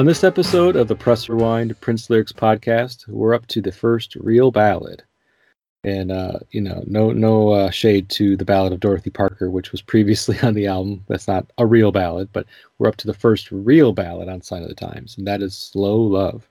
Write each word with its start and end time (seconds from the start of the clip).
On 0.00 0.06
this 0.06 0.24
episode 0.24 0.76
of 0.76 0.88
the 0.88 0.94
Press 0.94 1.28
Rewind 1.28 1.78
Prince 1.82 2.08
Lyrics 2.08 2.32
podcast, 2.32 3.06
we're 3.06 3.34
up 3.34 3.46
to 3.48 3.60
the 3.60 3.70
first 3.70 4.16
real 4.16 4.50
ballad. 4.50 5.02
And 5.84 6.10
uh, 6.10 6.38
you 6.52 6.62
know, 6.62 6.82
no 6.86 7.12
no 7.12 7.50
uh, 7.50 7.70
shade 7.70 8.08
to 8.08 8.34
the 8.34 8.46
ballad 8.46 8.72
of 8.72 8.80
Dorothy 8.80 9.10
Parker, 9.10 9.50
which 9.50 9.72
was 9.72 9.82
previously 9.82 10.38
on 10.42 10.54
the 10.54 10.66
album. 10.66 11.04
That's 11.08 11.28
not 11.28 11.50
a 11.58 11.66
real 11.66 11.92
ballad, 11.92 12.30
but 12.32 12.46
we're 12.78 12.88
up 12.88 12.96
to 12.96 13.06
the 13.06 13.12
first 13.12 13.52
real 13.52 13.92
ballad 13.92 14.30
on 14.30 14.40
Sign 14.40 14.62
of 14.62 14.70
the 14.70 14.74
Times, 14.74 15.18
and 15.18 15.26
that 15.26 15.42
is 15.42 15.54
Slow 15.54 16.00
Love. 16.00 16.48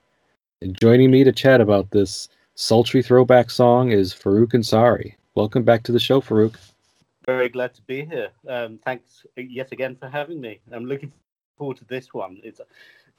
And 0.62 0.80
joining 0.80 1.10
me 1.10 1.24
to 1.24 1.32
chat 1.32 1.60
about 1.60 1.90
this 1.90 2.28
sultry 2.54 3.02
throwback 3.02 3.50
song 3.50 3.90
is 3.90 4.14
Farouk 4.14 4.52
Ansari. 4.52 5.14
Welcome 5.34 5.64
back 5.64 5.82
to 5.82 5.92
the 5.92 5.98
show, 5.98 6.20
Farouk. 6.20 6.54
Very 7.26 7.48
glad 7.48 7.74
to 7.74 7.82
be 7.82 8.04
here. 8.04 8.28
Um, 8.48 8.78
thanks 8.84 9.26
yet 9.36 9.72
again 9.72 9.96
for 9.96 10.08
having 10.08 10.40
me. 10.40 10.60
I'm 10.70 10.84
looking 10.84 11.10
forward 11.58 11.78
to 11.78 11.84
this 11.84 12.14
one. 12.14 12.38
It's 12.44 12.60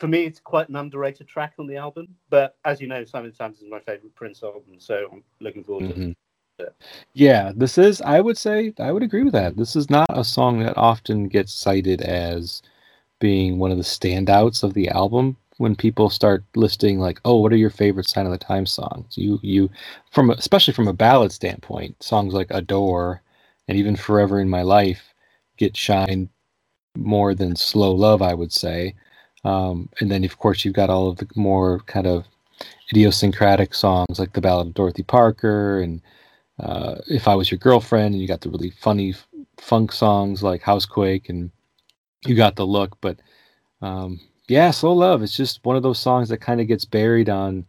for 0.01 0.07
me, 0.07 0.23
it's 0.23 0.39
quite 0.39 0.67
an 0.67 0.75
underrated 0.75 1.27
track 1.27 1.53
on 1.59 1.67
the 1.67 1.77
album. 1.77 2.07
But 2.31 2.57
as 2.65 2.81
you 2.81 2.87
know, 2.87 3.05
Sign 3.05 3.23
of 3.23 3.31
the 3.31 3.37
Times 3.37 3.61
is 3.61 3.69
my 3.69 3.79
favorite 3.79 4.15
Prince 4.15 4.41
album, 4.41 4.79
so 4.79 5.07
I'm 5.13 5.23
looking 5.39 5.63
forward 5.63 5.89
to 5.89 5.93
Mhm. 5.93 6.15
it. 6.57 6.75
Yeah, 7.13 7.51
this 7.55 7.77
is, 7.77 8.01
I 8.01 8.19
would 8.19 8.37
say, 8.37 8.73
I 8.79 8.91
would 8.91 9.03
agree 9.03 9.21
with 9.23 9.33
that. 9.33 9.55
This 9.55 9.75
is 9.75 9.91
not 9.91 10.07
a 10.09 10.23
song 10.23 10.57
that 10.63 10.75
often 10.75 11.27
gets 11.27 11.53
cited 11.53 12.01
as 12.01 12.63
being 13.19 13.59
one 13.59 13.69
of 13.69 13.77
the 13.77 13.83
standouts 13.83 14.63
of 14.63 14.73
the 14.73 14.89
album 14.89 15.37
when 15.57 15.75
people 15.75 16.09
start 16.09 16.43
listing 16.55 16.97
like, 16.99 17.21
oh, 17.23 17.35
what 17.35 17.53
are 17.53 17.57
your 17.57 17.69
favorite 17.69 18.09
Sign 18.09 18.25
of 18.25 18.31
the 18.31 18.39
Times 18.39 18.71
songs? 18.73 19.15
You, 19.15 19.39
you, 19.43 19.69
from 20.09 20.31
especially 20.31 20.73
from 20.73 20.87
a 20.87 20.93
ballad 20.93 21.31
standpoint, 21.31 22.01
songs 22.01 22.33
like 22.33 22.49
Adore 22.49 23.21
and 23.67 23.77
even 23.77 23.95
Forever 23.95 24.39
in 24.39 24.49
My 24.49 24.63
Life 24.63 25.13
get 25.57 25.77
shine 25.77 26.27
more 26.97 27.35
than 27.35 27.55
Slow 27.55 27.91
Love, 27.91 28.23
I 28.23 28.33
would 28.33 28.51
say. 28.51 28.95
Um, 29.43 29.89
and 29.99 30.11
then, 30.11 30.23
of 30.23 30.37
course, 30.37 30.63
you've 30.63 30.75
got 30.75 30.89
all 30.89 31.09
of 31.09 31.17
the 31.17 31.27
more 31.35 31.79
kind 31.81 32.07
of 32.07 32.25
idiosyncratic 32.91 33.73
songs 33.73 34.19
like 34.19 34.33
the 34.33 34.41
Ballad 34.41 34.67
of 34.67 34.73
Dorothy 34.73 35.03
Parker 35.03 35.81
and 35.81 36.01
uh, 36.59 36.95
If 37.07 37.27
I 37.27 37.35
Was 37.35 37.49
Your 37.49 37.57
Girlfriend, 37.57 38.13
and 38.13 38.21
you 38.21 38.27
got 38.27 38.41
the 38.41 38.49
really 38.49 38.69
funny 38.69 39.11
f- 39.11 39.27
funk 39.57 39.91
songs 39.91 40.43
like 40.43 40.61
Housequake, 40.61 41.29
and 41.29 41.49
you 42.25 42.35
got 42.35 42.55
the 42.55 42.65
look. 42.67 42.99
But 43.01 43.19
um, 43.81 44.19
yeah, 44.47 44.69
Slow 44.71 44.93
Love, 44.93 45.23
it's 45.23 45.35
just 45.35 45.65
one 45.65 45.75
of 45.75 45.83
those 45.83 45.99
songs 45.99 46.29
that 46.29 46.37
kind 46.37 46.61
of 46.61 46.67
gets 46.67 46.85
buried 46.85 47.29
on 47.29 47.65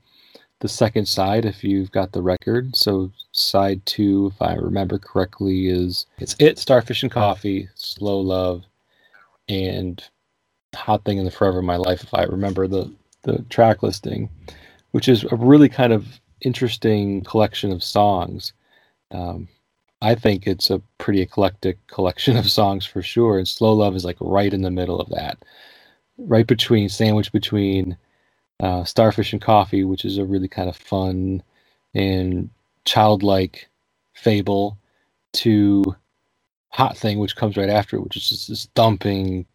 the 0.61 0.69
second 0.69 1.07
side 1.07 1.45
if 1.45 1.65
you've 1.65 1.91
got 1.91 2.13
the 2.13 2.23
record. 2.23 2.77
So 2.77 3.11
side 3.33 3.85
two, 3.87 4.31
if 4.35 4.43
I 4.43 4.55
remember 4.55 4.99
correctly, 4.99 5.69
is 5.69 6.07
it's 6.19 6.37
It, 6.39 6.59
Starfish 6.59 7.03
and 7.03 7.11
Coffee, 7.11 7.69
Slow 7.75 8.21
Love, 8.21 8.65
and 9.49 10.03
Hot 10.75 11.05
Thing 11.05 11.19
in 11.19 11.25
the 11.25 11.31
Forever 11.31 11.59
of 11.59 11.65
My 11.65 11.77
Life, 11.77 12.03
if 12.03 12.15
I 12.15 12.25
remember 12.25 12.67
the, 12.67 12.93
the 13.23 13.45
track 13.51 13.83
listing, 13.83 14.29
which 14.93 15.09
is 15.09 15.25
a 15.25 15.37
really 15.37 15.69
kind 15.69 15.93
of 15.93 16.21
interesting 16.41 17.23
collection 17.23 17.73
of 17.73 17.83
songs. 17.83 18.53
Um, 19.11 19.49
I 20.01 20.15
think 20.15 20.47
it's 20.47 20.71
a 20.71 20.83
pretty 20.99 21.21
eclectic 21.21 21.87
collection 21.87 22.37
of 22.37 22.51
songs 22.51 22.85
for 22.85 23.03
sure, 23.03 23.39
and 23.39 23.47
Slow 23.49 23.73
Love 23.75 23.95
is 23.95 24.05
like 24.05 24.17
right 24.21 24.53
in 24.53 24.63
the 24.63 24.71
middle 24.71 25.01
of 25.01 25.11
that, 25.11 25.39
right 26.19 26.47
between 26.47 26.89
sandwich 26.89 27.33
between 27.33 27.97
uh, 28.61 28.85
Starfish 28.85 29.33
and 29.33 29.43
Coffee, 29.43 29.85
which 29.85 30.05
is 30.05 30.19
a 30.19 30.25
really 30.25 30.49
kind 30.49 30.69
of 30.69 30.77
fun 30.77 31.43
and 31.95 32.51
childlike 32.85 33.69
fable, 34.15 34.79
to 35.33 35.97
Hot 36.71 36.97
Thing, 36.97 37.19
which 37.19 37.37
comes 37.37 37.57
right 37.57 37.69
after 37.69 38.01
which 38.01 38.17
is 38.17 38.29
just 38.29 38.49
this 38.49 38.69
thumping 38.75 39.47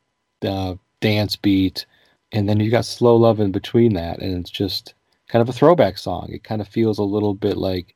uh, 0.43 0.75
dance 1.01 1.35
beat, 1.35 1.85
and 2.31 2.47
then 2.47 2.59
you 2.59 2.69
got 2.71 2.85
Slow 2.85 3.15
Love 3.15 3.39
in 3.39 3.51
between 3.51 3.93
that, 3.93 4.19
and 4.19 4.37
it's 4.37 4.49
just 4.49 4.93
kind 5.27 5.41
of 5.41 5.49
a 5.49 5.53
throwback 5.53 5.97
song. 5.97 6.29
It 6.31 6.43
kind 6.43 6.61
of 6.61 6.67
feels 6.67 6.99
a 6.99 7.03
little 7.03 7.33
bit 7.33 7.57
like 7.57 7.95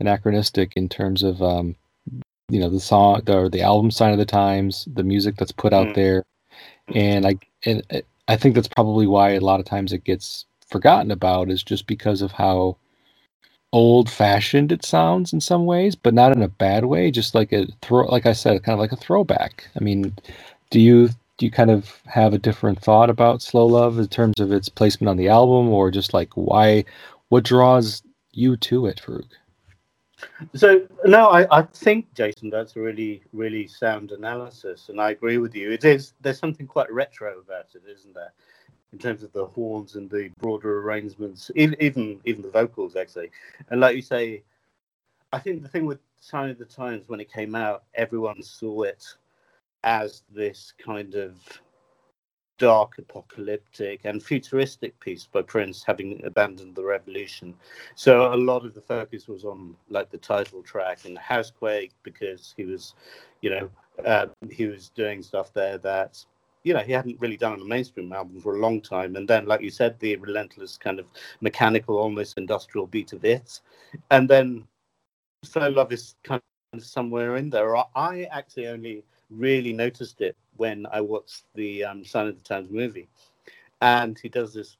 anachronistic 0.00 0.72
in 0.76 0.88
terms 0.88 1.22
of 1.22 1.42
um, 1.42 1.74
you 2.48 2.60
know 2.60 2.68
the 2.68 2.80
song 2.80 3.20
the, 3.24 3.48
the 3.48 3.62
album 3.62 3.90
sign 3.90 4.12
of 4.12 4.18
the 4.18 4.24
times 4.24 4.88
the 4.94 5.02
music 5.02 5.36
that's 5.36 5.52
put 5.52 5.72
out 5.72 5.88
Mm. 5.88 5.94
there 5.94 6.24
and 6.94 7.26
i 7.26 7.38
and 7.66 7.82
i 8.28 8.36
think 8.36 8.54
that's 8.54 8.68
probably 8.68 9.06
why 9.06 9.30
a 9.30 9.40
lot 9.40 9.60
of 9.60 9.66
times 9.66 9.92
it 9.92 10.04
gets 10.04 10.46
forgotten 10.66 11.10
about 11.10 11.50
is 11.50 11.62
just 11.62 11.86
because 11.86 12.22
of 12.22 12.32
how 12.32 12.76
old 13.72 14.08
fashioned 14.08 14.72
it 14.72 14.84
sounds 14.84 15.32
in 15.32 15.40
some 15.40 15.66
ways 15.66 15.94
but 15.94 16.14
not 16.14 16.32
in 16.32 16.42
a 16.42 16.48
bad 16.48 16.86
way 16.86 17.10
just 17.10 17.34
like 17.34 17.52
a 17.52 17.66
throw 17.82 18.06
like 18.06 18.24
i 18.24 18.32
said 18.32 18.62
kind 18.62 18.72
of 18.74 18.80
like 18.80 18.92
a 18.92 18.96
throwback 18.96 19.68
i 19.78 19.84
mean 19.84 20.14
do 20.70 20.80
you 20.80 21.10
do 21.38 21.46
you 21.46 21.52
kind 21.52 21.70
of 21.70 22.02
have 22.06 22.34
a 22.34 22.38
different 22.38 22.80
thought 22.80 23.08
about 23.08 23.40
slow 23.40 23.66
love 23.66 23.98
in 23.98 24.08
terms 24.08 24.40
of 24.40 24.52
its 24.52 24.68
placement 24.68 25.08
on 25.08 25.16
the 25.16 25.28
album 25.28 25.68
or 25.68 25.90
just 25.90 26.12
like 26.12 26.30
why 26.34 26.84
what 27.28 27.44
draws 27.44 28.02
you 28.32 28.56
to 28.56 28.86
it 28.86 29.00
Farouk? 29.04 29.30
So 30.54 30.86
no, 31.04 31.28
I, 31.28 31.46
I 31.56 31.62
think 31.62 32.12
Jason, 32.14 32.50
that's 32.50 32.74
a 32.74 32.80
really, 32.80 33.22
really 33.32 33.68
sound 33.68 34.10
analysis, 34.10 34.88
and 34.88 35.00
I 35.00 35.10
agree 35.10 35.38
with 35.38 35.54
you. 35.54 35.70
It 35.70 35.84
is 35.84 36.14
there's 36.20 36.38
something 36.38 36.66
quite 36.66 36.92
retro 36.92 37.38
about 37.38 37.66
it, 37.74 37.82
isn't 37.88 38.14
there? 38.14 38.32
In 38.92 38.98
terms 38.98 39.22
of 39.22 39.32
the 39.32 39.46
horns 39.46 39.94
and 39.94 40.10
the 40.10 40.30
broader 40.40 40.80
arrangements, 40.80 41.52
even 41.54 41.80
even 41.80 42.20
even 42.24 42.42
the 42.42 42.50
vocals 42.50 42.96
actually. 42.96 43.30
And 43.70 43.80
like 43.80 43.94
you 43.94 44.02
say, 44.02 44.42
I 45.32 45.38
think 45.38 45.62
the 45.62 45.68
thing 45.68 45.86
with 45.86 46.00
Sign 46.18 46.50
of 46.50 46.58
the 46.58 46.64
Times 46.64 47.08
when 47.08 47.20
it 47.20 47.32
came 47.32 47.54
out, 47.54 47.84
everyone 47.94 48.42
saw 48.42 48.82
it 48.82 49.04
as 49.84 50.22
this 50.30 50.72
kind 50.78 51.14
of 51.14 51.36
dark, 52.58 52.98
apocalyptic, 52.98 54.00
and 54.04 54.22
futuristic 54.22 54.98
piece 55.00 55.26
by 55.26 55.42
Prince, 55.42 55.84
having 55.84 56.20
abandoned 56.24 56.74
the 56.74 56.82
revolution. 56.82 57.54
So 57.94 58.34
a 58.34 58.36
lot 58.36 58.66
of 58.66 58.74
the 58.74 58.80
focus 58.80 59.28
was 59.28 59.44
on 59.44 59.76
like 59.88 60.10
the 60.10 60.18
title 60.18 60.62
track 60.62 61.04
and 61.04 61.16
the 61.16 61.20
Housequake 61.20 61.92
because 62.02 62.54
he 62.56 62.64
was, 62.64 62.94
you 63.40 63.50
know, 63.50 63.70
uh, 64.04 64.26
he 64.50 64.66
was 64.66 64.90
doing 64.90 65.22
stuff 65.22 65.52
there 65.52 65.78
that, 65.78 66.24
you 66.64 66.74
know, 66.74 66.80
he 66.80 66.92
hadn't 66.92 67.20
really 67.20 67.36
done 67.36 67.52
on 67.52 67.60
a 67.60 67.64
mainstream 67.64 68.12
album 68.12 68.40
for 68.40 68.56
a 68.56 68.60
long 68.60 68.80
time. 68.80 69.14
And 69.16 69.28
then, 69.28 69.46
like 69.46 69.62
you 69.62 69.70
said, 69.70 69.98
the 70.00 70.16
relentless 70.16 70.76
kind 70.76 70.98
of 70.98 71.06
mechanical, 71.40 71.96
almost 71.96 72.36
industrial 72.36 72.88
beat 72.88 73.12
of 73.12 73.24
it, 73.24 73.60
and 74.10 74.28
then 74.28 74.66
Slow 75.44 75.68
Love 75.68 75.92
is 75.92 76.16
kind 76.24 76.42
of 76.72 76.84
somewhere 76.84 77.36
in 77.36 77.48
there. 77.48 77.76
I 77.96 78.26
actually 78.32 78.66
only 78.66 79.04
really 79.30 79.72
noticed 79.72 80.20
it 80.20 80.36
when 80.56 80.86
I 80.90 81.00
watched 81.00 81.44
the 81.54 81.84
um, 81.84 82.04
Sign 82.04 82.26
of 82.26 82.36
the 82.36 82.42
Times 82.42 82.70
movie, 82.70 83.08
and 83.80 84.18
he 84.18 84.28
does 84.28 84.54
this 84.54 84.76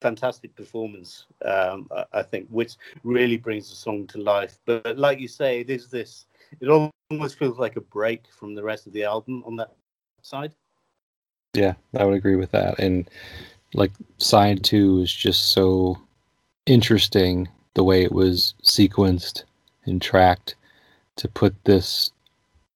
fantastic 0.00 0.54
performance, 0.54 1.26
um, 1.44 1.88
I- 2.12 2.22
think, 2.22 2.48
which 2.50 2.76
really 3.02 3.36
brings 3.36 3.68
the 3.68 3.76
song 3.76 4.06
to 4.08 4.18
life. 4.18 4.58
But 4.64 4.96
like 4.96 5.18
you 5.18 5.28
say, 5.28 5.60
it 5.60 5.70
is 5.70 5.90
this. 5.90 6.26
It 6.60 6.68
almost 7.10 7.38
feels 7.38 7.58
like 7.58 7.76
a 7.76 7.80
break 7.80 8.24
from 8.30 8.54
the 8.54 8.62
rest 8.62 8.86
of 8.86 8.92
the 8.92 9.04
album 9.04 9.42
on 9.44 9.56
that 9.56 9.74
side. 10.22 10.54
Yeah, 11.54 11.74
I 11.96 12.04
would 12.04 12.14
agree 12.14 12.36
with 12.36 12.52
that. 12.52 12.78
And 12.78 13.08
like 13.74 13.92
Sign 14.18 14.58
2 14.58 15.00
is 15.00 15.12
just 15.12 15.52
so 15.52 15.98
interesting 16.66 17.48
the 17.74 17.84
way 17.84 18.02
it 18.02 18.12
was 18.12 18.54
sequenced 18.62 19.44
and 19.84 20.00
tracked 20.00 20.54
to 21.16 21.28
put 21.28 21.54
this 21.64 22.12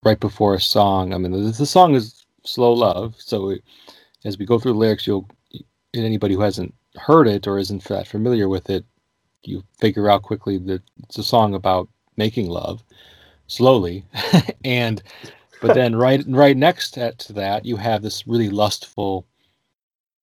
right 0.05 0.21
before 0.21 0.55
a 0.55 0.61
song. 0.61 1.15
I 1.15 1.19
mean, 1.19 1.33
the, 1.33 1.53
the 1.53 1.67
song 1.67 1.95
is 1.95 2.27
Slow 2.45 2.73
Love. 2.73 3.15
So 3.19 3.51
it, 3.51 3.63
as 4.25 4.39
we 4.39 4.47
go 4.47 4.59
through 4.59 4.73
the 4.73 4.79
lyrics, 4.79 5.07
you'll, 5.07 5.29
and 5.95 6.05
anybody 6.05 6.35
who 6.35 6.43
hasn't 6.43 6.75
heard 6.97 7.29
it 7.29 7.47
or 7.47 7.59
isn't 7.59 7.85
that 7.85 8.09
familiar 8.09 8.49
with 8.49 8.71
it, 8.71 8.85
you 9.45 9.65
figure 9.81 10.11
out 10.11 10.23
quickly 10.23 10.59
that 10.59 10.83
it's 11.05 11.19
a 11.19 11.25
song 11.25 11.55
about 11.55 11.89
making 12.17 12.49
love 12.49 12.83
slowly. 13.49 14.05
and 14.65 15.03
but 15.61 15.73
then 15.75 15.97
right 15.97 16.25
right 16.29 16.57
next 16.57 16.93
to 16.93 17.13
to 17.15 17.33
that 17.35 17.65
you 17.65 17.77
have 17.77 18.03
this 18.03 18.27
really 18.27 18.51
lustful 18.51 19.27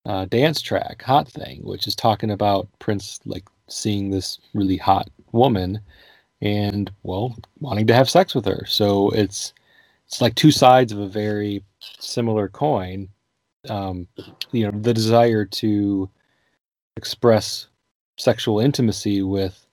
uh, 0.06 0.26
dance 0.26 0.62
track 0.62 1.02
hot 1.04 1.28
thing 1.30 1.62
which 1.64 1.88
is 1.88 1.96
talking 1.96 2.32
about 2.32 2.68
prince 2.80 3.20
like 3.26 3.46
seeing 3.70 4.10
this 4.10 4.40
really 4.54 4.78
hot 4.78 5.10
woman 5.32 5.80
and 6.42 6.92
well 7.04 7.36
wanting 7.60 7.88
to 7.88 7.94
have 7.94 8.10
sex 8.10 8.36
with 8.36 8.46
her 8.46 8.66
so 8.68 9.10
it's 9.12 9.54
it's 10.10 10.22
like 10.22 10.36
two 10.36 10.52
sides 10.52 10.92
of 10.92 11.00
a 11.00 11.08
very 11.08 11.64
similar 12.00 12.48
coin 12.48 13.08
um, 13.70 14.08
you 14.52 14.66
know 14.66 14.78
the 14.80 14.94
desire 14.94 15.46
to 15.46 16.10
express 16.98 17.68
sexual 18.18 18.60
intimacy 18.60 19.22
with 19.22 19.66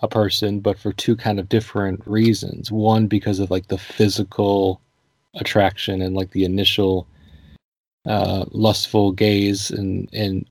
a 0.00 0.08
person 0.08 0.58
but 0.58 0.78
for 0.78 0.92
two 0.92 1.14
kind 1.14 1.38
of 1.38 1.48
different 1.48 2.00
reasons 2.06 2.72
one 2.72 3.06
because 3.06 3.38
of 3.38 3.50
like 3.50 3.68
the 3.68 3.78
physical 3.78 4.80
attraction 5.34 6.02
and 6.02 6.14
like 6.14 6.30
the 6.32 6.44
initial 6.44 7.06
uh 8.06 8.44
lustful 8.50 9.12
gaze 9.12 9.70
and 9.70 10.08
and 10.12 10.44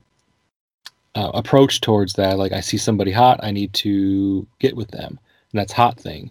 uh, 1.14 1.30
approach 1.34 1.80
towards 1.80 2.14
that. 2.14 2.38
Like 2.38 2.52
I 2.52 2.60
see 2.60 2.78
somebody 2.78 3.12
hot, 3.12 3.40
I 3.42 3.50
need 3.50 3.72
to 3.74 4.46
get 4.58 4.76
with 4.76 4.90
them, 4.90 5.18
and 5.52 5.60
that's 5.60 5.72
hot 5.72 5.98
thing. 5.98 6.30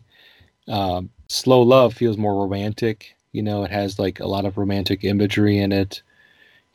Um, 0.67 1.09
Slow 1.31 1.61
Love 1.61 1.93
feels 1.93 2.17
more 2.17 2.35
romantic. 2.35 3.15
You 3.31 3.41
know, 3.41 3.63
it 3.63 3.71
has 3.71 3.97
like 3.97 4.19
a 4.19 4.27
lot 4.27 4.43
of 4.43 4.57
romantic 4.57 5.05
imagery 5.05 5.59
in 5.59 5.71
it. 5.71 6.01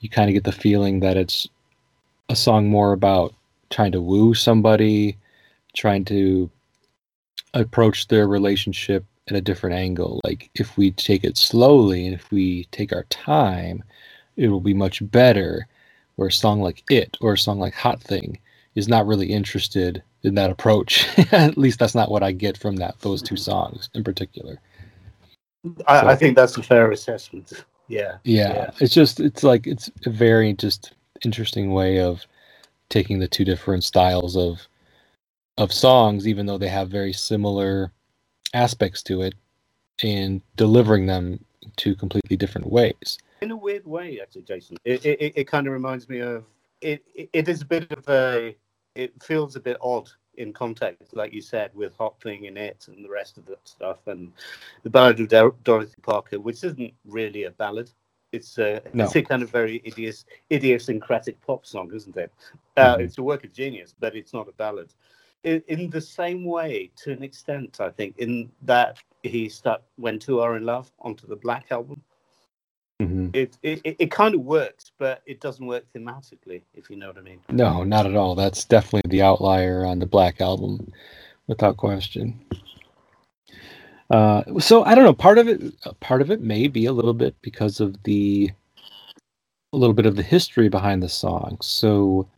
You 0.01 0.09
kind 0.09 0.31
of 0.31 0.35
get 0.35 0.45
the 0.45 0.53
feeling 0.53 1.01
that 1.01 1.19
it's 1.19 1.47
a 2.31 2.37
song 2.37 2.67
more 2.67 2.95
about 2.95 3.35
trying 3.69 3.93
to 3.93 4.01
woo 4.01 4.33
somebody, 4.33 5.19
trying 5.75 6.07
to 6.07 6.51
approach 7.53 8.09
their 8.09 8.27
relationship 8.27 9.05
at 9.29 9.37
a 9.37 9.43
different 9.43 9.77
angle. 9.77 10.23
Like 10.25 10.49
if 10.55 10.79
we 10.79 10.91
take 10.93 11.23
it 11.23 11.37
slowly 11.37 12.07
and 12.07 12.15
if 12.15 12.31
we 12.31 12.65
take 12.71 12.95
our 12.95 13.05
time, 13.05 13.85
it 14.37 14.49
will 14.49 14.61
be 14.61 14.75
much 14.75 15.03
better. 15.11 15.69
Where 16.15 16.29
a 16.29 16.33
song 16.33 16.63
like 16.63 16.83
It 16.91 17.19
or 17.21 17.35
a 17.35 17.39
song 17.39 17.59
like 17.59 17.75
Hot 17.75 18.01
Thing 18.01 18.39
is 18.75 18.89
not 18.89 19.07
really 19.07 19.31
interested 19.31 20.03
in 20.23 20.35
that 20.35 20.51
approach. 20.51 21.07
at 21.33 21.57
least 21.59 21.79
that's 21.79 21.95
not 21.95 22.11
what 22.11 22.23
I 22.23 22.33
get 22.33 22.57
from 22.59 22.77
that 22.77 22.99
those 23.01 23.23
two 23.23 23.37
songs 23.37 23.89
in 23.95 24.05
particular. 24.05 24.59
I, 25.87 26.01
So- 26.01 26.07
I 26.09 26.17
think 26.17 26.37
that's 26.37 26.57
a 26.57 26.63
fair 26.63 26.91
assessment. 26.91 27.53
Yeah. 27.89 28.19
Yeah, 28.25 28.53
Yeah. 28.53 28.71
it's 28.81 28.95
just 28.95 29.21
it's 29.21 29.43
like 29.45 29.67
it's 29.67 29.91
a 30.07 30.11
very 30.11 30.53
just 30.55 30.93
interesting 31.25 31.73
way 31.73 32.01
of 32.01 32.27
taking 32.89 33.19
the 33.21 33.29
two 33.29 33.45
different 33.45 33.85
styles 33.85 34.37
of 34.37 34.67
of 35.59 35.73
songs, 35.73 36.29
even 36.29 36.47
though 36.47 36.59
they 36.59 36.69
have 36.69 36.89
very 36.91 37.13
similar 37.13 37.91
aspects 38.53 39.03
to 39.05 39.23
it, 39.23 39.35
and 40.03 40.43
delivering 40.57 41.07
them 41.07 41.43
two 41.77 41.95
completely 41.95 42.37
different 42.37 42.67
ways. 42.71 43.19
in 43.41 43.51
a 43.51 43.57
weird 43.57 43.87
way, 43.87 44.21
actually, 44.21 44.43
Jason. 44.43 44.77
It 44.85 45.05
it, 45.07 45.33
it, 45.37 45.45
kind 45.49 45.67
of 45.67 45.73
reminds 45.73 46.09
me 46.09 46.19
of 46.21 46.45
it, 46.83 47.03
it. 47.15 47.31
It 47.33 47.49
is 47.49 47.63
a 47.63 47.65
bit 47.65 47.91
of 47.93 48.07
a. 48.09 48.55
It 48.97 49.23
feels 49.23 49.57
a 49.57 49.61
bit 49.61 49.77
odd 49.81 50.09
in 50.37 50.53
context, 50.53 51.15
like 51.15 51.33
you 51.33 51.41
said, 51.43 51.71
with 51.75 51.95
Hot 51.97 52.21
Thing 52.21 52.47
and 52.47 52.59
It 52.59 52.87
and 52.89 53.05
the 53.05 53.09
rest 53.11 53.37
of 53.39 53.47
the 53.47 53.57
stuff, 53.65 54.07
and 54.07 54.33
the 54.83 54.91
Ballad 54.91 55.21
of 55.21 55.29
Dor- 55.29 55.55
Dorothy 55.65 56.01
Parker, 56.03 56.41
which 56.41 56.65
isn't 56.65 56.95
really 57.05 57.45
a 57.45 57.51
ballad. 57.53 57.91
It's 58.33 58.59
a 58.59 58.83
No. 58.93 59.05
it's 59.05 59.17
a 59.17 59.23
kind 59.23 59.43
of 59.43 59.51
very 59.51 59.81
idios, 59.81 60.25
idiosyncratic 60.51 61.41
pop 61.41 61.65
song, 61.67 61.93
isn't 61.95 62.17
it? 62.17 62.33
Uh, 62.77 62.97
Mhm. 62.97 63.01
It's 63.05 63.19
a 63.19 63.23
work 63.23 63.45
of 63.45 63.53
genius, 63.53 63.95
but 63.99 64.17
it's 64.17 64.33
not 64.33 64.49
a 64.49 64.53
ballad. 64.53 64.93
In, 65.45 65.63
in 65.69 65.91
the 65.91 66.01
same 66.01 66.45
way, 66.45 66.91
to 66.97 67.13
an 67.13 67.23
extent, 67.23 67.81
I 67.81 67.91
think, 67.91 68.19
in 68.19 68.51
that 68.63 68.99
he 69.23 69.49
stuck 69.49 69.83
"When 69.97 70.19
Two 70.19 70.41
Are 70.41 70.57
in 70.57 70.65
Love" 70.65 70.91
onto 70.99 71.27
the 71.27 71.37
Black 71.37 71.71
album 71.71 72.03
hmm 73.01 73.29
it, 73.33 73.57
it 73.63 73.81
it- 73.85 73.97
it 73.99 74.11
kind 74.11 74.35
of 74.35 74.41
works, 74.41 74.93
but 74.99 75.23
it 75.27 75.41
doesn't 75.41 75.67
work 75.67 75.85
thematically, 75.95 76.63
if 76.75 76.89
you 76.89 76.97
know 76.97 77.09
what 77.09 77.19
I 77.19 77.23
mean. 77.23 77.41
No, 77.51 77.85
not 77.85 78.07
at 78.07 78.17
all. 78.17 78.35
That's 78.35 78.65
definitely 78.65 79.11
the 79.11 79.23
outlier 79.23 79.85
on 79.85 79.99
the 79.99 80.07
Black 80.07 80.41
album, 80.41 80.93
without 81.47 81.77
question. 81.77 82.41
Uh, 84.09 84.43
so 84.59 84.85
I 84.85 84.95
don't 84.95 85.05
know. 85.05 85.13
Part 85.13 85.39
of 85.39 85.49
it, 85.49 85.75
part 86.01 86.23
of 86.23 86.31
it 86.31 86.41
may 86.41 86.69
be 86.69 86.87
a 86.87 86.93
little 86.93 87.15
bit 87.15 87.35
because 87.43 87.81
of 87.81 88.03
the, 88.05 88.51
a 89.73 89.77
little 89.77 89.95
bit 89.95 90.07
of 90.07 90.17
the 90.17 90.23
history 90.23 90.69
behind 90.69 91.03
the 91.03 91.09
song. 91.09 91.59
So 91.61 92.29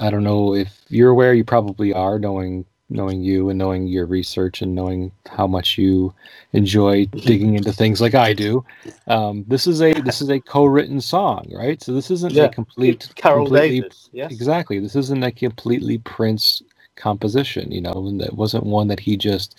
I 0.00 0.10
don't 0.10 0.24
know 0.24 0.54
if 0.54 0.82
you're 0.88 1.10
aware. 1.10 1.34
You 1.34 1.44
probably 1.44 1.92
are, 1.92 2.18
knowing 2.18 2.64
knowing 2.90 3.22
you 3.22 3.50
and 3.50 3.58
knowing 3.58 3.86
your 3.86 4.06
research 4.06 4.62
and 4.62 4.74
knowing 4.74 5.12
how 5.28 5.46
much 5.46 5.76
you 5.76 6.12
enjoy 6.52 7.04
digging 7.06 7.54
into 7.54 7.72
things 7.72 8.00
like 8.00 8.14
I 8.14 8.32
do. 8.32 8.64
Um, 9.06 9.44
this 9.46 9.66
is 9.66 9.82
a 9.82 9.92
this 9.92 10.22
is 10.22 10.30
a 10.30 10.40
co-written 10.40 11.00
song, 11.00 11.50
right? 11.54 11.82
So 11.82 11.92
this 11.92 12.10
isn't 12.10 12.32
Yeah. 12.32 12.44
a 12.44 12.48
complete 12.48 13.10
Carol 13.14 13.44
completely 13.46 13.80
Davis, 13.82 14.08
yes. 14.12 14.32
Exactly. 14.32 14.78
This 14.78 14.96
isn't 14.96 15.22
a 15.22 15.30
completely 15.30 15.98
Prince 15.98 16.62
composition, 16.96 17.70
you 17.70 17.80
know, 17.80 18.06
and 18.08 18.20
that 18.20 18.34
wasn't 18.34 18.64
one 18.64 18.88
that 18.88 19.00
he 19.00 19.16
just, 19.16 19.54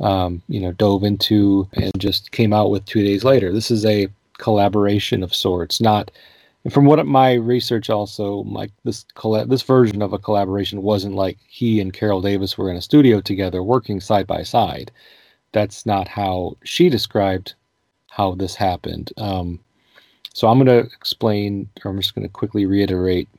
um, 0.00 0.42
you 0.48 0.60
know, 0.60 0.72
dove 0.72 1.04
into 1.04 1.68
and 1.74 1.92
just 1.98 2.32
came 2.32 2.52
out 2.52 2.70
with 2.70 2.84
two 2.86 3.02
days 3.02 3.24
later. 3.24 3.52
This 3.52 3.70
is 3.70 3.86
a 3.86 4.08
collaboration 4.38 5.22
of 5.22 5.34
sorts. 5.34 5.80
Not, 5.80 6.10
and 6.68 6.72
from 6.74 6.84
what 6.84 7.06
my 7.06 7.32
research 7.32 7.88
also, 7.88 8.42
like 8.44 8.70
this 8.84 9.06
this 9.46 9.62
version 9.62 10.02
of 10.02 10.12
a 10.12 10.18
collaboration 10.18 10.82
wasn't 10.82 11.14
like 11.14 11.38
he 11.48 11.80
and 11.80 11.94
Carol 11.94 12.20
Davis 12.20 12.58
were 12.58 12.70
in 12.70 12.76
a 12.76 12.82
studio 12.82 13.22
together 13.22 13.62
working 13.62 14.00
side 14.00 14.26
by 14.26 14.42
side. 14.42 14.92
That's 15.52 15.86
not 15.86 16.08
how 16.08 16.58
she 16.64 16.90
described 16.90 17.54
how 18.08 18.34
this 18.34 18.54
happened. 18.54 19.14
Um, 19.16 19.60
so 20.34 20.46
I'm 20.46 20.62
going 20.62 20.66
to 20.66 20.92
explain, 20.94 21.70
or 21.82 21.90
I'm 21.90 21.96
just 21.96 22.14
going 22.14 22.28
to 22.28 22.32
quickly 22.32 22.66
reiterate 22.66 23.30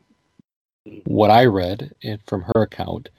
what 1.04 1.30
I 1.30 1.46
read 1.46 1.94
in, 2.02 2.18
from 2.26 2.42
her 2.42 2.64
account 2.64 3.10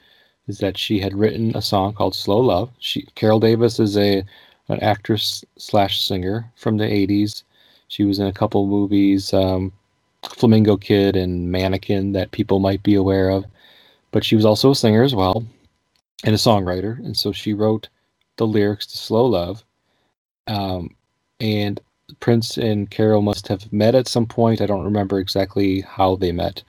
is 0.49 0.59
that 0.59 0.77
she 0.77 0.99
had 0.99 1.15
written 1.15 1.57
a 1.57 1.63
song 1.63 1.93
called 1.95 2.17
"Slow 2.17 2.41
Love." 2.41 2.73
She 2.81 3.07
Carol 3.15 3.39
Davis 3.39 3.79
is 3.79 3.97
a 3.97 4.25
an 4.71 4.81
actress 4.81 5.45
slash 5.57 6.03
singer 6.03 6.51
from 6.57 6.79
the 6.79 6.85
'80s. 6.85 7.45
She 7.87 8.03
was 8.03 8.19
in 8.19 8.27
a 8.27 8.33
couple 8.33 8.67
movies, 8.67 9.33
um, 9.33 9.73
Flamingo 10.23 10.77
Kid 10.77 11.17
and 11.17 11.51
Mannequin, 11.51 12.13
that 12.13 12.33
people 12.33 12.59
might 12.59 12.83
be 12.83 12.95
aware 12.95 13.31
of. 13.31 13.45
But 14.13 14.25
she 14.25 14.37
was 14.37 14.45
also 14.45 14.73
a 14.73 14.77
singer 14.77 15.03
as 15.03 15.15
well, 15.15 15.45
and 16.25 16.35
a 16.35 16.39
songwriter. 16.39 16.99
And 16.99 17.17
so 17.17 17.33
she 17.33 17.55
wrote 17.55 17.89
the 18.37 18.47
lyrics 18.47 18.87
to 18.89 18.99
"Slow 18.99 19.27
Love." 19.27 19.65
Um, 20.47 20.97
and 21.41 21.81
Prince 22.19 22.59
and 22.59 22.91
Carol 22.91 23.23
must 23.23 23.49
have 23.49 23.73
met 23.73 23.95
at 23.95 24.09
some 24.09 24.27
point. 24.27 24.61
I 24.61 24.67
don't 24.67 24.85
remember 24.85 25.19
exactly 25.21 25.83
how 25.83 26.17
they 26.17 26.33
met 26.33 26.63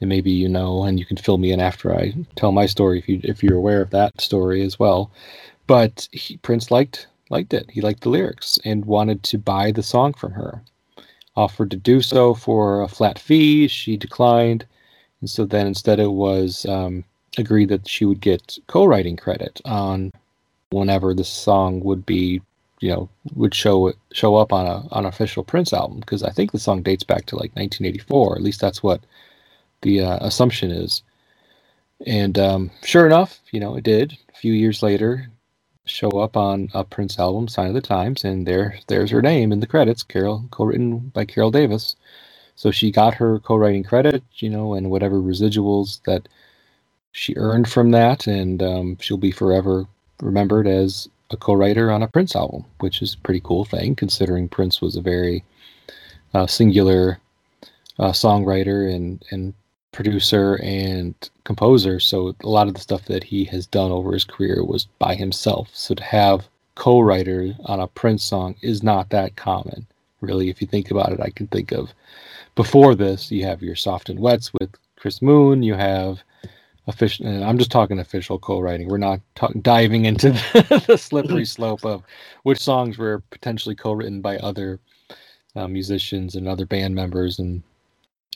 and 0.00 0.08
maybe 0.08 0.30
you 0.30 0.48
know, 0.48 0.84
and 0.84 0.98
you 0.98 1.04
can 1.04 1.16
fill 1.16 1.38
me 1.38 1.52
in 1.52 1.60
after 1.60 1.94
I 1.94 2.14
tell 2.36 2.52
my 2.52 2.66
story 2.66 2.98
if 2.98 3.08
you 3.08 3.20
if 3.24 3.42
you're 3.42 3.56
aware 3.56 3.82
of 3.82 3.90
that 3.90 4.20
story 4.20 4.62
as 4.62 4.78
well. 4.78 5.10
But 5.66 6.08
he, 6.12 6.36
Prince 6.38 6.70
liked 6.70 7.08
liked 7.30 7.52
it. 7.52 7.70
He 7.70 7.80
liked 7.80 8.02
the 8.02 8.08
lyrics 8.08 8.58
and 8.64 8.84
wanted 8.84 9.22
to 9.24 9.38
buy 9.38 9.72
the 9.72 9.82
song 9.82 10.14
from 10.14 10.32
her. 10.32 10.62
Offered 11.38 11.70
to 11.70 11.76
do 11.76 12.02
so 12.02 12.34
for 12.34 12.82
a 12.82 12.88
flat 12.88 13.16
fee. 13.16 13.68
She 13.68 13.96
declined, 13.96 14.66
and 15.20 15.30
so 15.30 15.44
then 15.44 15.68
instead 15.68 16.00
it 16.00 16.10
was 16.10 16.66
um, 16.66 17.04
agreed 17.38 17.68
that 17.68 17.86
she 17.86 18.04
would 18.04 18.20
get 18.20 18.58
co-writing 18.66 19.16
credit 19.16 19.60
on 19.64 20.10
whenever 20.70 21.14
the 21.14 21.22
song 21.22 21.80
would 21.84 22.04
be, 22.04 22.42
you 22.80 22.90
know, 22.90 23.08
would 23.36 23.54
show 23.54 23.92
show 24.12 24.34
up 24.34 24.52
on 24.52 24.66
a 24.66 24.88
on 24.90 25.04
an 25.04 25.06
official 25.06 25.44
Prince 25.44 25.72
album 25.72 26.00
because 26.00 26.24
I 26.24 26.30
think 26.30 26.50
the 26.50 26.58
song 26.58 26.82
dates 26.82 27.04
back 27.04 27.26
to 27.26 27.36
like 27.36 27.54
1984. 27.54 28.36
At 28.36 28.42
least 28.42 28.60
that's 28.60 28.82
what 28.82 29.00
the 29.82 30.00
uh, 30.02 30.18
assumption 30.20 30.72
is. 30.72 31.02
And 32.06 32.36
um, 32.38 32.70
sure 32.84 33.06
enough, 33.06 33.40
you 33.52 33.60
know, 33.60 33.76
it 33.76 33.84
did. 33.84 34.16
A 34.30 34.36
few 34.36 34.52
years 34.52 34.82
later, 34.82 35.30
show 35.88 36.10
up 36.20 36.36
on 36.36 36.68
a 36.74 36.84
Prince 36.84 37.18
album, 37.18 37.48
Sign 37.48 37.68
of 37.68 37.74
the 37.74 37.80
Times, 37.80 38.24
and 38.24 38.46
there, 38.46 38.78
there's 38.86 39.10
her 39.10 39.22
name 39.22 39.52
in 39.52 39.60
the 39.60 39.66
credits, 39.66 40.02
Carol, 40.02 40.44
co-written 40.50 40.98
by 41.14 41.24
Carol 41.24 41.50
Davis. 41.50 41.96
So 42.56 42.70
she 42.70 42.90
got 42.90 43.14
her 43.14 43.38
co-writing 43.40 43.84
credit, 43.84 44.22
you 44.34 44.50
know, 44.50 44.74
and 44.74 44.90
whatever 44.90 45.20
residuals 45.20 46.02
that 46.04 46.28
she 47.12 47.34
earned 47.36 47.68
from 47.68 47.90
that, 47.92 48.26
and 48.26 48.62
um, 48.62 48.98
she'll 49.00 49.16
be 49.16 49.32
forever 49.32 49.86
remembered 50.20 50.66
as 50.66 51.08
a 51.30 51.36
co-writer 51.36 51.90
on 51.90 52.02
a 52.02 52.08
Prince 52.08 52.34
album, 52.34 52.64
which 52.80 53.02
is 53.02 53.14
a 53.14 53.18
pretty 53.18 53.40
cool 53.40 53.64
thing 53.64 53.94
considering 53.94 54.48
Prince 54.48 54.80
was 54.80 54.96
a 54.96 55.00
very 55.00 55.44
uh, 56.34 56.46
singular 56.46 57.18
uh, 57.98 58.12
songwriter 58.12 58.94
and 58.94 59.24
and 59.30 59.54
producer 59.92 60.60
and 60.62 61.14
composer. 61.44 61.98
So 62.00 62.34
a 62.42 62.48
lot 62.48 62.68
of 62.68 62.74
the 62.74 62.80
stuff 62.80 63.06
that 63.06 63.24
he 63.24 63.44
has 63.44 63.66
done 63.66 63.90
over 63.90 64.12
his 64.12 64.24
career 64.24 64.64
was 64.64 64.86
by 64.98 65.14
himself. 65.14 65.70
So 65.72 65.94
to 65.94 66.04
have 66.04 66.48
co-writer 66.74 67.54
on 67.64 67.80
a 67.80 67.88
Prince 67.88 68.22
song 68.22 68.54
is 68.62 68.82
not 68.82 69.10
that 69.10 69.36
common, 69.36 69.86
really. 70.20 70.48
If 70.48 70.60
you 70.60 70.68
think 70.68 70.90
about 70.90 71.12
it, 71.12 71.20
I 71.20 71.30
can 71.30 71.46
think 71.48 71.72
of 71.72 71.92
before 72.54 72.94
this, 72.94 73.30
you 73.30 73.44
have 73.44 73.62
your 73.62 73.76
Soft 73.76 74.08
and 74.08 74.20
Wets 74.20 74.52
with 74.60 74.70
Chris 74.96 75.22
Moon. 75.22 75.62
You 75.62 75.74
have 75.74 76.22
official. 76.88 77.26
And 77.26 77.44
I'm 77.44 77.58
just 77.58 77.70
talking 77.70 77.98
official 77.98 78.38
co-writing. 78.38 78.88
We're 78.88 78.98
not 78.98 79.20
ta- 79.36 79.52
diving 79.62 80.06
into 80.06 80.30
the, 80.30 80.84
the 80.88 80.98
slippery 80.98 81.44
slope 81.56 81.84
of 81.84 82.02
which 82.42 82.58
songs 82.58 82.98
were 82.98 83.22
potentially 83.30 83.74
co-written 83.74 84.20
by 84.20 84.38
other 84.38 84.80
uh, 85.54 85.68
musicians 85.68 86.34
and 86.34 86.48
other 86.48 86.66
band 86.66 86.94
members 86.94 87.38
and 87.38 87.62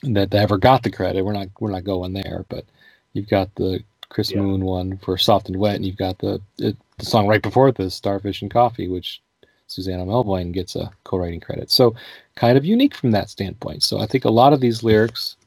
that 0.03 0.31
they 0.31 0.39
ever 0.39 0.59
got 0.59 0.83
the 0.83 0.91
credit. 0.91 1.25
We're 1.25 1.33
not 1.33 1.49
we're 1.59 1.71
not 1.71 1.85
going 1.85 2.13
there, 2.13 2.45
but 2.49 2.65
you've 3.13 3.29
got 3.29 3.55
the 3.55 3.83
Chris 4.09 4.33
Yeah. 4.33 4.41
Moon 4.41 4.65
one 4.65 4.97
for 4.99 5.17
Soft 5.17 5.49
and 5.49 5.57
Wet, 5.59 5.77
and 5.77 5.85
you've 5.85 5.97
got 5.97 6.19
the 6.19 6.41
it, 6.59 6.77
the 6.99 7.05
song 7.05 7.27
right 7.27 7.43
before 7.43 7.71
this, 7.73 7.95
Starfish 7.95 8.43
and 8.43 8.51
Coffee, 8.51 8.89
which 8.89 9.21
Susanna 9.67 10.05
Melvoin 10.05 10.53
gets 10.53 10.75
a 10.75 10.91
co-writing 11.05 11.41
credit. 11.41 11.71
So 11.71 11.95
kind 12.35 12.57
of 12.57 12.65
unique 12.65 12.95
from 12.95 13.11
that 13.11 13.29
standpoint. 13.29 13.83
So 13.83 13.99
I 13.99 14.07
think 14.07 14.25
a 14.25 14.31
lot 14.31 14.53
of 14.53 14.61
these 14.61 14.83
lyrics 14.83 15.37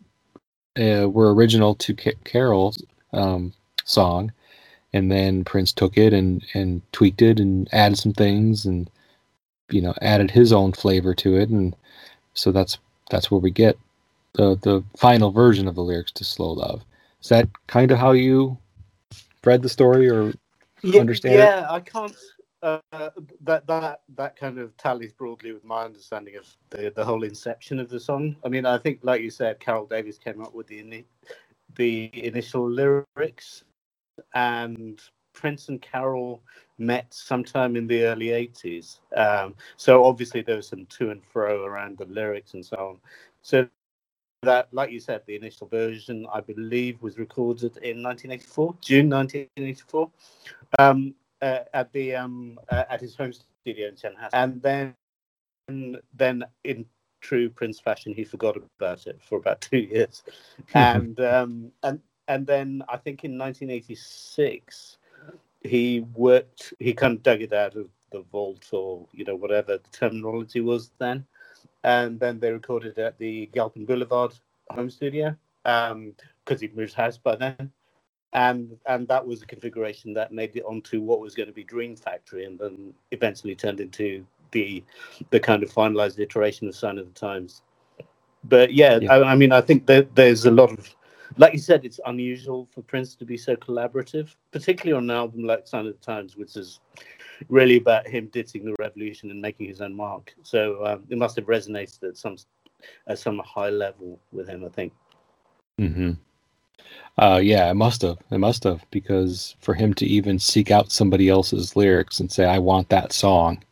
uh, 0.81 1.09
were 1.11 1.35
original 1.35 1.75
to 1.77 1.95
Ca- 1.97 2.13
Carol's 2.25 2.83
um, 3.13 3.53
song, 3.85 4.33
and 4.93 5.11
then 5.13 5.45
Prince 5.45 5.73
took 5.73 5.99
it 5.99 6.13
and 6.15 6.45
and 6.55 6.83
tweaked 6.93 7.23
it 7.23 7.41
and 7.41 7.69
added 7.73 7.99
some 7.99 8.15
things 8.15 8.67
and 8.67 8.91
you 9.71 9.83
know 9.83 9.95
added 10.03 10.31
his 10.33 10.53
own 10.53 10.73
flavor 10.73 11.15
to 11.17 11.37
it, 11.37 11.51
and 11.51 11.77
so 12.35 12.53
that's 12.53 12.79
that's 13.11 13.31
where 13.31 13.41
we 13.41 13.51
get 13.53 13.79
the 14.37 14.57
the 14.62 14.85
final 14.97 15.33
version 15.33 15.69
of 15.69 15.75
the 15.75 15.83
lyrics 15.83 16.12
to 16.12 16.25
Slow 16.25 16.52
Love. 16.52 16.85
Is 17.23 17.31
that 17.31 17.49
kind 17.66 17.90
of 17.90 17.99
how 17.99 18.12
you 18.12 18.59
read 19.45 19.62
the 19.62 19.69
story, 19.69 20.11
or 20.11 20.35
yeah, 20.83 21.00
understand 21.00 21.35
it? 21.43 21.45
Yeah, 21.45 21.66
I 21.71 21.81
can't. 21.81 22.16
Uh, 22.62 22.81
that 23.43 23.66
that 23.66 24.00
that 24.16 24.37
kind 24.37 24.59
of 24.59 24.76
tallies 24.76 25.12
broadly 25.12 25.52
with 25.52 25.64
my 25.64 25.85
understanding 25.85 26.37
of 26.37 26.47
the 26.71 26.93
the 26.95 27.05
whole 27.05 27.25
inception 27.25 27.81
of 27.81 27.88
the 27.88 28.00
song. 28.00 28.37
I 28.45 28.49
mean, 28.49 28.66
I 28.66 28.78
think, 28.78 29.00
like 29.02 29.23
you 29.23 29.31
said, 29.31 29.61
Carol 29.61 29.87
Davis 29.87 30.19
came 30.19 30.43
up 30.43 30.55
with 30.55 30.66
the 30.69 30.83
ini- 30.83 31.05
the 31.76 32.11
initial 32.14 32.69
lyrics, 32.71 33.64
and 34.35 35.00
Prince 35.35 35.69
and 35.69 35.83
Carol 35.83 36.43
met 36.78 37.12
sometime 37.12 37.76
in 37.76 37.87
the 37.87 38.05
early 38.05 38.28
'80s. 38.28 39.00
Um, 39.16 39.55
so 39.76 40.05
obviously 40.05 40.43
there 40.43 40.57
was 40.57 40.69
some 40.69 40.87
to 40.87 41.11
and 41.11 41.23
fro 41.25 41.64
around 41.64 41.99
the 41.99 42.07
lyrics 42.07 42.55
and 42.55 42.64
so 42.64 42.76
on. 42.76 43.00
So 43.43 43.69
that, 44.43 44.69
like 44.73 44.90
you 44.90 45.00
said, 45.00 45.23
the 45.26 45.37
initial 45.37 45.66
version 45.66 46.26
I 46.33 46.40
believe 46.40 47.02
was 47.02 47.19
recorded 47.19 47.76
in 47.78 48.02
1984, 48.02 48.76
June 48.81 49.11
1984, 49.11 50.11
um, 50.78 51.14
uh, 51.43 51.61
at 51.75 51.93
the 51.93 52.14
um, 52.14 52.59
uh, 52.71 52.85
at 52.88 53.00
his 53.00 53.14
home 53.14 53.33
studio 53.33 53.88
in 53.88 53.95
Chanhassen, 53.95 54.31
and 54.33 54.62
then 54.62 54.95
then 56.14 56.45
in 56.64 56.87
true 57.21 57.50
Prince 57.50 57.81
fashion, 57.81 58.14
he 58.14 58.25
forgot 58.25 58.57
about 58.78 59.07
it 59.07 59.21
for 59.23 59.38
about 59.38 59.61
two 59.61 59.78
years, 59.78 60.23
and 60.75 61.19
um, 61.21 61.73
and 61.83 62.00
and 62.28 62.47
then 62.47 62.83
I 62.88 62.97
think 62.97 63.25
in 63.25 63.38
1986 63.38 64.99
he 65.62 66.00
worked. 66.14 66.73
He 66.78 66.93
kind 66.93 67.16
of 67.16 67.23
dug 67.23 67.43
it 67.43 67.52
out 67.52 67.76
of 67.76 67.88
the 68.12 68.21
vault 68.31 68.69
or 68.73 69.07
you 69.12 69.25
know 69.25 69.37
whatever 69.37 69.78
the 69.78 69.90
terminology 69.90 70.61
was 70.61 70.90
then, 70.99 71.26
and 71.87 72.19
then 72.19 72.40
they 72.40 72.50
recorded 72.50 72.99
at 72.99 73.16
the 73.16 73.47
Galpin 73.55 73.87
Boulevard 73.87 74.35
home 74.71 74.90
studio 74.90 75.35
um, 75.64 76.12
because 76.45 76.61
he'd 76.61 76.76
moved 76.76 76.93
house 76.93 77.16
by 77.16 77.37
then. 77.37 77.73
And 78.33 78.76
and 78.87 79.07
that 79.09 79.25
was 79.25 79.40
a 79.40 79.47
configuration 79.47 80.12
that 80.14 80.33
made 80.33 80.57
it 80.57 80.64
onto 80.66 81.00
what 81.00 81.21
was 81.21 81.35
going 81.35 81.47
to 81.47 81.55
be 81.55 81.62
Dream 81.64 81.97
Factory, 81.97 82.45
and 82.45 82.59
then 82.59 82.93
eventually 83.12 83.55
turned 83.55 83.81
into 83.81 84.26
the 84.50 84.83
the 85.31 85.40
kind 85.40 85.62
of 85.62 85.73
finalized 85.73 86.19
iteration 86.19 86.69
of 86.69 86.75
Sign 86.75 86.99
of 86.99 87.07
the 87.07 87.19
Times. 87.19 87.62
But 88.45 88.75
yeah, 88.75 88.99
Yeah. 89.00 89.12
I, 89.14 89.33
I 89.33 89.35
mean, 89.37 89.52
I 89.52 89.61
think 89.61 89.87
that 89.87 90.14
there's 90.14 90.45
a 90.45 90.50
lot 90.50 90.73
of, 90.73 90.95
like 91.37 91.52
you 91.52 91.59
said, 91.59 91.85
it's 91.85 92.00
unusual 92.05 92.69
for 92.75 92.83
Prince 92.83 93.14
to 93.14 93.25
be 93.25 93.37
so 93.37 93.57
collaborative, 93.57 94.35
particularly 94.50 94.97
on 94.97 95.09
an 95.09 95.16
album 95.16 95.45
like 95.45 95.66
Sign 95.66 95.87
of 95.87 95.99
the 95.99 96.05
Times, 96.05 96.37
which 96.37 96.57
is 96.57 96.81
really 97.49 97.76
about 97.76 98.07
him 98.07 98.28
ditching 98.33 98.64
the 98.64 98.75
revolution 98.78 99.31
and 99.31 99.40
making 99.40 99.69
his 99.69 99.81
own 99.81 99.95
mark. 99.95 100.35
So 100.43 100.85
um, 100.85 101.05
it 101.09 101.19
must 101.19 101.37
have 101.37 101.47
resonated 101.47 102.02
at 102.02 102.16
some 102.16 102.37
at 103.07 103.19
some 103.19 103.40
high 103.45 103.71
level 103.71 104.21
with 104.33 104.49
him, 104.49 104.64
I 104.64 104.69
think. 104.69 104.93
hmm 105.78 106.12
Uh, 107.19 107.40
yeah, 107.43 107.71
it 107.71 107.75
must 107.75 108.02
have. 108.02 108.19
It 108.31 108.38
must 108.38 108.64
have 108.64 108.85
because 108.90 109.57
for 109.61 109.75
him 109.75 109.95
to 109.95 110.07
even 110.07 110.38
seek 110.38 110.71
out 110.71 110.93
somebody 110.93 111.28
else's 111.28 111.76
lyrics 111.76 112.21
and 112.21 112.31
say, 112.31 112.45
"I 112.45 112.59
want 112.59 112.88
that 112.90 113.12
song," 113.12 113.62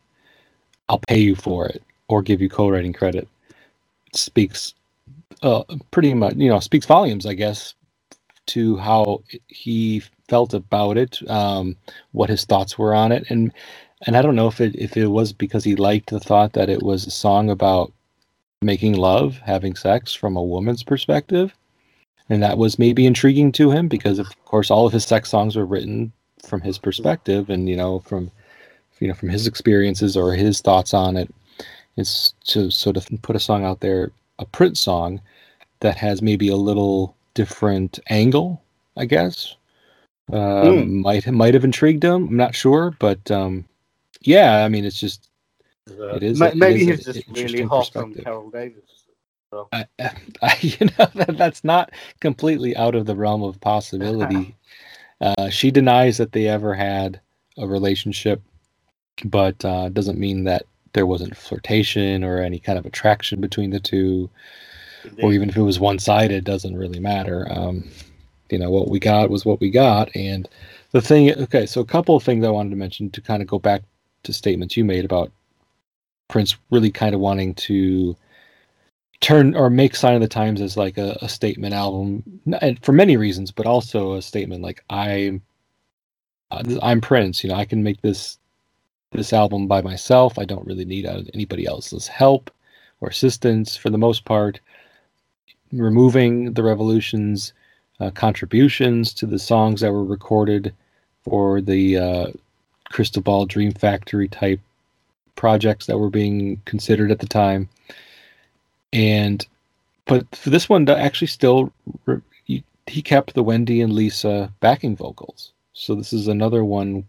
I'll 0.89 1.01
pay 1.07 1.19
you 1.19 1.35
for 1.35 1.67
it 1.67 1.83
or 2.07 2.21
give 2.21 2.41
you 2.41 2.49
co-writing 2.49 2.93
credit, 2.93 3.27
speaks 4.13 4.73
uh, 5.41 5.63
pretty 5.91 6.13
much, 6.13 6.35
you 6.35 6.49
know, 6.49 6.59
speaks 6.59 6.85
volumes, 6.85 7.25
I 7.25 7.33
guess, 7.33 7.73
to 8.47 8.77
how 8.77 9.23
he 9.47 10.03
felt 10.27 10.53
about 10.53 10.97
it, 10.97 11.19
um, 11.29 11.75
what 12.11 12.29
his 12.29 12.45
thoughts 12.45 12.77
were 12.77 12.93
on 12.93 13.11
it, 13.11 13.25
and 13.29 13.51
and 14.07 14.17
I 14.17 14.21
don't 14.21 14.35
know 14.35 14.47
if 14.47 14.61
it 14.61 14.75
if 14.75 14.97
it 14.97 15.07
was 15.07 15.33
because 15.33 15.63
he 15.63 15.75
liked 15.75 16.09
the 16.09 16.19
thought 16.19 16.53
that 16.53 16.69
it 16.69 16.83
was 16.83 17.07
a 17.07 17.11
song 17.11 17.49
about 17.49 17.91
making 18.61 18.93
love, 18.93 19.37
having 19.43 19.75
sex 19.75 20.13
from 20.13 20.35
a 20.37 20.43
woman's 20.43 20.83
perspective 20.83 21.53
and 22.29 22.41
that 22.41 22.57
was 22.57 22.79
maybe 22.79 23.05
intriguing 23.05 23.51
to 23.53 23.71
him 23.71 23.87
because 23.87 24.19
of 24.19 24.27
course 24.45 24.71
all 24.71 24.85
of 24.85 24.93
his 24.93 25.05
sex 25.05 25.29
songs 25.29 25.55
were 25.55 25.65
written 25.65 26.11
from 26.43 26.61
his 26.61 26.77
perspective 26.77 27.49
and 27.49 27.69
you 27.69 27.75
know 27.75 27.99
from 27.99 28.31
you 28.99 29.07
know 29.07 29.13
from 29.13 29.29
his 29.29 29.47
experiences 29.47 30.15
or 30.17 30.33
his 30.33 30.61
thoughts 30.61 30.93
on 30.93 31.17
it. 31.17 31.33
It's 31.97 32.33
to 32.45 32.71
sort 32.71 32.97
of 32.97 33.07
put 33.21 33.35
a 33.35 33.39
song 33.39 33.63
out 33.63 33.79
there 33.79 34.11
a 34.39 34.45
Prince 34.45 34.79
song 34.81 35.21
that 35.79 35.95
has 35.95 36.21
maybe 36.21 36.49
a 36.49 36.55
little 36.55 37.15
different 37.33 37.99
angle 38.09 38.61
i 38.97 39.03
guess 39.05 39.55
um, 40.33 40.77
Hmm. 40.77 41.01
might 41.01 41.27
might 41.31 41.53
have 41.53 41.63
intrigued 41.63 42.03
him 42.03 42.27
i'm 42.27 42.37
not 42.37 42.55
sure 42.55 42.95
but 42.99 43.29
um 43.31 43.65
yeah 44.21 44.65
i 44.65 44.69
mean 44.69 44.85
it's 44.85 44.99
just 44.99 45.29
It 45.87 46.23
is 46.23 46.41
it 46.41 46.55
maybe 46.55 46.81
is 46.81 47.05
he's 47.05 47.05
just 47.05 47.27
really 47.29 47.61
hot 47.61 47.95
on. 47.95 48.13
Carol 48.15 48.49
Davis. 48.49 48.81
I, 49.71 49.85
I, 50.41 50.57
you 50.61 50.87
know 50.87 51.07
that, 51.13 51.35
that's 51.37 51.63
not 51.63 51.91
completely 52.19 52.75
out 52.75 52.95
of 52.95 53.05
the 53.05 53.15
realm 53.15 53.43
of 53.43 53.61
possibility. 53.61 54.55
uh, 55.21 55.49
she 55.49 55.71
denies 55.71 56.17
that 56.17 56.31
they 56.31 56.47
ever 56.47 56.73
had 56.73 57.21
a 57.57 57.67
relationship, 57.67 58.41
but 59.23 59.63
uh, 59.63 59.89
doesn't 59.89 60.19
mean 60.19 60.43
that 60.45 60.65
there 60.93 61.05
wasn't 61.05 61.37
flirtation 61.37 62.23
or 62.23 62.39
any 62.39 62.59
kind 62.59 62.77
of 62.79 62.85
attraction 62.85 63.39
between 63.39 63.69
the 63.69 63.79
two, 63.79 64.29
or 65.21 65.31
even 65.33 65.49
if 65.49 65.55
it 65.55 65.61
was 65.61 65.79
one-sided, 65.79 66.43
doesn't 66.43 66.75
really 66.75 66.99
matter. 66.99 67.47
Um, 67.49 67.89
you 68.49 68.59
know 68.59 68.69
what 68.69 68.89
we 68.89 68.99
got 68.99 69.29
was 69.29 69.45
what 69.45 69.59
we 69.59 69.69
got, 69.69 70.15
and 70.15 70.47
the 70.91 71.01
thing. 71.01 71.31
Okay, 71.33 71.65
so 71.65 71.81
a 71.81 71.85
couple 71.85 72.15
of 72.15 72.23
things 72.23 72.45
I 72.45 72.49
wanted 72.49 72.71
to 72.71 72.75
mention 72.75 73.09
to 73.11 73.21
kind 73.21 73.41
of 73.41 73.47
go 73.47 73.59
back 73.59 73.83
to 74.23 74.33
statements 74.33 74.77
you 74.77 74.85
made 74.85 75.05
about 75.05 75.31
Prince 76.29 76.55
really 76.71 76.91
kind 76.91 77.13
of 77.13 77.21
wanting 77.21 77.53
to 77.55 78.15
turn 79.21 79.55
or 79.55 79.69
make 79.69 79.95
sign 79.95 80.15
of 80.15 80.21
the 80.21 80.27
times 80.27 80.61
as 80.61 80.77
like 80.77 80.97
a, 80.97 81.17
a 81.21 81.29
statement 81.29 81.73
album 81.73 82.23
and 82.61 82.83
for 82.83 82.91
many 82.91 83.17
reasons 83.17 83.51
but 83.51 83.65
also 83.65 84.13
a 84.13 84.21
statement 84.21 84.61
like 84.61 84.83
i'm 84.89 85.41
uh, 86.51 86.61
i'm 86.83 87.01
prince 87.01 87.43
you 87.43 87.49
know 87.49 87.55
i 87.55 87.65
can 87.65 87.81
make 87.81 88.01
this 88.01 88.37
this 89.13 89.31
album 89.33 89.67
by 89.67 89.81
myself 89.81 90.37
i 90.37 90.45
don't 90.45 90.67
really 90.67 90.85
need 90.85 91.05
uh, 91.05 91.21
anybody 91.33 91.65
else's 91.65 92.07
help 92.07 92.51
or 93.01 93.09
assistance 93.09 93.77
for 93.77 93.89
the 93.89 93.97
most 93.97 94.25
part 94.25 94.59
removing 95.71 96.53
the 96.53 96.63
revolution's 96.63 97.53
uh, 97.99 98.11
contributions 98.11 99.13
to 99.13 99.25
the 99.25 99.39
songs 99.39 99.81
that 99.81 99.91
were 99.91 100.03
recorded 100.03 100.73
for 101.23 101.61
the 101.61 101.97
uh, 101.97 102.27
crystal 102.89 103.21
ball 103.21 103.45
dream 103.45 103.71
factory 103.71 104.27
type 104.27 104.59
projects 105.35 105.85
that 105.85 105.97
were 105.97 106.09
being 106.09 106.61
considered 106.65 107.11
at 107.11 107.19
the 107.19 107.27
time. 107.27 107.67
And 108.93 109.45
but 110.05 110.33
for 110.35 110.49
this 110.49 110.69
one 110.69 110.87
actually 110.87 111.27
still 111.27 111.73
he, 112.45 112.63
he 112.87 113.01
kept 113.01 113.33
the 113.33 113.43
wendy 113.43 113.81
and 113.81 113.93
lisa 113.93 114.51
backing 114.59 114.95
vocals. 114.95 115.51
So 115.73 115.95
this 115.95 116.13
is 116.13 116.27
another 116.27 116.63
one. 116.63 117.05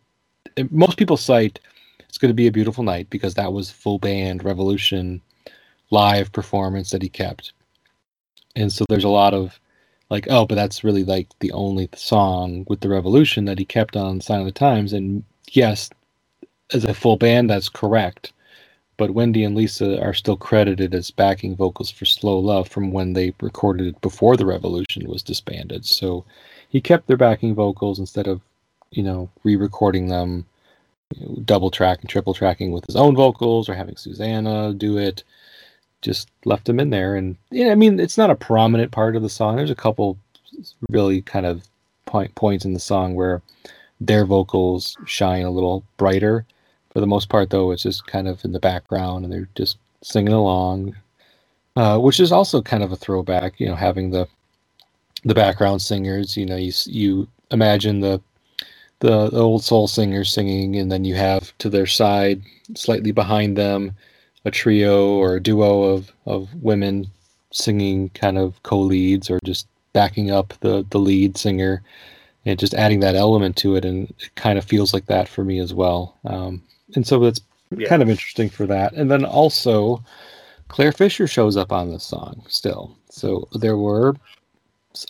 Most 0.71 0.99
people 0.99 1.17
cite 1.17 1.61
it's 2.09 2.19
going 2.19 2.31
to 2.31 2.35
be 2.35 2.47
a 2.47 2.53
beautiful 2.53 2.83
night 2.83 3.11
because 3.11 3.35
that 3.35 3.53
was 3.53 3.71
full 3.71 3.99
band 3.99 4.43
revolution 4.43 5.21
live 5.91 6.33
performance 6.33 6.91
that 6.91 7.03
he 7.03 7.09
kept. 7.09 7.53
And 8.55 8.73
so 8.73 8.87
there's 8.89 9.05
a 9.05 9.09
lot 9.09 9.35
of 9.35 9.61
like 10.11 10.27
oh 10.31 10.47
but 10.47 10.55
that's 10.55 10.85
really 10.85 11.05
like 11.05 11.29
the 11.41 11.53
only 11.53 11.89
song 11.95 12.65
with 12.69 12.81
the 12.81 12.89
revolution 12.89 13.45
that 13.45 13.59
he 13.59 13.65
kept 13.65 13.97
on 13.97 14.21
sign 14.21 14.41
of 14.41 14.47
the 14.47 14.53
times 14.53 14.93
and 14.93 15.25
yes 15.53 15.91
as 16.73 16.85
a 16.85 16.95
full 16.95 17.17
band 17.17 17.49
that's 17.51 17.69
correct 17.69 18.33
but 18.97 19.11
Wendy 19.11 19.45
and 19.45 19.55
Lisa 19.55 20.01
are 20.03 20.15
still 20.15 20.37
credited 20.37 20.95
as 20.95 21.11
backing 21.11 21.55
vocals 21.55 21.91
for 21.91 22.05
Slow 22.05 22.39
Love 22.39 22.69
from 22.69 22.93
when 22.93 23.13
they 23.13 23.35
recorded 23.41 23.87
it 23.89 24.01
before 24.01 24.37
the 24.37 24.47
Revolution 24.47 25.07
was 25.07 25.23
disbanded. 25.23 25.85
So 25.85 26.25
he 26.71 26.81
kept 26.81 27.07
their 27.07 27.17
backing 27.17 27.55
vocals 27.55 27.99
instead 27.99 28.27
of, 28.27 28.41
you 28.91 29.03
know, 29.03 29.29
re-recording 29.45 30.09
them, 30.09 30.47
you 31.15 31.27
know, 31.27 31.37
double 31.45 31.71
track 31.71 32.01
and 32.01 32.09
triple 32.09 32.33
tracking 32.33 32.73
with 32.73 32.87
his 32.87 32.97
own 32.97 33.15
vocals 33.15 33.69
or 33.69 33.75
having 33.75 33.97
Susanna 33.97 34.73
do 34.73 34.97
it. 34.97 35.25
Just 36.03 36.29
left 36.45 36.67
them 36.67 36.79
in 36.79 36.91
there, 36.91 37.17
and 37.17 37.37
I 37.53 37.75
mean, 37.75 37.99
it's 37.99 38.19
not 38.19 38.31
a 38.31 38.37
prominent 38.37 38.93
part 38.93 39.17
of 39.17 39.23
the 39.23 39.29
song. 39.29 39.57
There's 39.57 39.71
a 39.71 39.75
couple 39.75 40.19
really 40.91 41.23
kind 41.23 41.47
of 41.47 41.63
point 42.05 42.35
points 42.35 42.65
in 42.65 42.75
the 42.75 42.81
song 42.81 43.15
where 43.15 43.43
their 44.01 44.25
vocals 44.25 44.97
shine 45.07 45.45
a 45.45 45.51
little 45.51 45.83
brighter 45.97 46.47
for 46.97 47.01
the 47.01 47.07
most 47.07 47.29
part, 47.29 47.51
though, 47.51 47.73
it's 47.73 47.83
just 47.83 48.07
kind 48.07 48.27
of 48.27 48.43
in 48.43 48.53
the 48.53 48.59
background 48.59 49.23
and 49.23 49.31
they're 49.31 49.51
just 49.55 49.77
singing 50.03 50.33
along, 50.33 50.97
uh, 51.77 51.99
which 51.99 52.19
is 52.19 52.33
also 52.33 52.63
kind 52.63 52.83
of 52.83 52.91
a 52.91 52.97
throwback. 52.97 53.61
You 53.61 53.67
know, 53.67 53.75
having 53.75 54.13
the 54.13 54.27
the 55.23 55.35
background 55.35 55.83
singers. 55.83 56.39
You 56.39 56.47
know, 56.47 56.57
you 56.57 56.73
you 56.87 57.29
imagine 57.51 58.01
the, 58.01 58.23
the 59.01 59.29
old 59.33 59.63
soul 59.63 59.89
singers 59.89 60.33
singing, 60.33 60.77
and 60.77 60.91
then 60.91 61.05
you 61.05 61.17
have 61.17 61.53
to 61.59 61.69
their 61.69 61.85
side, 61.85 62.41
slightly 62.75 63.13
behind 63.13 63.59
them, 63.59 63.95
a 64.47 64.53
trio 64.53 65.09
or 65.11 65.37
a 65.37 65.43
duo 65.43 65.83
of 65.85 66.13
of 66.27 66.55
women 66.63 67.09
singing, 67.53 68.11
kind 68.11 68.39
of 68.39 68.63
co-leads 68.65 69.31
or 69.31 69.41
just 69.45 69.69
backing 69.93 70.31
up 70.31 70.55
the 70.61 70.87
the 70.91 70.99
lead 71.01 71.37
singer. 71.39 71.83
And 72.47 72.59
just 72.61 72.75
adding 72.75 73.01
that 73.01 73.17
element 73.17 73.57
to 73.59 73.75
it, 73.77 73.85
and 73.85 74.09
it 74.21 74.35
kind 74.37 74.57
of 74.59 74.65
feels 74.65 74.95
like 74.95 75.07
that 75.07 75.29
for 75.29 75.45
me 75.45 75.59
as 75.59 75.75
well. 75.75 76.17
Um, 76.25 76.63
and 76.95 77.07
so 77.07 77.19
that's 77.19 77.41
Yeah. 77.77 77.89
kind 77.89 78.03
of 78.03 78.09
interesting 78.09 78.51
for 78.51 78.67
that. 78.69 78.93
And 78.95 79.11
then 79.11 79.25
also, 79.25 80.05
Clare 80.69 80.93
Fischer 80.93 81.27
shows 81.27 81.57
up 81.57 81.73
on 81.73 81.91
this 81.91 82.05
song 82.05 82.45
still. 82.49 82.97
So 83.11 83.49
there 83.55 83.77
were 83.77 84.15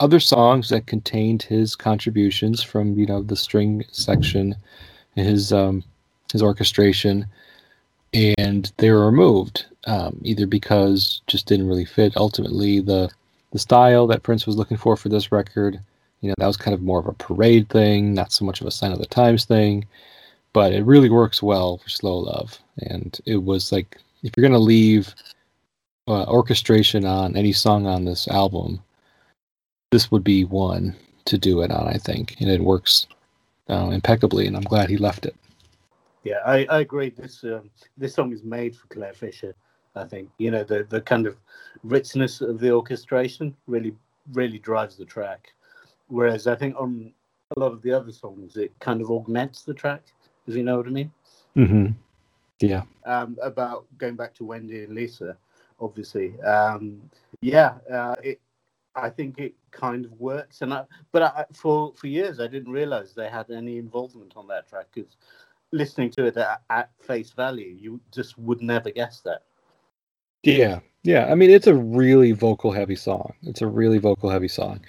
other 0.01 0.21
songs 0.21 0.71
that 0.71 0.87
contained 0.87 1.43
his 1.43 1.77
contributions 1.77 2.63
from 2.63 2.99
you 2.99 3.07
know 3.07 3.23
the 3.23 3.37
string 3.37 3.85
section, 3.93 4.57
his 5.15 5.53
um, 5.53 5.85
his 6.33 6.43
orchestration, 6.43 7.27
and 8.17 8.73
they 8.79 8.91
were 8.91 9.07
removed 9.07 9.67
um, 9.87 10.19
either 10.23 10.47
because 10.47 11.21
just 11.27 11.47
didn't 11.47 11.69
really 11.69 11.85
fit 11.85 12.17
ultimately 12.17 12.81
the 12.81 13.11
the 13.53 13.59
style 13.59 14.07
that 14.07 14.23
Prince 14.23 14.47
was 14.47 14.57
looking 14.57 14.77
for 14.77 14.97
for 14.97 15.09
this 15.09 15.31
record. 15.31 15.81
You 16.21 16.29
know 16.29 16.35
that 16.39 16.47
was 16.47 16.57
kind 16.57 16.75
of 16.75 16.83
more 16.83 16.99
of 16.99 17.07
a 17.07 17.13
parade 17.13 17.69
thing, 17.69 18.15
not 18.15 18.33
so 18.33 18.45
much 18.45 18.61
of 18.61 18.67
a 18.67 18.71
sign 18.71 18.93
of 18.93 18.99
the 18.99 19.07
times 19.07 19.45
thing, 19.45 19.85
but 20.53 20.73
it 20.73 20.85
really 20.85 21.11
works 21.11 21.43
well 21.43 21.79
for 21.79 21.89
Slow 21.89 22.19
Love, 22.19 22.59
and 22.79 23.19
it 23.27 23.43
was 23.43 23.71
like 23.73 23.99
if 24.23 24.33
you're 24.37 24.47
gonna 24.47 24.59
leave 24.59 25.15
uh, 26.09 26.25
orchestration 26.25 27.05
on 27.05 27.37
any 27.37 27.53
song 27.53 27.87
on 27.87 28.05
this 28.05 28.29
album, 28.29 28.83
this 29.91 30.11
would 30.11 30.25
be 30.25 30.45
one 30.45 30.95
to 31.27 31.39
do 31.39 31.63
it 31.63 31.71
on, 31.71 31.89
I 31.89 31.99
think, 31.99 32.37
and 32.41 32.49
it 32.49 32.61
works 32.61 33.07
uh, 33.69 33.91
impeccably. 33.93 34.47
And 34.47 34.57
I'm 34.57 34.63
glad 34.63 34.89
he 34.89 34.97
left 34.97 35.27
it. 35.27 35.35
Yeah, 36.27 36.41
I, 36.45 36.67
I 36.69 36.81
agree. 36.81 37.11
This 37.11 37.45
um, 37.45 37.71
this 37.97 38.15
song 38.15 38.33
is 38.33 38.43
made 38.43 38.75
for 38.75 38.89
Clare 38.89 39.13
Fischer. 39.13 39.55
I 39.95 40.03
think 40.03 40.29
you 40.39 40.51
know 40.51 40.65
the 40.65 40.83
the 40.83 41.01
kind 41.01 41.25
of 41.25 41.37
richness 41.85 42.41
of 42.41 42.59
the 42.59 42.73
orchestration 42.73 43.55
really 43.69 43.95
really 44.33 44.59
drives 44.59 44.97
the 44.97 45.05
track, 45.05 45.53
whereas 46.09 46.49
I 46.49 46.57
think 46.57 46.75
on 46.81 47.13
a 47.57 47.61
lot 47.61 47.71
of 47.71 47.81
the 47.83 47.93
other 47.93 48.11
songs 48.11 48.57
it 48.57 48.73
kind 48.81 49.01
of 49.01 49.09
augments 49.09 49.63
the 49.63 49.73
track. 49.73 50.03
If 50.49 50.57
you 50.57 50.65
know 50.65 50.79
what 50.79 50.89
I 50.89 50.91
mean. 50.91 51.13
Mm-hmm. 51.57 51.87
Yeah. 52.59 52.83
Um, 53.05 53.39
about 53.41 53.87
going 53.97 54.17
back 54.17 54.35
to 54.35 54.45
Wendy 54.45 54.83
and 54.83 54.97
Lisa, 54.97 55.37
obviously. 55.81 56.41
Um, 56.41 57.09
yeah, 57.41 57.75
uh, 57.89 58.17
it. 58.21 58.41
I 58.97 59.11
think 59.11 59.39
it 59.39 59.55
kind 59.71 60.07
of 60.07 60.13
works, 60.19 60.63
and 60.63 60.75
I, 60.75 60.87
but 61.13 61.23
I, 61.23 61.45
for 61.53 61.93
for 61.95 62.09
years 62.09 62.41
I 62.41 62.49
didn't 62.49 62.73
realize 62.73 63.15
they 63.15 63.29
had 63.29 63.49
any 63.51 63.79
involvement 63.79 64.33
on 64.35 64.49
that 64.49 64.69
track 64.69 64.87
because 64.93 65.17
listening 65.73 66.11
to 66.11 66.27
it 66.27 66.37
at, 66.37 66.63
at 66.71 66.91
face 67.01 67.31
value, 67.31 67.77
you 67.79 68.01
just 68.13 68.39
would 68.39 68.63
never 68.63 68.91
guess 68.91 69.21
that. 69.23 69.43
Yeah. 70.43 70.81
Yeah. 71.03 71.27
I 71.27 71.35
mean, 71.35 71.51
it's 71.51 71.67
a 71.67 71.75
really 71.75 72.33
vocal 72.33 72.73
heavy 72.73 72.97
song. 72.97 73.35
It's 73.43 73.63
a 73.63 73.67
really 73.67 73.99
vocal 73.99 74.31
heavy 74.31 74.49
song. 74.49 74.81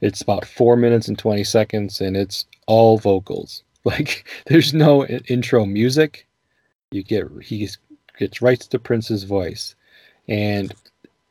It's 0.00 0.20
about 0.20 0.44
four 0.44 0.76
minutes 0.76 1.08
and 1.08 1.18
20 1.18 1.42
seconds, 1.44 2.00
and 2.00 2.16
it's 2.16 2.46
all 2.66 2.98
vocals. 2.98 3.62
Like, 3.86 4.28
there's 4.46 4.74
no 4.74 5.06
intro 5.06 5.64
music. 5.64 6.26
You 6.90 7.04
get, 7.04 7.28
he 7.40 7.68
gets 8.18 8.42
right 8.42 8.58
to 8.58 8.78
Prince's 8.80 9.22
voice. 9.22 9.76
And, 10.26 10.74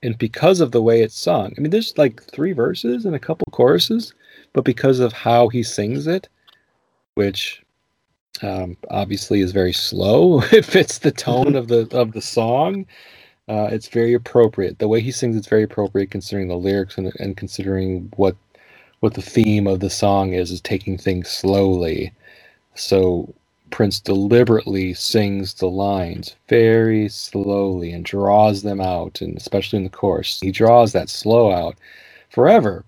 and 0.01 0.17
because 0.17 0.61
of 0.61 0.71
the 0.71 0.81
way 0.81 1.01
it's 1.01 1.19
sung, 1.19 1.53
I 1.57 1.59
mean, 1.59 1.71
there's 1.71 1.97
like 1.97 2.23
three 2.23 2.53
verses 2.53 3.03
and 3.03 3.13
a 3.13 3.19
couple 3.19 3.45
choruses, 3.51 4.13
but 4.53 4.63
because 4.63 5.01
of 5.01 5.11
how 5.11 5.49
he 5.49 5.63
sings 5.63 6.07
it, 6.07 6.29
which 7.15 7.61
um, 8.43 8.77
obviously 8.91 9.41
is 9.41 9.51
very 9.53 9.73
slow, 9.73 10.41
it 10.53 10.65
fits 10.65 10.99
the 10.99 11.11
tone 11.11 11.55
of 11.55 11.67
the 11.69 11.87
of 11.97 12.13
the 12.13 12.21
song. 12.21 12.85
Uh, 13.49 13.69
it's 13.71 13.89
very 13.89 14.13
appropriate. 14.13 14.79
The 14.79 14.87
way 14.89 15.01
he 15.01 15.11
sings, 15.11 15.35
it's 15.37 15.47
very 15.47 15.63
appropriate 15.63 16.11
considering 16.11 16.47
the 16.49 16.57
lyrics 16.57 16.97
and, 16.97 17.13
and 17.19 17.37
considering 17.37 18.11
what 18.17 18.35
what 19.01 19.15
the 19.15 19.21
theme 19.21 19.67
of 19.67 19.81
the 19.81 19.89
song 19.91 20.33
is, 20.33 20.51
is 20.51 20.61
taking 20.61 20.97
things 20.97 21.29
slowly. 21.29 22.13
So 22.75 23.33
Prince 23.71 23.99
deliberately 24.01 24.93
sings 24.93 25.55
the 25.55 25.67
lines 25.69 26.35
very 26.49 27.09
slowly 27.09 27.91
and 27.93 28.05
draws 28.05 28.63
them 28.63 28.81
out, 28.81 29.21
and 29.21 29.37
especially 29.37 29.77
in 29.77 29.83
the 29.85 29.89
chorus, 29.89 30.39
he 30.41 30.51
draws 30.51 30.93
that 30.93 31.09
slow 31.09 31.51
out 31.51 31.77
forever. 32.29 32.85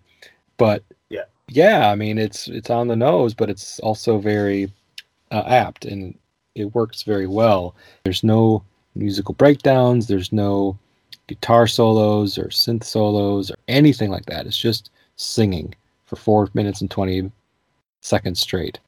But 0.57 0.83
Yeah. 1.10 1.25
yeah, 1.49 1.91
I 1.91 1.95
mean 1.95 2.17
it's 2.19 2.47
it's 2.49 2.69
on 2.71 2.88
the 2.89 2.97
nose, 2.97 3.33
but 3.36 3.49
it's 3.49 3.79
also 3.81 4.19
very 4.19 4.71
uh, 5.31 5.43
apt 5.45 5.85
and 5.85 6.17
it 6.55 6.73
works 6.73 7.03
very 7.03 7.27
well. 7.27 7.75
There's 8.03 8.23
no 8.23 8.63
musical 8.95 9.35
breakdowns, 9.35 10.07
there's 10.07 10.31
no 10.31 10.77
guitar 11.27 11.67
solos 11.67 12.37
or 12.37 12.47
synth 12.47 12.83
solos 12.83 13.51
or 13.51 13.55
anything 13.67 14.09
like 14.09 14.25
that. 14.25 14.45
It's 14.45 14.57
just 14.57 14.89
singing 15.17 15.75
for 16.05 16.15
four 16.15 16.49
minutes 16.53 16.81
and 16.81 16.89
20 16.89 17.31
seconds 18.01 18.39
straight. 18.39 18.79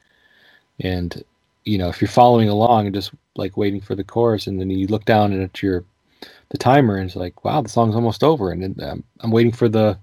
And, 0.80 1.24
you 1.66 1.78
know, 1.78 1.90
if 1.90 2.02
you're 2.02 2.08
following 2.08 2.50
along 2.50 2.86
and 2.86 2.96
just 2.96 3.12
like 3.36 3.58
waiting 3.58 3.82
for 3.82 3.96
the 3.96 4.04
chorus, 4.04 4.48
and 4.48 4.60
then 4.60 4.70
you 4.70 4.88
look 4.88 5.06
down 5.06 5.40
at 5.40 5.62
your 5.62 5.84
the 6.50 6.58
timer 6.58 6.98
and 6.98 7.06
it's 7.06 7.16
like, 7.16 7.46
wow, 7.46 7.62
the 7.62 7.70
song's 7.70 7.96
almost 7.96 8.24
over, 8.24 8.52
and 8.52 8.64
then 8.64 8.90
um, 8.90 9.04
I'm 9.20 9.32
waiting 9.32 9.52
for 9.52 9.70
the 9.70 9.98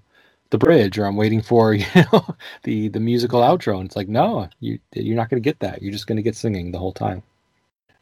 the 0.49 0.57
bridge 0.57 0.97
or 0.97 1.05
I'm 1.05 1.15
waiting 1.17 1.41
for 1.41 1.73
you 1.73 1.85
know 2.11 2.35
the 2.63 2.87
the 2.89 2.99
musical 2.99 3.41
outro, 3.41 3.77
and 3.79 3.85
it's 3.87 3.95
like, 3.95 4.07
no, 4.07 4.47
you 4.59 4.79
you're 4.93 5.15
not 5.15 5.29
going 5.29 5.41
to 5.41 5.47
get 5.47 5.59
that. 5.59 5.81
You're 5.81 5.91
just 5.91 6.07
going 6.07 6.15
to 6.17 6.21
get 6.23 6.35
singing 6.35 6.71
the 6.71 6.79
whole 6.79 6.93
time. 6.93 7.23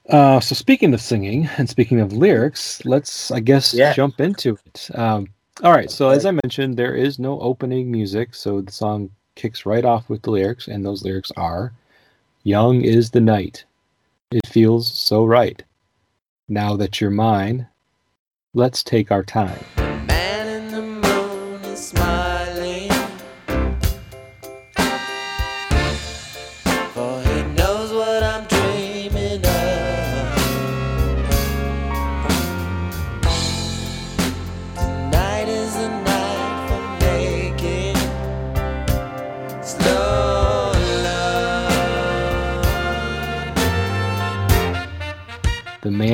Uh, 0.10 0.40
so 0.40 0.54
speaking 0.54 0.94
of 0.94 1.02
singing 1.02 1.50
and 1.58 1.68
speaking 1.68 2.00
of 2.00 2.14
lyrics, 2.14 2.86
let's 2.86 3.32
I 3.32 3.40
guess 3.40 3.74
Yeah. 3.74 3.94
jump 3.94 4.20
into 4.22 4.58
it. 4.68 4.90
Um, 4.94 5.28
all 5.64 5.72
right, 5.72 5.90
so 5.90 6.10
as 6.10 6.26
I 6.26 6.32
mentioned, 6.32 6.76
there 6.78 6.94
is 6.96 7.18
no 7.18 7.40
opening 7.40 7.90
music, 7.90 8.36
so 8.36 8.62
the 8.62 8.72
song 8.72 9.10
kicks 9.36 9.66
right 9.66 9.86
off 9.86 10.10
with 10.10 10.22
the 10.22 10.32
lyrics, 10.32 10.68
and 10.68 10.86
those 10.86 11.04
lyrics 11.04 11.32
are, 11.38 11.72
"Young 12.44 12.82
is 12.82 13.12
the 13.12 13.22
night, 13.22 13.64
it 14.32 14.46
feels 14.48 14.92
so 14.92 15.26
right. 15.26 15.64
Now 16.50 16.76
that 16.76 17.00
you're 17.02 17.10
mine, 17.10 17.68
let's 18.54 18.84
take 18.84 19.12
our 19.12 19.24
time." 19.24 19.85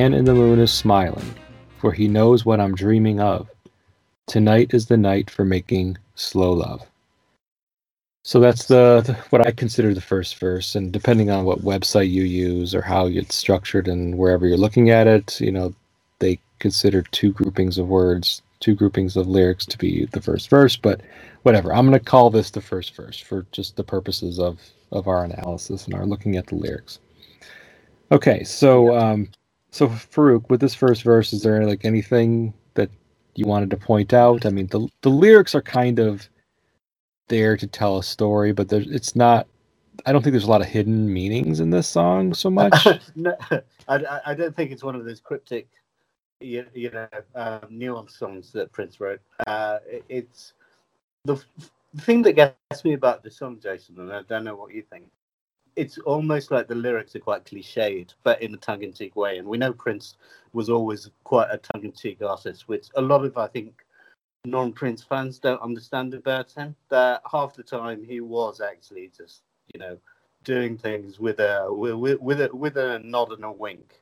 Man 0.01 0.15
in 0.15 0.25
the 0.25 0.33
moon 0.33 0.57
is 0.57 0.71
smiling, 0.73 1.31
for 1.77 1.91
he 1.91 2.07
knows 2.07 2.43
what 2.43 2.59
I'm 2.59 2.73
dreaming 2.73 3.19
of. 3.19 3.47
Tonight 4.25 4.73
is 4.73 4.87
the 4.87 4.97
night 4.97 5.29
for 5.29 5.45
making 5.45 5.95
slow 6.15 6.53
love. 6.53 6.81
So 8.23 8.39
that's 8.39 8.65
the, 8.65 9.03
the- 9.05 9.13
what 9.29 9.45
I 9.45 9.51
consider 9.51 9.93
the 9.93 10.01
first 10.01 10.39
verse, 10.39 10.73
and 10.73 10.91
depending 10.91 11.29
on 11.29 11.45
what 11.45 11.59
website 11.59 12.09
you 12.09 12.23
use 12.23 12.73
or 12.73 12.81
how 12.81 13.05
it's 13.05 13.35
structured 13.35 13.87
and 13.87 14.17
wherever 14.17 14.47
you're 14.47 14.57
looking 14.57 14.89
at 14.89 15.05
it, 15.05 15.39
you 15.39 15.51
know, 15.51 15.71
they 16.17 16.39
consider 16.57 17.03
two 17.11 17.31
groupings 17.31 17.77
of 17.77 17.87
words, 17.87 18.41
two 18.59 18.73
groupings 18.73 19.15
of 19.15 19.27
lyrics 19.27 19.67
to 19.67 19.77
be 19.77 20.07
the 20.13 20.21
first 20.21 20.49
verse. 20.49 20.75
But 20.75 21.01
whatever, 21.43 21.71
I'm 21.71 21.85
going 21.87 21.99
to 21.99 22.03
call 22.03 22.31
this 22.31 22.49
the 22.49 22.59
first 22.59 22.95
verse 22.95 23.19
for 23.19 23.45
just 23.51 23.75
the 23.75 23.83
purposes 23.83 24.39
of 24.39 24.59
of 24.91 25.07
our 25.07 25.23
analysis 25.23 25.85
and 25.85 25.93
our 25.93 26.07
looking 26.07 26.37
at 26.37 26.47
the 26.47 26.55
lyrics. 26.55 26.97
Okay, 28.11 28.43
so 28.43 28.97
um, 28.97 29.29
so 29.71 29.87
Farouk, 29.87 30.49
with 30.49 30.59
this 30.59 30.75
first 30.75 31.03
verse, 31.03 31.33
is 31.33 31.43
there 31.43 31.65
like 31.65 31.85
anything 31.85 32.53
that 32.73 32.89
you 33.35 33.45
wanted 33.45 33.69
to 33.71 33.77
point 33.77 34.13
out? 34.13 34.45
I 34.45 34.49
mean, 34.49 34.67
the 34.67 34.87
the 35.01 35.09
lyrics 35.09 35.55
are 35.55 35.61
kind 35.61 35.99
of 35.99 36.27
there 37.29 37.55
to 37.57 37.67
tell 37.67 37.97
a 37.97 38.03
story, 38.03 38.51
but 38.51 38.69
there's 38.69 38.87
it's 38.87 39.15
not. 39.15 39.47
I 40.05 40.11
don't 40.11 40.21
think 40.23 40.31
there's 40.33 40.45
a 40.45 40.49
lot 40.49 40.61
of 40.61 40.67
hidden 40.67 41.11
meanings 41.11 41.59
in 41.59 41.69
this 41.69 41.87
song 41.87 42.33
so 42.33 42.49
much. 42.61 42.87
no, 43.15 43.35
I, 43.87 44.19
I- 44.25 44.33
don't 44.33 44.55
think 44.55 44.71
it's 44.71 44.83
one 44.83 44.95
of 44.95 45.05
those 45.05 45.19
cryptic, 45.19 45.67
you, 46.39 46.65
you 46.73 46.89
know, 46.89 47.07
um, 47.35 47.59
nuanced 47.71 48.17
songs 48.17 48.51
that 48.53 48.71
Prince 48.71 48.99
wrote. 48.99 49.21
Uh, 49.45 49.77
it- 49.85 50.05
it's 50.09 50.53
the, 51.25 51.35
the 51.93 52.01
thing 52.01 52.23
that 52.23 52.33
gets 52.33 52.83
me 52.83 52.93
about 52.93 53.21
the 53.21 53.29
song, 53.29 53.59
Jason, 53.61 53.99
and 53.99 54.11
I 54.11 54.21
don't 54.23 54.43
know 54.43 54.55
what 54.55 54.73
you 54.73 54.81
think. 54.89 55.05
It's 55.75 55.97
almost 55.99 56.51
like 56.51 56.67
the 56.67 56.75
lyrics 56.75 57.15
are 57.15 57.19
quite 57.19 57.45
cliched, 57.45 58.13
but 58.23 58.41
in 58.41 58.53
a 58.53 58.57
tongue-in-cheek 58.57 59.15
way. 59.15 59.37
And 59.37 59.47
we 59.47 59.57
know 59.57 59.73
Prince 59.73 60.17
was 60.53 60.69
always 60.69 61.09
quite 61.23 61.49
a 61.49 61.57
tongue-in-cheek 61.57 62.21
artist, 62.21 62.67
which 62.67 62.87
a 62.95 63.01
lot 63.01 63.23
of 63.23 63.37
I 63.37 63.47
think 63.47 63.85
non-Prince 64.45 65.03
fans 65.03 65.39
don't 65.39 65.61
understand 65.61 66.13
about 66.13 66.51
him. 66.51 66.75
That 66.89 67.21
half 67.31 67.55
the 67.55 67.63
time 67.63 68.03
he 68.03 68.21
was 68.21 68.59
actually 68.59 69.11
just, 69.15 69.43
you 69.73 69.79
know, 69.79 69.97
doing 70.43 70.77
things 70.77 71.19
with 71.19 71.39
a 71.39 71.67
with, 71.69 72.19
with 72.19 72.41
a 72.41 72.49
with 72.55 72.77
a 72.77 72.99
nod 72.99 73.31
and 73.31 73.45
a 73.45 73.51
wink. 73.51 74.01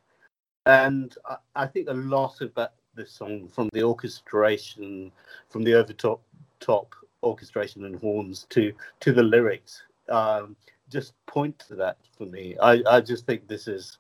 And 0.66 1.16
I, 1.26 1.38
I 1.56 1.68
think 1.68 1.90
a 1.90 1.94
lot 1.94 2.42
of 2.42 2.54
that 2.56 2.74
the 2.96 3.06
song, 3.06 3.48
from 3.48 3.70
the 3.74 3.84
orchestration, 3.84 5.12
from 5.50 5.64
the 5.64 5.76
over 5.76 5.94
top 5.94 6.22
top 6.60 6.96
orchestration 7.24 7.86
and 7.86 8.00
horns 8.00 8.46
to 8.50 8.74
to 9.02 9.12
the 9.12 9.24
lyrics, 9.24 9.84
um, 10.10 10.56
just 10.90 11.14
point 11.26 11.58
to 11.68 11.76
that 11.76 11.98
for 12.18 12.26
me. 12.26 12.56
I, 12.62 12.82
I 12.88 13.02
just 13.02 13.26
think 13.26 13.48
this 13.48 13.68
is 13.68 13.98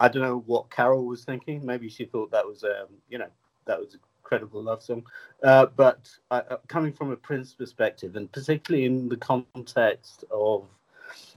I 0.00 0.08
don't 0.08 0.22
know 0.22 0.42
what 0.46 0.70
Carol 0.70 1.04
was 1.04 1.24
thinking. 1.24 1.64
Maybe 1.64 1.88
she 1.88 2.06
thought 2.06 2.30
that 2.30 2.46
was 2.46 2.64
um, 2.64 2.88
you 3.08 3.18
know 3.18 3.28
that 3.66 3.78
was 3.78 3.94
a 3.94 3.98
credible 4.22 4.62
love 4.62 4.82
song. 4.82 5.04
Uh, 5.42 5.66
but 5.76 6.08
uh, 6.30 6.42
uh, 6.50 6.56
coming 6.68 6.92
from 6.92 7.10
a 7.10 7.16
Prince 7.16 7.52
perspective, 7.52 8.16
and 8.16 8.30
particularly 8.32 8.86
in 8.86 9.08
the 9.08 9.16
context 9.16 10.24
of 10.30 10.66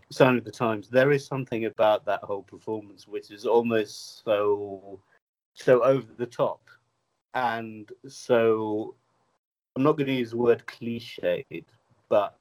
Sign 0.10 0.38
of 0.38 0.46
the 0.46 0.52
Times, 0.52 0.90
there 0.90 1.12
is 1.12 1.26
something 1.26 1.66
about 1.66 2.06
that 2.06 2.24
whole 2.24 2.44
performance 2.44 3.08
which 3.08 3.32
is 3.32 3.46
almost 3.46 4.24
so 4.24 5.00
so 5.56 5.84
over 5.84 6.08
the 6.18 6.26
top, 6.26 6.62
and 7.34 7.92
so 8.08 8.96
I'm 9.76 9.84
not 9.84 9.98
going 9.98 10.08
to 10.08 10.14
use 10.14 10.32
the 10.32 10.38
word 10.38 10.64
cliched, 10.68 11.66
but 12.10 12.38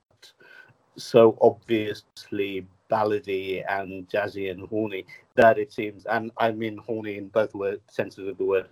so 0.97 1.39
obviously 1.41 2.67
ballady 2.91 3.65
and 3.69 4.09
jazzy 4.09 4.51
and 4.51 4.69
horny 4.69 5.07
that 5.35 5.59
it 5.59 5.73
seems, 5.73 6.05
and 6.07 6.31
I 6.37 6.53
mean 6.53 6.79
horny 6.79 7.17
in 7.17 7.29
both 7.29 7.55
word, 7.55 7.81
senses 7.89 8.29
of 8.29 8.39
the 8.39 8.45
word. 8.45 8.69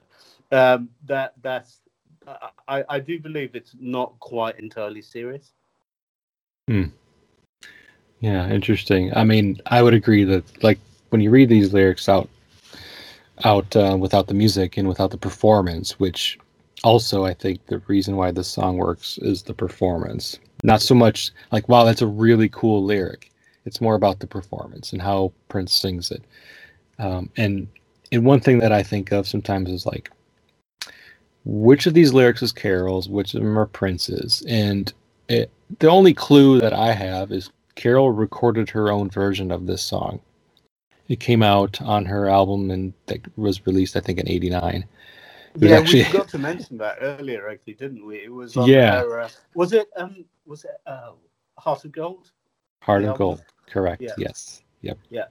Um, 0.53 0.91
that 1.07 1.35
that's 1.43 1.81
I, 2.69 2.85
I 2.89 3.01
do 3.01 3.19
believe 3.19 3.55
it's 3.55 3.75
not 3.81 4.19
quite 4.21 4.59
entirely 4.59 5.03
serious. 5.03 5.53
Hmm. 6.69 6.85
Yeah, 8.21 8.49
interesting. 8.51 9.13
I 9.17 9.25
mean, 9.25 9.61
I 9.67 9.83
would 9.83 9.95
agree 9.95 10.25
that 10.25 10.63
like 10.63 10.79
when 11.09 11.21
you 11.21 11.31
read 11.31 11.49
these 11.49 11.73
lyrics 11.73 12.09
out 12.09 12.29
out 13.45 13.75
uh, 13.75 13.97
without 13.99 14.27
the 14.27 14.35
music 14.35 14.77
and 14.77 14.87
without 14.87 15.11
the 15.11 15.17
performance, 15.17 15.99
which 15.99 16.39
also 16.85 17.25
I 17.25 17.33
think 17.33 17.67
the 17.67 17.79
reason 17.87 18.17
why 18.17 18.31
this 18.31 18.49
song 18.49 18.77
works 18.77 19.19
is 19.23 19.43
the 19.43 19.55
performance. 19.55 20.39
Not 20.63 20.83
so 20.83 20.95
much 20.95 21.33
like 21.53 21.69
wow, 21.69 21.85
that's 21.85 22.03
a 22.03 22.07
really 22.07 22.49
cool 22.49 22.85
lyric. 22.85 23.31
It's 23.65 23.81
more 23.81 23.95
about 23.95 24.21
the 24.21 24.27
performance 24.27 24.93
and 24.93 25.03
how 25.03 25.33
Prince 25.49 25.75
sings 25.75 26.11
it. 26.11 26.23
Um, 26.99 27.31
and 27.37 27.69
and 28.13 28.25
one 28.25 28.41
thing 28.41 28.59
that 28.59 28.73
I 28.73 28.83
think 28.83 29.13
of 29.13 29.27
sometimes 29.29 29.71
is 29.71 29.87
like 29.87 30.11
which 31.45 31.87
of 31.87 31.95
these 31.95 32.13
lyrics 32.13 32.43
is 32.43 32.53
Carol's, 32.53 33.09
which 33.09 33.35
of 33.35 33.43
them 33.43 33.59
are 33.59 33.67
Prince's, 33.67 34.43
and 34.49 34.93
it, 35.29 35.51
the 35.79 35.89
only 35.89 36.13
clue 36.13 36.61
that 36.61 36.73
I 36.75 36.93
have 36.93 37.33
is 37.33 37.51
Carol 37.77 38.11
recorded 38.11 38.69
her 38.71 38.91
own 38.91 39.09
version 39.09 39.51
of 39.51 39.67
this 39.67 39.83
song. 39.83 40.21
It 41.09 41.21
came 41.21 41.43
out 41.43 41.81
on 41.81 42.05
her 42.05 42.29
album 42.29 42.71
and 42.71 42.93
that 43.07 43.21
was 43.37 43.67
released, 43.67 43.97
I 43.97 44.01
think, 44.01 44.19
in 44.19 44.29
'89. 44.29 44.85
Yeah, 45.57 45.79
actually... 45.79 46.01
we 46.01 46.05
forgot 46.05 46.29
to 46.29 46.39
mention 46.39 46.79
that 46.79 46.99
earlier, 47.01 47.49
actually, 47.49 47.75
didn't 47.75 48.07
we? 48.07 48.17
It 48.19 48.33
was 48.33 48.57
yeah. 48.57 49.03
Uh, 49.03 49.29
was 49.55 49.73
it 49.73 49.89
um 49.97 50.25
was 50.47 50.65
it 50.65 50.77
uh, 50.87 51.13
Heart 51.59 51.85
of 51.87 51.93
Gold? 51.93 52.31
Heart 52.83 53.05
of 53.05 53.19
Gold, 53.19 53.43
correct? 53.67 54.03
Yeah. 54.03 54.13
Yes. 54.17 54.63
Yep. 54.83 54.99
Yeah. 55.11 55.25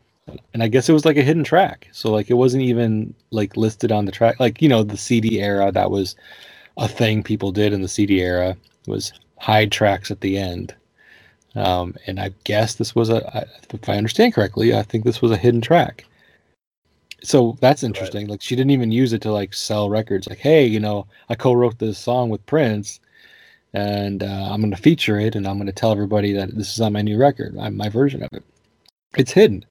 And 0.54 0.62
I 0.62 0.68
guess 0.68 0.88
it 0.88 0.94
was 0.94 1.06
like 1.06 1.18
a 1.18 1.24
hidden 1.24 1.44
track, 1.44 1.88
so 1.92 2.12
like 2.12 2.30
it 2.30 2.36
wasn't 2.36 2.64
even 2.64 3.16
like 3.32 3.58
listed 3.58 3.92
on 3.92 4.06
the 4.06 4.12
track. 4.12 4.40
Like 4.40 4.62
you 4.62 4.70
know, 4.70 4.84
the 4.84 4.98
CD 4.98 5.42
era 5.42 5.72
that 5.72 5.90
was 5.90 6.16
a 6.78 6.88
thing 6.88 7.24
people 7.24 7.52
did 7.52 7.74
in 7.74 7.82
the 7.82 7.88
CD 7.88 8.22
era 8.22 8.56
was 8.88 9.12
hide 9.40 9.72
tracks 9.72 10.12
at 10.12 10.22
the 10.22 10.38
end. 10.38 10.76
Um, 11.56 11.96
and 12.06 12.20
I 12.20 12.32
guess 12.44 12.76
this 12.76 12.94
was 12.94 13.10
a, 13.10 13.48
if 13.74 13.90
I 13.90 13.98
understand 13.98 14.34
correctly, 14.34 14.76
I 14.76 14.84
think 14.84 15.04
this 15.04 15.22
was 15.22 15.32
a 15.32 15.38
hidden 15.38 15.62
track. 15.62 16.06
So 17.24 17.58
that's 17.60 17.84
interesting. 17.84 18.26
Right. 18.26 18.32
Like 18.32 18.42
she 18.42 18.56
didn't 18.56 18.72
even 18.72 18.92
use 18.92 19.14
it 19.14 19.22
to 19.24 19.32
like 19.32 19.54
sell 19.54 19.90
records. 19.90 20.28
Like, 20.28 20.40
hey, 20.40 20.66
you 20.66 20.80
know, 20.80 21.08
I 21.30 21.36
co-wrote 21.36 21.80
this 21.80 21.98
song 21.98 22.30
with 22.30 22.46
Prince, 22.46 23.00
and 23.74 24.24
uh, 24.24 24.50
I'm 24.52 24.62
going 24.62 24.72
to 24.72 24.78
feature 24.78 25.20
it, 25.20 25.36
and 25.36 25.48
I'm 25.48 25.58
going 25.58 25.68
to 25.68 25.74
tell 25.74 25.92
everybody 25.92 26.34
that 26.34 26.56
this 26.56 26.74
is 26.74 26.82
on 26.82 26.94
my 26.94 27.02
new 27.02 27.18
record, 27.18 27.58
I, 27.60 27.70
my 27.70 27.90
version 27.90 28.24
of 28.24 28.30
it. 28.34 28.44
It's 29.18 29.32
hidden. 29.32 29.66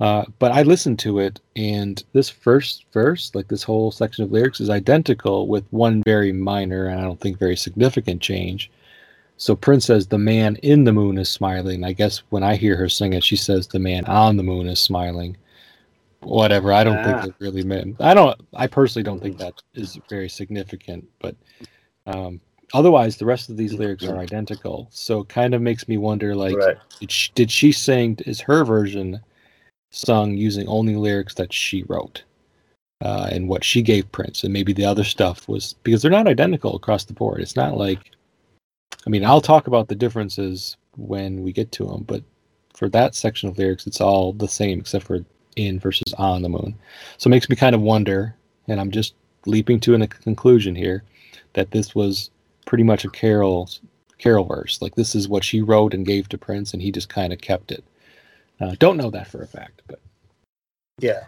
Uh, 0.00 0.24
but 0.38 0.50
I 0.52 0.62
listened 0.62 0.98
to 1.00 1.20
it, 1.20 1.40
and 1.54 2.02
this 2.12 2.28
first 2.28 2.84
verse, 2.92 3.30
like 3.34 3.48
this 3.48 3.62
whole 3.62 3.92
section 3.92 4.24
of 4.24 4.32
lyrics, 4.32 4.60
is 4.60 4.70
identical 4.70 5.46
with 5.46 5.64
one 5.70 6.02
very 6.02 6.32
minor 6.32 6.86
and 6.86 7.00
I 7.00 7.04
don't 7.04 7.20
think 7.20 7.38
very 7.38 7.56
significant 7.56 8.20
change. 8.20 8.70
So 9.36 9.54
Prince 9.54 9.86
says, 9.86 10.06
The 10.06 10.18
man 10.18 10.56
in 10.56 10.84
the 10.84 10.92
moon 10.92 11.18
is 11.18 11.28
smiling. 11.28 11.84
I 11.84 11.92
guess 11.92 12.22
when 12.30 12.42
I 12.42 12.56
hear 12.56 12.76
her 12.76 12.88
sing 12.88 13.12
it, 13.12 13.24
she 13.24 13.36
says, 13.36 13.68
The 13.68 13.78
man 13.78 14.04
on 14.06 14.36
the 14.36 14.42
moon 14.42 14.66
is 14.68 14.80
smiling. 14.80 15.36
Whatever. 16.24 16.72
I 16.72 16.84
don't 16.84 17.04
think 17.04 17.24
it 17.24 17.34
really 17.38 17.62
meant. 17.62 18.00
I 18.00 18.14
don't, 18.14 18.40
I 18.54 18.66
personally 18.66 19.04
don't 19.04 19.20
think 19.20 19.38
that 19.38 19.62
is 19.74 19.98
very 20.08 20.28
significant, 20.28 21.06
but 21.20 21.36
um, 22.06 22.40
otherwise, 22.72 23.16
the 23.16 23.26
rest 23.26 23.50
of 23.50 23.56
these 23.56 23.74
lyrics 23.74 24.04
are 24.04 24.18
identical. 24.18 24.88
So 24.90 25.20
it 25.20 25.28
kind 25.28 25.54
of 25.54 25.62
makes 25.62 25.88
me 25.88 25.96
wonder 25.96 26.34
like, 26.34 26.56
right. 26.56 26.76
did, 27.00 27.10
she, 27.10 27.30
did 27.34 27.50
she 27.50 27.72
sing, 27.72 28.18
is 28.26 28.40
her 28.40 28.64
version 28.64 29.20
sung 29.90 30.36
using 30.36 30.66
only 30.68 30.96
lyrics 30.96 31.34
that 31.34 31.52
she 31.52 31.84
wrote? 31.84 32.24
Uh, 33.00 33.28
and 33.30 33.48
what 33.48 33.64
she 33.64 33.82
gave 33.82 34.10
Prince, 34.12 34.44
and 34.44 34.52
maybe 34.52 34.72
the 34.72 34.84
other 34.84 35.04
stuff 35.04 35.46
was 35.48 35.74
because 35.82 36.00
they're 36.00 36.10
not 36.10 36.28
identical 36.28 36.74
across 36.74 37.04
the 37.04 37.12
board. 37.12 37.40
It's 37.40 37.56
not 37.56 37.76
like 37.76 38.12
I 39.06 39.10
mean, 39.10 39.24
I'll 39.24 39.40
talk 39.40 39.66
about 39.66 39.88
the 39.88 39.94
differences 39.94 40.76
when 40.96 41.42
we 41.42 41.52
get 41.52 41.72
to 41.72 41.84
them, 41.84 42.04
but 42.04 42.22
for 42.74 42.88
that 42.90 43.14
section 43.14 43.48
of 43.48 43.58
lyrics, 43.58 43.86
it's 43.86 44.00
all 44.00 44.32
the 44.32 44.48
same 44.48 44.80
except 44.80 45.06
for 45.06 45.24
in 45.56 45.78
versus 45.78 46.14
on 46.18 46.42
the 46.42 46.48
moon. 46.48 46.74
So 47.18 47.28
it 47.28 47.30
makes 47.30 47.48
me 47.48 47.56
kind 47.56 47.74
of 47.74 47.80
wonder, 47.80 48.34
and 48.68 48.80
I'm 48.80 48.90
just 48.90 49.14
leaping 49.46 49.80
to 49.80 49.94
a 49.94 50.06
conclusion 50.06 50.74
here, 50.74 51.02
that 51.54 51.70
this 51.70 51.94
was 51.94 52.30
pretty 52.66 52.84
much 52.84 53.04
a 53.04 53.10
Carol 53.10 53.68
Carol 54.18 54.44
verse. 54.44 54.80
Like 54.80 54.94
this 54.94 55.14
is 55.14 55.28
what 55.28 55.44
she 55.44 55.60
wrote 55.60 55.94
and 55.94 56.06
gave 56.06 56.28
to 56.28 56.38
Prince, 56.38 56.72
and 56.72 56.82
he 56.82 56.90
just 56.90 57.08
kind 57.08 57.32
of 57.32 57.40
kept 57.40 57.72
it. 57.72 57.84
Uh, 58.60 58.74
don't 58.78 58.96
know 58.96 59.10
that 59.10 59.28
for 59.28 59.42
a 59.42 59.46
fact, 59.46 59.82
but 59.86 60.00
yeah. 60.98 61.24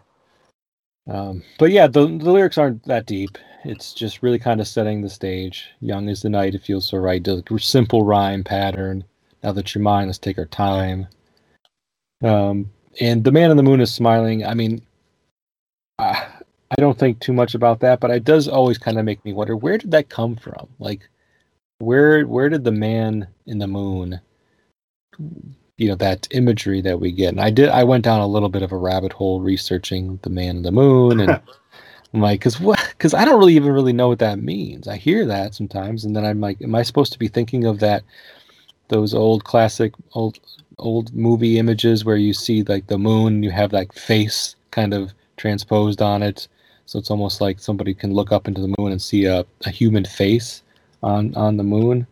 Um, 1.09 1.43
but 1.59 1.71
yeah, 1.71 1.87
the, 1.87 2.07
the 2.07 2.33
lyrics 2.33 2.59
aren't 2.59 2.85
that 2.85 3.07
deep. 3.07 3.39
It's 3.65 3.93
just 3.93 4.23
really 4.23 4.39
kind 4.39 4.61
of 4.61 4.69
setting 4.69 5.03
the 5.03 5.11
stage. 5.11 5.71
Young 5.81 6.09
is 6.09 6.23
the 6.23 6.29
night, 6.29 6.55
it 6.55 6.63
feels 6.63 6.89
so 6.89 6.99
right. 6.99 7.23
The 7.23 7.43
simple 7.59 8.05
rhyme 8.05 8.45
pattern. 8.45 9.05
Now 9.43 9.53
that 9.53 9.75
you're 9.75 9.83
mine, 9.83 10.07
let's 10.07 10.19
take 10.19 10.39
our 10.39 10.47
time. 10.47 11.07
Um, 12.23 12.71
and 13.01 13.25
the 13.25 13.33
man 13.33 13.51
in 13.51 13.57
the 13.57 13.63
moon 13.63 13.81
is 13.81 13.93
smiling. 13.93 14.45
I 14.45 14.55
mean, 14.55 14.83
I, 15.99 16.27
I 16.71 16.75
don't 16.79 16.99
think 16.99 17.21
too 17.21 17.33
much 17.33 17.55
about 17.55 17.81
that, 17.81 18.01
but 18.01 18.11
it 18.11 18.25
does 18.25 18.49
always 18.49 18.79
kind 18.79 18.99
of 18.99 19.05
make 19.05 19.25
me 19.25 19.33
wonder 19.33 19.57
where 19.57 19.79
did 19.79 19.91
that 19.93 20.09
come 20.09 20.37
from? 20.37 20.69
Like, 20.79 21.09
where 21.79 22.27
where 22.27 22.49
did 22.49 22.65
the 22.65 22.73
man 22.73 23.29
in 23.47 23.59
the 23.59 23.67
moon, 23.67 24.21
you 25.77 25.89
know, 25.89 25.95
that 25.97 26.27
imagery 26.31 26.81
that 26.83 27.01
we 27.01 27.13
get? 27.13 27.29
And 27.29 27.41
I 27.41 27.51
did. 27.51 27.69
I 27.69 27.85
went 27.85 28.05
down 28.05 28.21
a 28.21 28.27
little 28.27 28.49
bit 28.49 28.63
of 28.63 28.73
a 28.73 28.77
rabbit 28.77 29.13
hole 29.13 29.41
researching 29.41 30.19
the 30.23 30.31
man 30.31 30.57
in 30.57 30.63
the 30.63 30.73
moon 30.73 31.21
and. 31.21 31.41
I'm 32.15 32.23
like, 32.23 32.41
cause 32.41 32.59
what? 32.59 32.95
Cause 32.99 33.13
I 33.13 33.27
don't 33.27 33.39
really 33.39 33.57
even 33.57 33.73
really 33.73 33.93
know 33.93 34.09
what 34.09 34.21
that 34.21 34.39
means. 34.39 34.89
I 34.89 34.97
hear 34.97 35.27
that 35.27 35.55
sometimes, 35.55 36.05
and 36.05 36.17
then 36.17 36.25
I'm 36.25 36.41
like, 36.41 36.63
am 36.63 36.75
I 36.75 36.83
supposed 36.83 37.13
to 37.13 37.19
be 37.19 37.29
thinking 37.29 37.67
of 37.67 37.81
that? 37.81 38.05
Those 38.89 39.13
old 39.13 39.45
classic 39.45 39.93
old 40.13 40.39
old 40.79 41.15
movie 41.15 41.59
images 41.59 42.05
where 42.05 42.17
you 42.17 42.33
see 42.33 42.63
like 42.65 42.87
the 42.87 42.99
moon, 42.99 43.43
you 43.43 43.51
have 43.51 43.73
like 43.73 43.93
face 43.93 44.57
kind 44.71 44.93
of 44.93 45.13
transposed 45.37 46.03
on 46.03 46.23
it, 46.23 46.49
so 46.87 46.99
it's 46.99 47.11
almost 47.11 47.41
like 47.41 47.59
somebody 47.59 47.95
can 47.95 48.13
look 48.13 48.33
up 48.33 48.49
into 48.49 48.61
the 48.61 48.75
moon 48.79 48.93
and 48.93 49.01
see 49.01 49.25
a, 49.25 49.45
a 49.65 49.71
human 49.71 50.05
face 50.05 50.63
on 51.03 51.35
on 51.35 51.57
the 51.57 51.65
moon. 51.65 52.07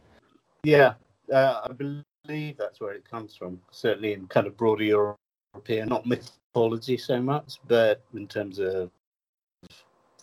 Yeah, 0.63 0.95
uh, 1.33 1.61
I 1.65 1.73
believe 1.73 2.57
that's 2.57 2.81
where 2.81 2.95
it 2.95 3.09
comes 3.09 3.37
from. 3.37 3.61
Certainly 3.71 4.15
in 4.15 4.27
kind 4.29 4.47
of 4.47 4.57
broader 4.57 4.85
European, 4.85 5.89
not 5.89 6.07
mythology 6.07 6.97
so 6.97 7.21
much, 7.21 7.59
but 7.69 8.03
in 8.15 8.27
terms 8.27 8.59
of 8.59 8.91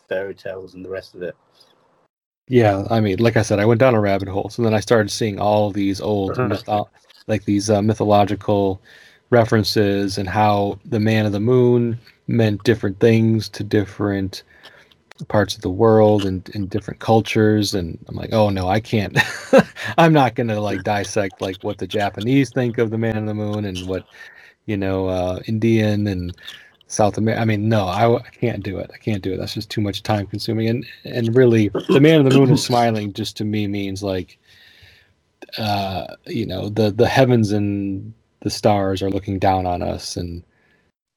fairy 0.09 0.35
tales 0.35 0.73
and 0.73 0.83
the 0.83 0.89
rest 0.89 1.15
of 1.15 1.21
it. 1.21 1.35
Yeah, 2.47 2.85
I 2.89 2.99
mean, 2.99 3.19
like 3.19 3.37
I 3.37 3.43
said, 3.43 3.59
I 3.59 3.65
went 3.65 3.79
down 3.79 3.95
a 3.95 4.01
rabbit 4.01 4.27
hole, 4.27 4.49
so 4.49 4.61
then 4.61 4.73
I 4.73 4.81
started 4.81 5.09
seeing 5.09 5.39
all 5.39 5.71
these 5.71 6.01
old, 6.01 6.37
uh-huh. 6.37 6.83
Like 7.31 7.45
these 7.45 7.69
uh, 7.69 7.81
mythological 7.81 8.81
references 9.29 10.17
and 10.17 10.27
how 10.27 10.77
the 10.85 10.99
man 10.99 11.25
of 11.25 11.31
the 11.31 11.39
moon 11.39 11.97
meant 12.27 12.61
different 12.63 12.99
things 12.99 13.47
to 13.47 13.63
different 13.63 14.43
parts 15.29 15.55
of 15.55 15.61
the 15.61 15.69
world 15.69 16.25
and 16.25 16.49
in 16.49 16.67
different 16.67 16.99
cultures 16.99 17.73
and 17.73 17.97
i'm 18.07 18.15
like 18.15 18.33
oh 18.33 18.49
no 18.49 18.67
i 18.67 18.79
can't 18.79 19.17
i'm 19.97 20.11
not 20.11 20.35
gonna 20.35 20.59
like 20.59 20.83
dissect 20.95 21.39
like 21.39 21.55
what 21.61 21.77
the 21.77 21.87
japanese 21.87 22.49
think 22.49 22.77
of 22.77 22.89
the 22.89 22.97
man 22.97 23.15
of 23.17 23.25
the 23.27 23.33
moon 23.33 23.63
and 23.65 23.87
what 23.87 24.03
you 24.65 24.75
know 24.75 25.07
uh 25.07 25.39
indian 25.45 26.07
and 26.07 26.35
South 26.87 27.17
America. 27.17 27.41
I 27.41 27.45
mean, 27.45 27.69
no, 27.69 27.85
I, 27.85 28.17
I, 28.17 28.29
can't 28.31 28.61
do 28.61 28.77
it. 28.77 28.91
I 28.93 28.97
can't 28.97 29.23
do 29.23 29.31
it. 29.31 29.37
That's 29.37 29.53
just 29.53 29.69
too 29.69 29.79
much 29.79 30.03
time 30.03 30.27
consuming. 30.27 30.67
And 30.67 30.85
and 31.05 31.33
really, 31.33 31.69
the 31.87 32.01
man 32.01 32.19
in 32.19 32.27
the 32.27 32.37
moon 32.37 32.51
is 32.51 32.65
smiling. 32.65 33.13
Just 33.13 33.37
to 33.37 33.45
me 33.45 33.65
means 33.65 34.03
like, 34.03 34.37
uh, 35.57 36.15
you 36.27 36.45
know, 36.45 36.69
the 36.69 36.91
the 36.91 37.07
heavens 37.07 37.51
and 37.51 38.13
the 38.41 38.49
stars 38.49 39.01
are 39.01 39.09
looking 39.09 39.39
down 39.39 39.65
on 39.65 39.81
us, 39.81 40.17
and 40.17 40.43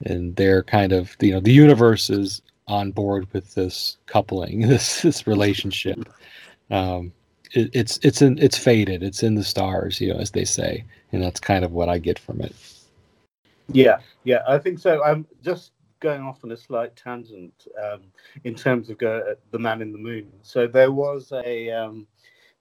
and 0.05 0.37
they're 0.37 0.63
kind 0.63 0.93
of 0.93 1.17
you 1.21 1.33
know 1.33 1.41
the 1.41 1.53
universe 1.53 2.11
is 2.11 2.43
on 2.67 2.91
board 2.91 3.27
with 3.33 3.55
this 3.55 3.97
coupling, 4.07 4.61
this 4.69 5.03
this 5.03 5.27
relationship. 5.27 6.09
Um, 6.71 7.13
it, 7.53 7.71
it's 7.73 7.99
it's 8.03 8.23
in 8.23 8.39
it's 8.39 8.59
faded. 8.59 9.03
It's 9.03 9.23
in 9.23 9.35
the 9.35 9.45
stars, 9.45 10.01
you 10.01 10.13
know, 10.13 10.21
as 10.21 10.31
they 10.31 10.45
say, 10.45 10.85
and 11.13 11.23
that's 11.23 11.41
kind 11.41 11.65
of 11.65 11.73
what 11.73 11.89
I 11.89 11.99
get 11.99 12.19
from 12.19 12.41
it. 12.41 12.55
Yeah, 13.73 13.99
yeah, 14.25 14.43
I 14.47 14.59
think 14.59 14.79
so. 14.79 15.03
I'm 15.03 15.27
just 15.43 15.73
going 16.01 16.23
off 16.23 16.45
on 16.45 16.53
a 16.53 16.57
slight 16.57 16.95
tangent 16.97 17.67
um, 17.83 18.03
in 18.45 18.55
terms 18.55 18.91
of 18.91 18.99
go, 18.99 19.35
the 19.53 19.59
Man 19.59 19.81
in 19.81 19.91
the 19.91 19.99
Moon. 19.99 20.31
So 20.43 20.67
there 20.67 20.93
was 20.93 21.33
a 21.33 21.71
um, 21.71 22.07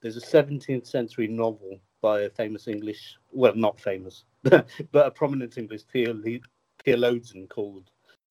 there's 0.04 0.18
a 0.18 0.20
17th 0.20 0.86
century 0.86 1.26
novel 1.26 1.80
by 2.02 2.20
a 2.20 2.30
famous 2.30 2.68
English, 2.68 3.16
well, 3.32 3.54
not 3.54 3.80
famous, 3.80 4.24
but 4.42 4.66
a 4.92 5.10
prominent 5.10 5.56
English 5.56 5.80
theolo- 5.92 6.42
theologian 6.84 7.46
called 7.46 7.90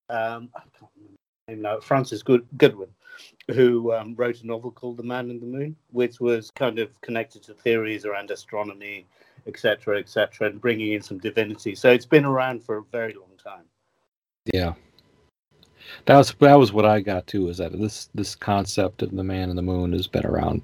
um, 0.09 0.49
I 0.55 0.59
can't 0.77 0.91
remember 0.95 1.17
his 1.47 1.55
name 1.55 1.61
now, 1.63 1.79
Francis 1.79 2.21
Good- 2.21 2.45
Goodwin, 2.57 2.89
who 3.51 3.91
um, 3.91 4.13
wrote 4.15 4.43
a 4.43 4.45
novel 4.45 4.69
called 4.69 4.97
The 4.97 5.03
Man 5.03 5.31
in 5.31 5.39
the 5.39 5.47
Moon, 5.47 5.75
which 5.89 6.19
was 6.19 6.51
kind 6.51 6.77
of 6.77 6.89
connected 7.01 7.41
to 7.43 7.55
theories 7.55 8.05
around 8.05 8.29
astronomy, 8.29 9.07
etc., 9.47 9.97
etc., 9.97 10.49
and 10.49 10.61
bringing 10.61 10.91
in 10.91 11.01
some 11.01 11.17
divinity. 11.17 11.73
So 11.73 11.89
it's 11.89 12.05
been 12.05 12.25
around 12.25 12.63
for 12.63 12.77
a 12.77 12.83
very 12.91 13.15
long 13.15 13.31
time. 13.43 13.63
Yeah. 14.53 14.73
That 16.05 16.17
was 16.17 16.35
that 16.39 16.59
was 16.59 16.71
what 16.71 16.85
I 16.85 17.01
got 17.01 17.25
too. 17.25 17.49
Is 17.49 17.57
that 17.57 17.71
this 17.71 18.09
this 18.13 18.35
concept 18.35 19.01
of 19.01 19.15
the 19.15 19.23
man 19.23 19.49
in 19.49 19.55
the 19.55 19.61
moon 19.63 19.93
has 19.93 20.07
been 20.07 20.25
around 20.25 20.61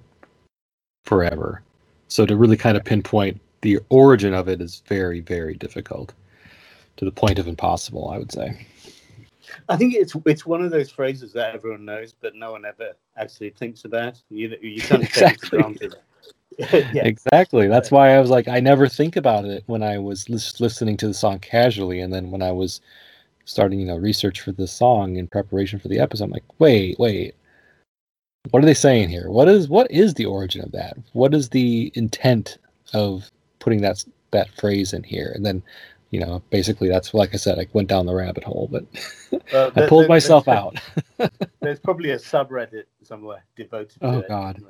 forever. 1.10 1.64
So 2.08 2.26
to 2.28 2.38
really 2.38 2.56
kind 2.56 2.78
of 2.78 2.86
pinpoint 2.86 3.42
the 3.62 3.80
origin 3.90 4.34
of 4.34 4.48
it 4.48 4.62
is 4.62 4.84
very 4.86 5.20
very 5.20 5.56
difficult, 5.56 6.14
to 6.98 7.06
the 7.06 7.12
point 7.12 7.40
of 7.40 7.48
impossible. 7.48 8.10
I 8.10 8.20
would 8.20 8.32
say. 8.32 8.66
I 9.68 9.76
think 9.76 9.96
it's 9.96 10.16
it's 10.28 10.46
one 10.46 10.62
of 10.62 10.70
those 10.70 10.92
phrases 10.92 11.34
that 11.34 11.56
everyone 11.56 11.84
knows, 11.84 12.14
but 12.14 12.36
no 12.36 12.52
one 12.52 12.64
ever 12.64 12.92
actually 13.18 13.50
thinks 13.50 13.86
about. 13.86 14.22
You 14.30 14.56
you 14.62 14.82
kind 14.82 15.04
of 15.04 15.12
take 15.12 15.34
it 15.34 15.42
for 15.42 15.48
Exactly. 15.48 15.58
granted. 15.58 15.96
yeah, 16.94 17.04
Exactly. 17.06 17.68
That's 17.68 17.90
why 17.90 18.16
I 18.16 18.20
was 18.20 18.30
like, 18.30 18.48
I 18.48 18.60
never 18.60 18.88
think 18.88 19.16
about 19.16 19.46
it 19.46 19.64
when 19.66 19.82
I 19.82 19.98
was 19.98 20.30
lis- 20.30 20.60
listening 20.60 20.98
to 20.98 21.08
the 21.08 21.14
song 21.14 21.40
casually, 21.40 22.02
and 22.02 22.14
then 22.14 22.30
when 22.30 22.44
I 22.44 22.52
was 22.52 22.82
starting, 23.46 23.80
you 23.80 23.88
know, 23.88 23.98
research 23.98 24.42
for 24.42 24.52
the 24.52 24.68
song 24.68 25.16
in 25.16 25.28
preparation 25.28 25.80
for 25.80 25.88
the 25.88 26.00
episode, 26.00 26.26
I'm 26.26 26.32
like, 26.32 26.60
wait, 26.60 27.00
wait, 27.00 27.34
what 28.52 28.64
are 28.64 28.66
they 28.66 28.74
saying 28.74 29.10
here? 29.10 29.30
What 29.30 29.48
is 29.48 29.68
what 29.68 29.90
is 29.92 30.14
the 30.14 30.26
origin 30.26 30.62
of 30.64 30.72
that? 30.72 30.98
What 31.14 31.34
is 31.34 31.50
the 31.50 31.92
intent 31.96 32.58
of 32.94 33.30
putting 33.60 33.82
that 33.82 34.04
that 34.32 34.50
phrase 34.52 34.94
in 34.94 35.04
here? 35.04 35.32
And 35.36 35.46
then, 35.46 35.62
you 36.12 36.20
know, 36.20 36.42
basically 36.50 36.88
that's 36.90 37.14
like 37.14 37.34
I 37.34 37.38
said, 37.38 37.60
I 37.60 37.68
went 37.74 37.90
down 37.90 38.06
the 38.06 38.16
rabbit 38.16 38.44
hole, 38.44 38.70
but 38.72 38.86
Well, 39.54 39.72
I 39.76 39.88
pulled 39.88 40.08
myself 40.08 40.46
there's- 40.46 40.64
out. 41.20 41.32
There's 41.62 41.80
probably 41.80 42.12
a 42.12 42.18
subreddit 42.18 42.86
somewhere 43.04 43.44
devoted 43.58 43.90
to 44.00 44.06
Oh. 44.08 44.24
God. 44.28 44.64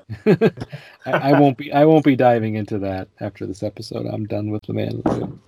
I, 1.06 1.12
I 1.12 1.40
won't 1.40 1.58
be 1.58 1.72
I 1.72 1.86
won't 1.86 2.04
be 2.04 2.16
diving 2.16 2.56
into 2.56 2.80
that 2.80 3.08
after 3.22 3.46
this 3.46 3.62
episode. 3.64 4.08
I'm 4.08 4.26
done 4.26 4.50
with 4.50 4.64
the 4.64 4.74
man. 4.74 5.02
moon. 5.06 5.40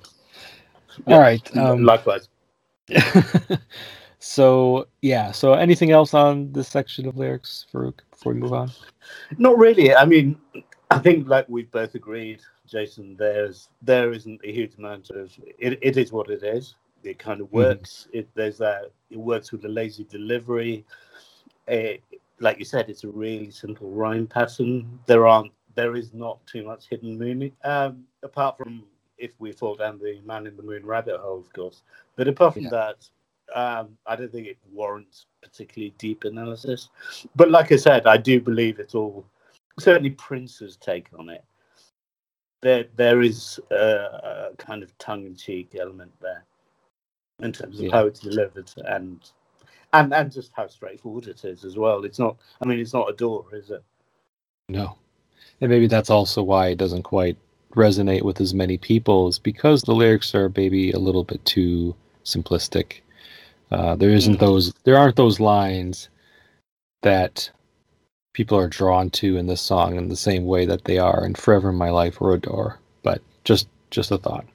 Yeah, 1.08 1.16
All 1.16 1.20
right. 1.22 1.58
Um, 1.58 1.84
Likewise. 1.84 2.30
So 4.22 4.88
yeah. 5.02 5.32
So 5.32 5.54
anything 5.54 5.92
else 5.92 6.14
on 6.14 6.52
this 6.54 6.68
section 6.68 7.08
of 7.08 7.18
lyrics, 7.18 7.66
Farouk, 7.74 8.00
before 8.12 8.34
we 8.34 8.40
move 8.40 8.54
on? 8.54 8.72
Not 9.38 9.58
really. 9.58 9.96
I 9.96 10.06
mean, 10.06 10.38
I 10.92 11.00
think 11.00 11.28
like 11.28 11.50
we've 11.50 11.72
both 11.72 11.96
agreed, 11.96 12.42
Jason. 12.68 13.16
There's 13.18 13.70
there 13.82 14.14
isn't 14.14 14.40
a 14.44 14.52
huge 14.52 14.76
amount 14.78 15.10
of 15.10 15.32
it. 15.58 15.80
It 15.82 15.98
is 15.98 16.12
what 16.12 16.30
it 16.30 16.44
is. 16.44 16.76
It 17.04 17.18
kind 17.18 17.42
of 17.42 17.52
works. 17.52 18.08
It 18.14 18.30
there's 18.36 18.60
that. 18.60 18.92
It 19.10 19.18
works 19.18 19.52
with 19.52 19.66
a 19.66 19.70
lazy 19.70 20.04
delivery. 20.04 20.86
It, 21.68 22.04
like 22.40 22.60
you 22.60 22.66
said, 22.66 22.90
it's 22.90 23.04
a 23.04 23.08
really 23.10 23.50
simple 23.50 23.90
rhyme 23.90 24.28
pattern. 24.28 25.00
There 25.08 25.28
aren't. 25.28 25.52
There 25.74 25.96
is 25.96 26.14
not 26.14 26.46
too 26.46 26.64
much 26.64 26.88
hidden 26.90 27.18
meaning, 27.18 27.54
um, 27.64 28.04
apart 28.22 28.58
from 28.58 28.84
if 29.18 29.32
we 29.40 29.52
fall 29.52 29.74
down 29.76 29.98
the 30.00 30.20
man 30.26 30.46
in 30.46 30.58
the 30.58 30.64
moon 30.64 30.86
rabbit 30.86 31.20
hole, 31.20 31.40
of 31.40 31.52
course. 31.54 31.82
But 32.18 32.28
apart 32.28 32.54
from 32.56 32.64
Yeah. 32.64 32.70
that, 32.72 33.10
um, 33.56 33.98
I 34.06 34.16
don't 34.16 34.32
think 34.32 34.48
it 34.48 34.58
warrants 34.72 35.26
particularly 35.42 35.94
deep 35.98 36.24
analysis. 36.24 36.90
But 37.36 37.52
like 37.52 37.72
I 37.72 37.76
said, 37.76 38.08
I 38.08 38.18
do 38.18 38.40
believe 38.40 38.80
it's 38.80 38.96
all 38.96 39.26
certainly 39.80 40.12
Prince's 40.12 40.78
take 40.78 41.08
on 41.18 41.30
it. 41.30 41.44
There, 42.62 42.86
there 42.96 43.22
is 43.22 43.60
a, 43.72 43.76
a 43.76 44.50
kind 44.58 44.84
of 44.84 44.96
tongue-in-cheek 45.00 45.76
element 45.80 46.12
there 46.22 46.46
in 47.42 47.52
terms 47.52 47.80
of 47.80 47.86
Yeah. 47.86 47.92
how 47.92 48.06
it's 48.06 48.20
delivered 48.20 48.72
and 48.86 49.20
and 49.94 50.14
and 50.14 50.32
just 50.32 50.52
how 50.56 50.68
straightforward 50.68 51.28
it 51.28 51.44
is 51.44 51.66
as 51.66 51.76
well. 51.78 52.06
It's 52.06 52.20
not. 52.20 52.38
I 52.64 52.68
mean, 52.68 52.80
it's 52.80 52.94
not 52.94 53.10
Adore, 53.10 53.46
is 53.54 53.72
it? 53.72 53.84
No. 54.70 54.96
And 55.60 55.70
maybe 55.70 55.88
that's 55.88 56.10
also 56.10 56.44
why 56.44 56.68
it 56.68 56.78
doesn't 56.78 57.04
quite 57.04 57.38
resonate 57.76 58.22
with 58.22 58.40
as 58.40 58.54
many 58.54 58.78
people, 58.78 59.28
is 59.28 59.40
because 59.40 59.82
the 59.82 59.96
lyrics 59.96 60.34
are 60.36 60.52
maybe 60.56 60.92
a 60.92 61.00
little 61.00 61.24
bit 61.24 61.44
too 61.46 61.96
simplistic. 62.24 63.02
Uh, 63.72 63.96
there 63.96 64.10
isn't 64.10 64.40
those 64.40 64.74
there 64.84 64.98
aren't 64.98 65.16
those 65.16 65.40
lines 65.40 66.10
that 67.02 67.50
people 68.34 68.58
are 68.58 68.68
drawn 68.68 69.10
to 69.10 69.38
in 69.38 69.48
this 69.48 69.62
song 69.62 69.96
in 69.96 70.10
the 70.10 70.16
same 70.16 70.46
way 70.46 70.66
that 70.66 70.86
they 70.86 70.98
are 70.98 71.26
in 71.26 71.36
Forever 71.36 71.70
in 71.70 71.76
My 71.76 71.90
Life 71.90 72.22
or 72.22 72.34
Adore. 72.34 72.80
But 73.04 73.22
just 73.44 73.68
just 73.90 74.12
a 74.12 74.18
thought. 74.18 74.46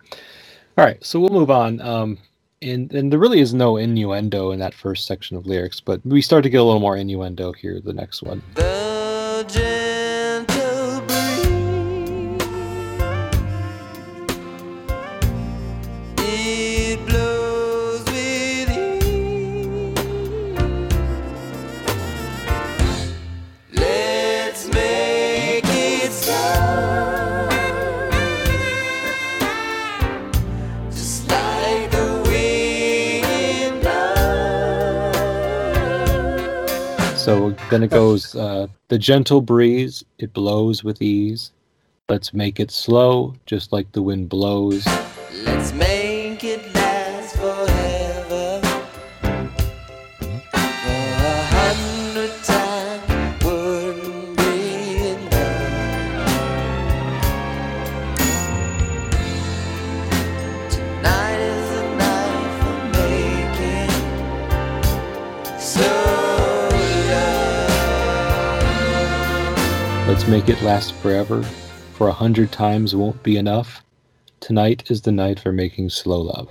All 0.79 0.85
right, 0.85 1.03
so 1.05 1.19
we'll 1.19 1.31
move 1.31 1.51
on. 1.51 1.81
Um, 1.81 2.19
and 2.63 2.93
and 2.93 3.13
there 3.13 3.19
really 3.19 3.41
is 3.41 3.55
no 3.55 3.77
innuendo 3.77 4.51
in 4.51 4.59
that 4.61 4.75
first 4.75 5.07
section 5.07 5.37
of 5.37 5.47
lyrics, 5.47 5.81
but 5.81 6.05
we 6.05 6.23
start 6.23 6.43
to 6.45 6.51
get 6.51 6.61
a 6.61 6.65
little 6.65 6.81
more 6.81 6.97
innuendo 6.97 7.53
here. 7.53 7.81
The 7.81 7.93
next 7.93 8.23
one. 8.23 8.43
The 8.55 8.96
goes, 38.17 38.35
uh, 38.35 38.67
the 38.89 38.99
gentle 38.99 39.41
breeze, 39.41 40.05
it 40.19 40.33
blows 40.33 40.83
with 40.83 41.03
ease. 41.03 41.53
Let's 42.09 42.33
make 42.33 42.61
it 42.61 42.71
slow, 42.71 43.35
just 43.47 43.73
like 43.73 43.93
the 43.93 44.03
wind 44.03 44.29
blows. 44.29 44.87
Let's 45.45 45.73
make 45.73 45.96
Make 70.29 70.49
it 70.49 70.61
last 70.63 70.93
forever, 70.95 71.45
for 71.95 72.09
a 72.09 72.13
hundred 72.13 72.51
times 72.51 72.97
won't 72.97 73.23
be 73.23 73.37
enough. 73.37 73.85
Tonight 74.41 74.91
is 74.91 75.01
the 75.01 75.13
night 75.13 75.39
for 75.39 75.53
making 75.53 75.91
slow 75.91 76.21
love. 76.21 76.49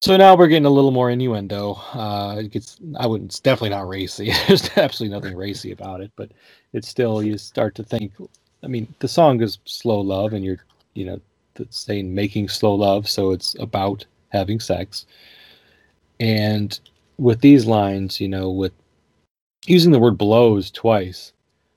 So 0.00 0.16
now 0.16 0.34
we're 0.34 0.48
getting 0.48 0.64
a 0.64 0.70
little 0.70 0.90
more 0.90 1.10
innuendo. 1.10 1.74
Uh, 1.92 2.36
it 2.38 2.52
gets, 2.52 2.78
I 2.96 3.06
wouldn't, 3.06 3.32
it's 3.32 3.40
definitely 3.40 3.76
not 3.76 3.86
racy. 3.86 4.32
There's 4.48 4.70
absolutely 4.78 5.14
nothing 5.14 5.36
racy 5.36 5.72
about 5.72 6.00
it, 6.00 6.10
but 6.16 6.32
it's 6.72 6.88
still, 6.88 7.22
you 7.22 7.36
start 7.36 7.74
to 7.74 7.84
think, 7.84 8.12
I 8.62 8.66
mean, 8.66 8.92
the 8.98 9.08
song 9.08 9.42
is 9.42 9.58
slow 9.66 10.00
love, 10.00 10.32
and 10.32 10.42
you're, 10.42 10.64
you 10.94 11.04
know, 11.04 11.20
saying 11.68 12.14
making 12.14 12.48
slow 12.48 12.74
love, 12.74 13.10
so 13.10 13.32
it's 13.32 13.54
about 13.60 14.06
having 14.30 14.58
sex. 14.58 15.04
And 16.18 16.80
with 17.18 17.42
these 17.42 17.66
lines, 17.66 18.22
you 18.22 18.28
know, 18.28 18.50
with 18.50 18.72
using 19.66 19.92
the 19.92 19.98
word 19.98 20.16
blows 20.16 20.70
twice, 20.70 21.33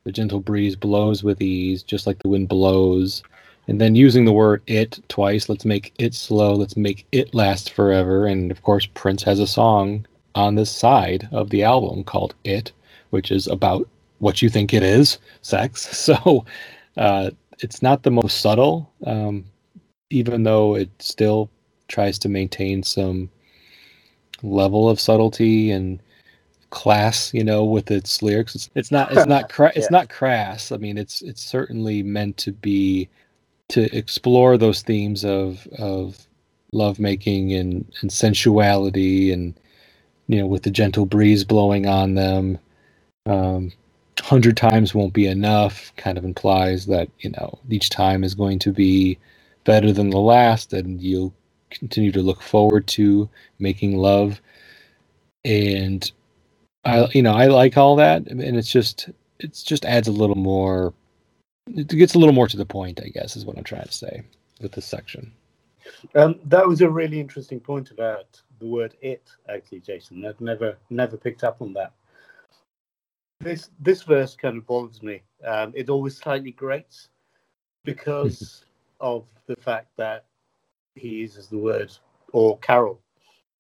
the 0.07 0.13
gentle 0.13 0.39
breeze 0.39 0.77
blows 0.77 1.21
with 1.21 1.41
ease, 1.41 1.83
just 1.83 2.07
like 2.07 2.17
the 2.19 2.29
wind 2.29 2.47
blows. 2.47 3.23
And 3.67 3.81
then 3.81 3.93
using 3.93 4.23
the 4.23 4.31
word 4.31 4.63
it 4.65 5.01
twice, 5.09 5.49
let's 5.49 5.65
make 5.65 5.93
it 5.99 6.15
slow, 6.15 6.53
let's 6.53 6.77
make 6.77 7.05
it 7.11 7.35
last 7.35 7.73
forever. 7.73 8.25
And 8.25 8.49
of 8.49 8.61
course, 8.61 8.85
Prince 8.85 9.21
has 9.23 9.41
a 9.41 9.45
song 9.45 10.05
on 10.33 10.55
this 10.55 10.71
side 10.71 11.27
of 11.33 11.49
the 11.49 11.61
album 11.61 12.05
called 12.05 12.35
It, 12.45 12.71
which 13.09 13.31
is 13.31 13.47
about 13.47 13.89
what 14.19 14.41
you 14.41 14.47
think 14.47 14.73
it 14.73 14.81
is 14.81 15.17
sex. 15.41 15.97
So 15.97 16.45
uh, 16.95 17.31
it's 17.59 17.81
not 17.81 18.03
the 18.03 18.11
most 18.11 18.39
subtle, 18.39 18.89
um, 19.05 19.43
even 20.09 20.43
though 20.43 20.75
it 20.75 20.89
still 20.99 21.49
tries 21.89 22.17
to 22.19 22.29
maintain 22.29 22.81
some 22.81 23.29
level 24.41 24.89
of 24.89 25.01
subtlety 25.01 25.69
and 25.69 26.01
class 26.69 27.33
you 27.33 27.43
know 27.43 27.63
with 27.63 27.89
its 27.91 28.21
lyrics 28.21 28.55
it's, 28.55 28.69
it's 28.75 28.91
not 28.91 29.11
it's 29.11 29.25
not 29.25 29.49
cra- 29.51 29.71
it's 29.75 29.91
not 29.91 30.09
crass 30.09 30.71
i 30.71 30.77
mean 30.77 30.97
it's 30.97 31.21
it's 31.21 31.43
certainly 31.43 32.03
meant 32.03 32.35
to 32.37 32.51
be 32.51 33.07
to 33.69 33.83
explore 33.95 34.57
those 34.57 34.81
themes 34.81 35.23
of 35.23 35.67
of 35.79 36.27
lovemaking 36.73 37.53
and 37.53 37.85
and 38.01 38.11
sensuality 38.11 39.31
and 39.31 39.57
you 40.27 40.39
know, 40.39 40.45
with 40.45 40.63
the 40.63 40.71
gentle 40.71 41.05
breeze 41.05 41.43
blowing 41.43 41.87
on 41.87 42.15
them. 42.15 42.59
Um, 43.25 43.71
hundred 44.21 44.57
times 44.57 44.93
won't 44.93 45.13
be 45.13 45.27
enough. 45.27 45.93
Kind 45.95 46.17
of 46.17 46.25
implies 46.25 46.85
that 46.87 47.09
you 47.19 47.31
know 47.31 47.59
each 47.69 47.89
time 47.89 48.23
is 48.23 48.35
going 48.35 48.59
to 48.59 48.71
be 48.71 49.17
better 49.63 49.91
than 49.91 50.09
the 50.09 50.19
last, 50.19 50.73
and 50.73 51.01
you'll 51.01 51.33
continue 51.69 52.11
to 52.11 52.21
look 52.21 52.41
forward 52.41 52.87
to 52.87 53.29
making 53.59 53.97
love. 53.97 54.41
And 55.45 56.09
I, 56.87 57.07
you 57.11 57.21
know, 57.21 57.33
I 57.33 57.47
like 57.47 57.75
all 57.75 57.97
that, 57.97 58.27
and 58.27 58.41
it's 58.41 58.71
just 58.71 59.09
it's 59.39 59.61
just 59.61 59.83
adds 59.83 60.07
a 60.07 60.11
little 60.11 60.37
more. 60.37 60.93
It 61.67 61.89
gets 61.89 62.15
a 62.15 62.19
little 62.19 62.33
more 62.33 62.47
to 62.47 62.55
the 62.55 62.65
point, 62.65 63.01
I 63.03 63.09
guess, 63.09 63.35
is 63.35 63.45
what 63.45 63.57
I'm 63.57 63.63
trying 63.65 63.85
to 63.85 63.91
say 63.91 64.23
with 64.61 64.71
this 64.71 64.85
section. 64.85 65.33
Um, 66.15 66.39
that 66.45 66.65
was 66.65 66.81
a 66.81 66.89
really 66.89 67.19
interesting 67.19 67.59
point 67.59 67.91
about 67.91 68.41
the 68.59 68.67
word 68.67 68.95
"it." 69.01 69.29
Actually, 69.49 69.81
Jason, 69.81 70.25
I've 70.25 70.39
never 70.39 70.77
never 70.89 71.17
picked 71.17 71.43
up 71.43 71.61
on 71.61 71.73
that. 71.73 71.91
This 73.41 73.69
this 73.81 74.03
verse 74.03 74.35
kind 74.35 74.57
of 74.57 74.65
bothers 74.65 75.03
me. 75.03 75.21
Um, 75.45 75.73
it 75.75 75.89
always 75.89 76.15
slightly 76.15 76.51
grates 76.51 77.09
because 77.83 78.63
of 79.01 79.25
the 79.47 79.57
fact 79.57 79.89
that 79.97 80.23
he 80.95 81.09
uses 81.09 81.47
the 81.47 81.57
word, 81.57 81.91
or 82.31 82.57
Carol 82.59 83.01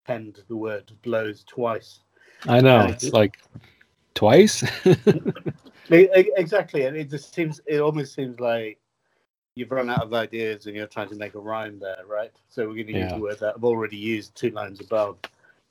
penned 0.05 0.43
the 0.47 0.55
word 0.55 0.89
"blows" 1.03 1.43
twice. 1.43 1.99
I 2.45 2.61
know 2.61 2.79
Uh, 2.81 2.87
it's 2.89 3.13
like 3.13 3.37
twice. 4.15 4.63
Exactly, 5.89 6.85
and 6.85 6.97
it 6.97 7.09
just 7.09 7.33
seems 7.33 7.61
it 7.65 7.79
almost 7.79 8.13
seems 8.13 8.39
like 8.39 8.77
you've 9.55 9.71
run 9.71 9.89
out 9.89 10.03
of 10.03 10.13
ideas 10.13 10.65
and 10.67 10.75
you're 10.75 10.87
trying 10.87 11.09
to 11.09 11.15
make 11.15 11.33
a 11.35 11.39
rhyme 11.39 11.79
there, 11.79 12.03
right? 12.07 12.31
So 12.49 12.67
we're 12.67 12.75
going 12.75 12.87
to 12.87 12.93
use 12.93 13.11
Yeah. 13.11 13.15
the 13.15 13.21
word 13.21 13.39
that 13.39 13.55
I've 13.55 13.63
already 13.63 13.97
used 13.97 14.35
two 14.35 14.51
lines 14.51 14.81
above, 14.81 15.17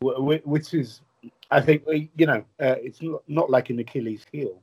wh- 0.02 0.16
wh- 0.18 0.46
which 0.46 0.74
is, 0.74 1.02
I 1.50 1.60
think, 1.60 1.86
we- 1.86 2.10
you 2.16 2.26
know, 2.26 2.44
uh, 2.60 2.76
it's 2.82 3.00
not, 3.02 3.22
not 3.28 3.50
like 3.50 3.70
an 3.70 3.78
Achilles 3.78 4.24
heel, 4.32 4.60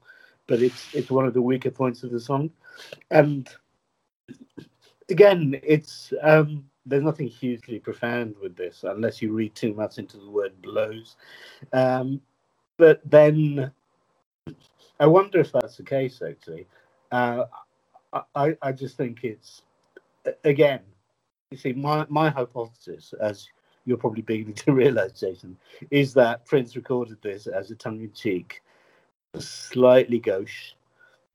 but 0.47 0.61
it's 0.61 0.93
it's 0.93 1.09
one 1.11 1.25
of 1.25 1.33
the 1.33 1.41
weaker 1.41 1.71
points 1.71 2.03
of 2.03 2.11
the 2.11 2.19
song, 2.19 2.49
and 3.11 3.49
again, 5.09 5.59
it's 5.63 6.13
um, 6.21 6.65
there's 6.85 7.03
nothing 7.03 7.27
hugely 7.27 7.79
profound 7.79 8.35
with 8.41 8.55
this 8.57 8.83
unless 8.83 9.21
you 9.21 9.33
read 9.33 9.55
too 9.55 9.73
much 9.73 9.99
into 9.99 10.17
the 10.17 10.29
word 10.29 10.61
blows, 10.61 11.17
um, 11.73 12.21
but 12.77 13.01
then 13.09 13.71
I 14.99 15.07
wonder 15.07 15.39
if 15.39 15.51
that's 15.53 15.77
the 15.77 15.83
case. 15.83 16.21
Actually, 16.21 16.67
uh, 17.11 17.45
I- 18.35 18.57
I 18.61 18.71
just 18.73 18.97
think 18.97 19.23
it's 19.23 19.63
again. 20.43 20.81
You 21.51 21.57
see, 21.57 21.73
my 21.73 22.05
my 22.09 22.29
hypothesis, 22.29 23.13
as 23.21 23.49
you're 23.85 23.97
probably 23.97 24.23
beginning 24.23 24.55
to 24.55 24.73
realise, 24.73 25.19
Jason, 25.19 25.57
is 25.91 26.13
that 26.15 26.45
Prince 26.45 26.75
recorded 26.75 27.21
this 27.21 27.47
as 27.47 27.71
a 27.71 27.75
tongue-in-cheek, 27.75 28.61
slightly 29.39 30.19
gauche, 30.19 30.73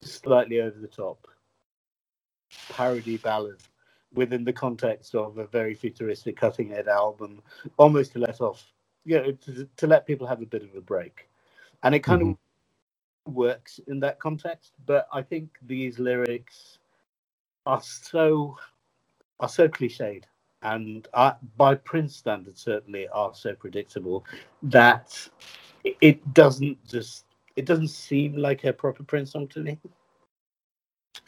slightly 0.02 0.60
over 0.60 0.78
the 0.78 0.88
top 0.88 1.18
parody 2.70 3.18
ballad 3.18 3.58
within 4.18 4.44
the 4.44 4.52
context 4.52 5.14
of 5.14 5.38
a 5.38 5.46
very 5.46 5.74
futuristic 5.74 6.36
cutting 6.36 6.74
edge 6.74 6.88
album, 6.88 7.42
almost 7.78 8.12
to 8.14 8.20
let 8.20 8.40
off, 8.42 8.66
you 9.06 9.16
know, 9.18 9.32
to, 9.32 9.68
to 9.78 9.86
let 9.86 10.06
people 10.06 10.26
have 10.26 10.42
a 10.42 10.46
bit 10.46 10.64
of 10.64 10.74
a 10.76 10.82
break. 10.82 11.28
And 11.84 11.94
it 11.94 12.00
kind 12.00 12.22
of 12.22 12.28
mm-hmm. 12.28 13.32
works 13.34 13.80
in 13.88 14.00
that 14.00 14.20
context, 14.20 14.72
but 14.86 15.08
I 15.12 15.22
think 15.22 15.50
these 15.66 15.98
lyrics 16.00 16.78
are 17.66 17.82
so 17.82 18.56
are 19.40 19.48
so 19.48 19.68
cliched 19.68 20.24
and 20.62 21.06
are, 21.14 21.38
by 21.56 21.74
Prince 21.76 22.16
standards 22.16 22.62
certainly 22.62 23.08
are 23.08 23.32
so 23.34 23.54
predictable 23.54 24.24
that 24.64 25.28
it- 25.84 25.96
it 26.00 26.34
doesn't 26.34 26.78
just 26.86 27.24
it 27.56 27.66
doesn't 27.66 27.88
seem 27.88 28.36
like 28.36 28.64
a 28.64 28.72
proper 28.72 29.04
Prince 29.04 29.32
song 29.32 29.48
to 29.48 29.60
me. 29.60 29.78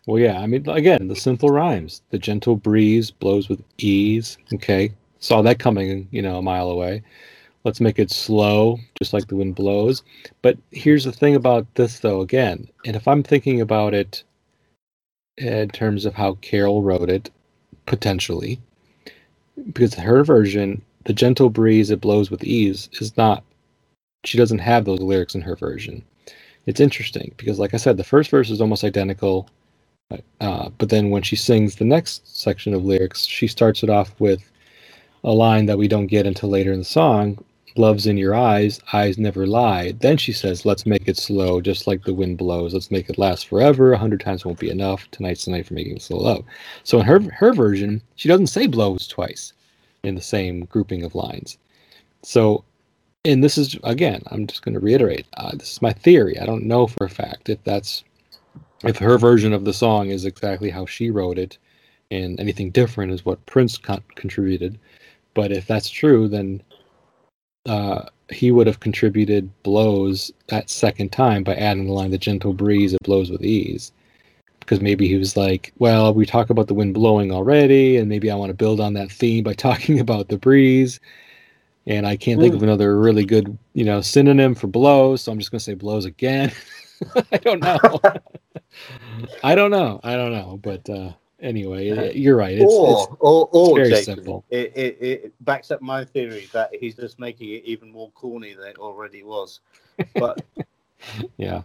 Well, 0.06 0.18
yeah. 0.18 0.38
I 0.40 0.46
mean, 0.46 0.68
again, 0.68 1.08
the 1.08 1.16
simple 1.16 1.50
rhymes. 1.50 2.02
The 2.10 2.18
gentle 2.18 2.56
breeze 2.56 3.10
blows 3.10 3.48
with 3.48 3.62
ease. 3.78 4.38
Okay, 4.54 4.92
saw 5.18 5.42
that 5.42 5.58
coming, 5.58 6.08
you 6.10 6.22
know, 6.22 6.38
a 6.38 6.42
mile 6.42 6.70
away. 6.70 7.02
Let's 7.64 7.80
make 7.80 7.98
it 7.98 8.10
slow, 8.10 8.78
just 8.98 9.12
like 9.12 9.28
the 9.28 9.36
wind 9.36 9.54
blows. 9.54 10.02
But 10.40 10.56
here's 10.70 11.04
the 11.04 11.12
thing 11.12 11.34
about 11.34 11.66
this, 11.74 11.98
though. 12.00 12.22
Again, 12.22 12.68
and 12.86 12.96
if 12.96 13.06
I'm 13.06 13.22
thinking 13.22 13.60
about 13.60 13.92
it 13.92 14.24
in 15.36 15.68
terms 15.68 16.06
of 16.06 16.14
how 16.14 16.34
Carol 16.40 16.82
wrote 16.82 17.10
it, 17.10 17.30
potentially, 17.84 18.60
because 19.72 19.94
her 19.94 20.24
version, 20.24 20.80
the 21.04 21.12
gentle 21.12 21.50
breeze 21.50 21.90
it 21.90 22.00
blows 22.00 22.30
with 22.30 22.42
ease, 22.44 22.88
is 23.00 23.16
not. 23.18 23.44
She 24.24 24.38
doesn't 24.38 24.58
have 24.58 24.84
those 24.84 25.00
lyrics 25.00 25.34
in 25.34 25.42
her 25.42 25.56
version. 25.56 26.02
It's 26.66 26.80
interesting 26.80 27.34
because, 27.36 27.58
like 27.58 27.74
I 27.74 27.78
said, 27.78 27.96
the 27.96 28.04
first 28.04 28.30
verse 28.30 28.50
is 28.50 28.60
almost 28.60 28.84
identical 28.84 29.48
uh, 30.40 30.70
but 30.78 30.88
then 30.88 31.10
when 31.10 31.22
she 31.22 31.36
sings 31.36 31.76
the 31.76 31.84
next 31.84 32.40
section 32.40 32.74
of 32.74 32.84
lyrics, 32.84 33.24
she 33.26 33.46
starts 33.46 33.82
it 33.82 33.90
off 33.90 34.14
with 34.18 34.50
a 35.24 35.32
line 35.32 35.66
that 35.66 35.78
we 35.78 35.88
don't 35.88 36.06
get 36.06 36.26
until 36.26 36.48
later 36.48 36.72
in 36.72 36.78
the 36.78 36.84
song 36.84 37.44
Love's 37.76 38.06
in 38.06 38.16
your 38.16 38.34
eyes, 38.34 38.80
eyes 38.92 39.16
never 39.16 39.46
lie. 39.46 39.92
Then 39.92 40.16
she 40.16 40.32
says, 40.32 40.66
Let's 40.66 40.86
make 40.86 41.06
it 41.06 41.16
slow, 41.16 41.60
just 41.60 41.86
like 41.86 42.04
the 42.04 42.14
wind 42.14 42.38
blows. 42.38 42.74
Let's 42.74 42.90
make 42.90 43.08
it 43.08 43.18
last 43.18 43.46
forever. 43.46 43.92
A 43.92 43.98
hundred 43.98 44.20
times 44.20 44.44
won't 44.44 44.58
be 44.58 44.70
enough. 44.70 45.08
Tonight's 45.12 45.44
the 45.44 45.52
night 45.52 45.66
for 45.66 45.74
making 45.74 46.00
slow 46.00 46.18
love. 46.18 46.44
So 46.84 46.98
in 47.00 47.06
her 47.06 47.20
her 47.32 47.52
version, 47.52 48.02
she 48.16 48.28
doesn't 48.28 48.48
say 48.48 48.66
blows 48.66 49.06
twice 49.06 49.52
in 50.02 50.14
the 50.14 50.20
same 50.20 50.64
grouping 50.64 51.04
of 51.04 51.14
lines. 51.14 51.58
So, 52.22 52.64
and 53.24 53.42
this 53.44 53.56
is, 53.56 53.78
again, 53.84 54.22
I'm 54.30 54.46
just 54.46 54.62
going 54.62 54.74
to 54.74 54.80
reiterate 54.80 55.26
uh, 55.36 55.52
this 55.52 55.72
is 55.72 55.82
my 55.82 55.92
theory. 55.92 56.38
I 56.38 56.46
don't 56.46 56.64
know 56.64 56.86
for 56.86 57.04
a 57.04 57.10
fact 57.10 57.48
if 57.48 57.62
that's 57.64 58.02
if 58.84 58.98
her 58.98 59.18
version 59.18 59.52
of 59.52 59.64
the 59.64 59.72
song 59.72 60.08
is 60.08 60.24
exactly 60.24 60.70
how 60.70 60.86
she 60.86 61.10
wrote 61.10 61.38
it 61.38 61.58
and 62.10 62.40
anything 62.40 62.70
different 62.70 63.12
is 63.12 63.24
what 63.24 63.44
prince 63.46 63.76
con- 63.78 64.02
contributed. 64.14 64.78
But 65.34 65.52
if 65.52 65.66
that's 65.66 65.90
true 65.90 66.28
then 66.28 66.62
uh, 67.66 68.06
he 68.30 68.50
would 68.50 68.66
have 68.66 68.80
contributed 68.80 69.50
blows 69.62 70.32
that 70.48 70.70
second 70.70 71.12
time 71.12 71.44
by 71.44 71.54
adding 71.56 71.86
the 71.86 71.92
line 71.92 72.10
the 72.10 72.18
gentle 72.18 72.52
breeze 72.52 72.94
it 72.94 73.02
blows 73.02 73.30
with 73.30 73.44
ease. 73.44 73.92
Because 74.60 74.80
maybe 74.80 75.08
he 75.08 75.16
was 75.16 75.36
like 75.36 75.72
well 75.78 76.14
we 76.14 76.24
talk 76.24 76.50
about 76.50 76.68
the 76.68 76.74
wind 76.74 76.94
blowing 76.94 77.32
already 77.32 77.96
and 77.96 78.08
maybe 78.08 78.30
i 78.30 78.36
want 78.36 78.50
to 78.50 78.54
build 78.54 78.80
on 78.80 78.94
that 78.94 79.10
theme 79.10 79.44
by 79.44 79.52
talking 79.54 80.00
about 80.00 80.28
the 80.28 80.38
breeze 80.38 81.00
and 81.86 82.06
i 82.06 82.16
can't 82.16 82.40
think 82.40 82.54
of 82.54 82.62
another 82.62 82.96
really 82.98 83.24
good 83.24 83.58
you 83.72 83.84
know 83.84 84.00
synonym 84.00 84.54
for 84.54 84.68
blows 84.68 85.22
so 85.22 85.32
i'm 85.32 85.38
just 85.38 85.50
going 85.50 85.58
to 85.58 85.64
say 85.64 85.74
blows 85.74 86.04
again 86.04 86.52
i 87.32 87.36
don't 87.38 87.60
know 87.60 87.78
I 89.44 89.54
don't 89.54 89.70
know. 89.70 90.00
I 90.02 90.16
don't 90.16 90.32
know. 90.32 90.58
But 90.62 90.88
uh, 90.88 91.12
anyway, 91.40 92.14
you're 92.16 92.36
right. 92.36 92.56
It's, 92.56 92.72
or, 92.72 93.02
it's 93.02 93.16
or, 93.20 93.48
or, 93.52 93.76
very 93.76 93.90
Jason, 93.90 94.16
simple. 94.16 94.44
It, 94.50 94.72
it, 94.76 94.98
it 95.00 95.44
backs 95.44 95.70
up 95.70 95.82
my 95.82 96.04
theory 96.04 96.48
that 96.52 96.70
he's 96.78 96.96
just 96.96 97.18
making 97.18 97.50
it 97.50 97.64
even 97.64 97.90
more 97.90 98.10
corny 98.12 98.54
than 98.54 98.68
it 98.68 98.78
already 98.78 99.22
was. 99.22 99.60
But 100.14 100.44
yeah, 101.36 101.62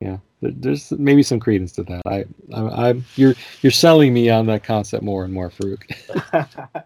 yeah. 0.00 0.18
There's 0.40 0.92
maybe 0.92 1.22
some 1.22 1.40
credence 1.40 1.72
to 1.72 1.84
that. 1.84 2.02
I, 2.06 2.24
I, 2.54 2.88
I'm 2.88 3.04
you're 3.16 3.34
you're 3.62 3.70
selling 3.70 4.12
me 4.12 4.28
on 4.28 4.46
that 4.46 4.62
concept 4.62 5.02
more 5.02 5.24
and 5.24 5.32
more, 5.32 5.50
Farouk. 5.50 6.84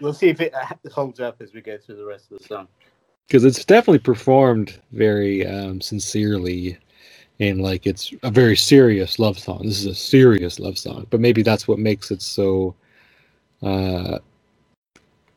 we'll 0.00 0.14
see 0.14 0.28
if 0.28 0.40
it 0.40 0.54
holds 0.90 1.20
up 1.20 1.42
as 1.42 1.52
we 1.52 1.60
go 1.60 1.76
through 1.76 1.96
the 1.96 2.06
rest 2.06 2.32
of 2.32 2.38
the 2.38 2.44
song. 2.44 2.68
Because 3.30 3.44
it's 3.44 3.64
definitely 3.66 4.00
performed 4.00 4.80
very 4.92 5.46
um, 5.46 5.82
sincerely, 5.82 6.78
and 7.40 7.62
like 7.62 7.86
it's 7.86 8.12
a 8.24 8.30
very 8.30 8.56
serious 8.56 9.18
love 9.20 9.38
song. 9.38 9.62
This 9.64 9.80
is 9.80 9.86
a 9.86 9.94
serious 9.96 10.60
love 10.60 10.78
song, 10.78 11.06
but 11.10 11.20
maybe 11.20 11.42
that's 11.42 11.68
what 11.68 11.78
makes 11.78 12.10
it 12.12 12.22
so 12.22 12.74
uh, 13.62 14.18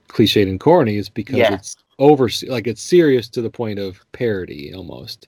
cliched 0.09 0.49
and 0.49 0.59
corny 0.59 0.97
is 0.97 1.09
because 1.09 1.37
Yeah. 1.37 1.51
it's 1.51 1.77
over 1.99 2.29
like 2.47 2.67
it's 2.67 2.83
serious 2.83 3.29
to 3.29 3.41
the 3.41 3.51
point 3.51 3.79
of 3.79 3.99
parody 4.13 4.73
almost. 4.73 5.27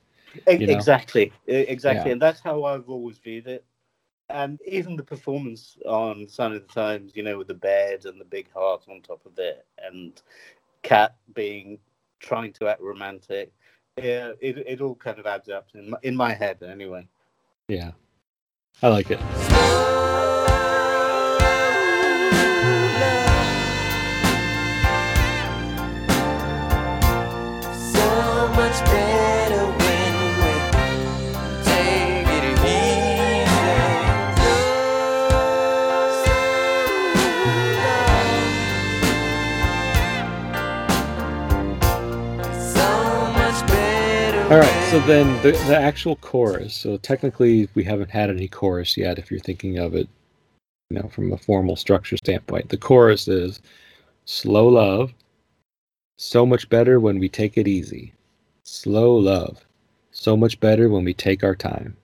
You 0.58 0.68
know? 0.68 0.74
Exactly, 0.76 1.34
exactly, 1.48 2.12
Yeah. 2.12 2.14
and 2.14 2.22
that's 2.22 2.42
how 2.42 2.66
I've 2.66 2.90
always 2.90 3.20
viewed 3.20 3.48
it. 3.48 3.66
And 4.30 4.60
even 4.68 4.96
the 4.98 5.04
performance 5.04 5.78
on 5.86 6.28
Sign 6.30 6.54
of 6.54 6.68
the 6.68 6.74
Times, 6.74 7.14
you 7.16 7.24
know, 7.24 7.38
with 7.38 7.48
the 7.48 7.56
bed 7.56 8.06
and 8.06 8.20
the 8.22 8.26
big 8.26 8.52
heart 8.54 8.86
on 8.90 9.02
top 9.02 9.26
of 9.26 9.40
it, 9.40 9.66
and 9.84 10.22
Cat 10.84 11.16
being 11.36 11.80
trying 12.20 12.54
to 12.54 12.68
act 12.68 12.82
romantic, 12.82 13.52
yeah, 13.98 14.32
it 14.40 14.58
it 14.58 14.82
all 14.82 14.96
kind 14.96 15.20
of 15.20 15.26
adds 15.26 15.50
up 15.50 15.68
in 15.74 15.92
my, 15.92 15.98
in 16.04 16.16
my 16.16 16.34
head 16.34 16.62
anyway. 16.64 17.08
Yeah, 17.68 17.92
I 18.84 18.90
like 18.90 19.08
it. 19.10 19.20
All 44.56 44.62
right, 44.62 44.90
so 44.90 45.02
then 45.02 45.28
the, 45.42 45.52
the 45.68 45.76
actual 45.76 46.16
chorus. 46.16 46.74
So 46.74 46.96
technically, 46.96 47.68
we 47.76 47.84
haven't 47.84 48.10
had 48.10 48.30
any 48.30 48.48
chorus 48.48 48.96
yet. 48.96 49.20
If 49.20 49.30
you're 49.30 49.42
thinking 49.42 49.80
of 49.80 49.96
it, 49.96 50.08
you 50.90 50.98
know, 50.98 51.10
from 51.10 51.34
a 51.34 51.38
formal 51.38 51.76
structure 51.76 52.16
standpoint, 52.16 52.70
the 52.70 52.78
chorus 52.78 53.28
is 53.28 53.60
slow 54.24 54.70
love. 54.70 55.14
So 56.18 56.46
much 56.46 56.70
better 56.70 57.02
when 57.02 57.20
we 57.20 57.28
take 57.28 57.58
it 57.58 57.68
easy. 57.68 58.14
Slow 58.64 59.16
love. 59.16 59.66
So 60.12 60.38
much 60.38 60.58
better 60.62 60.88
when 60.88 61.04
we 61.04 61.14
take 61.14 61.44
our 61.44 61.56
time. 61.56 61.98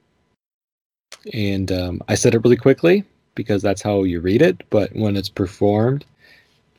And 1.33 1.71
um, 1.71 2.01
I 2.09 2.15
said 2.15 2.35
it 2.35 2.43
really 2.43 2.57
quickly 2.57 3.05
because 3.33 3.61
that's 3.61 3.81
how 3.81 4.03
you 4.03 4.19
read 4.19 4.41
it. 4.41 4.61
But 4.69 4.93
when 4.93 5.15
it's 5.15 5.29
performed, 5.29 6.03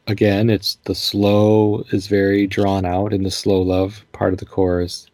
again, 0.06 0.50
it's 0.50 0.74
the 0.84 0.94
slow 0.94 1.82
is 1.92 2.08
very 2.08 2.46
drawn 2.46 2.84
out 2.84 3.14
in 3.14 3.22
the 3.22 3.30
slow 3.30 3.62
love 3.62 4.04
part 4.12 4.34
of 4.34 4.38
the 4.38 4.44
chorus 4.44 5.08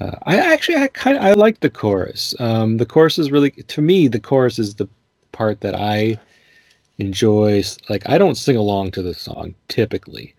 uh, 0.00 0.16
I 0.24 0.36
actually 0.38 0.76
I 0.76 0.88
kind 0.88 1.18
I 1.18 1.34
like 1.34 1.60
the 1.60 1.70
chorus. 1.70 2.34
Um, 2.38 2.78
the 2.78 2.86
chorus 2.86 3.18
is 3.18 3.30
really 3.30 3.50
to 3.50 3.82
me 3.82 4.08
the 4.08 4.20
chorus 4.20 4.58
is 4.58 4.74
the 4.74 4.88
part 5.32 5.60
that 5.60 5.74
I 5.74 6.18
enjoy. 6.98 7.62
Like 7.88 8.08
I 8.08 8.18
don't 8.18 8.36
sing 8.36 8.56
along 8.56 8.92
to 8.92 9.02
the 9.02 9.14
song 9.14 9.54
typically, 9.68 10.34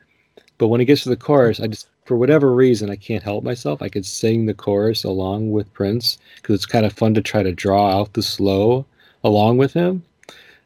but 0.57 0.67
when 0.67 0.81
it 0.81 0.85
gets 0.85 1.03
to 1.03 1.09
the 1.09 1.15
chorus, 1.15 1.59
I 1.59 1.67
just 1.67 1.87
for 2.05 2.17
whatever 2.17 2.53
reason 2.53 2.89
I 2.89 2.95
can't 2.95 3.23
help 3.23 3.43
myself. 3.43 3.81
I 3.81 3.89
could 3.89 4.05
sing 4.05 4.45
the 4.45 4.53
chorus 4.53 5.03
along 5.03 5.51
with 5.51 5.71
Prince 5.73 6.17
because 6.35 6.55
it's 6.55 6.65
kind 6.65 6.85
of 6.85 6.93
fun 6.93 7.13
to 7.13 7.21
try 7.21 7.43
to 7.43 7.51
draw 7.53 7.89
out 7.91 8.13
the 8.13 8.23
slow 8.23 8.85
along 9.23 9.57
with 9.57 9.73
him 9.73 10.03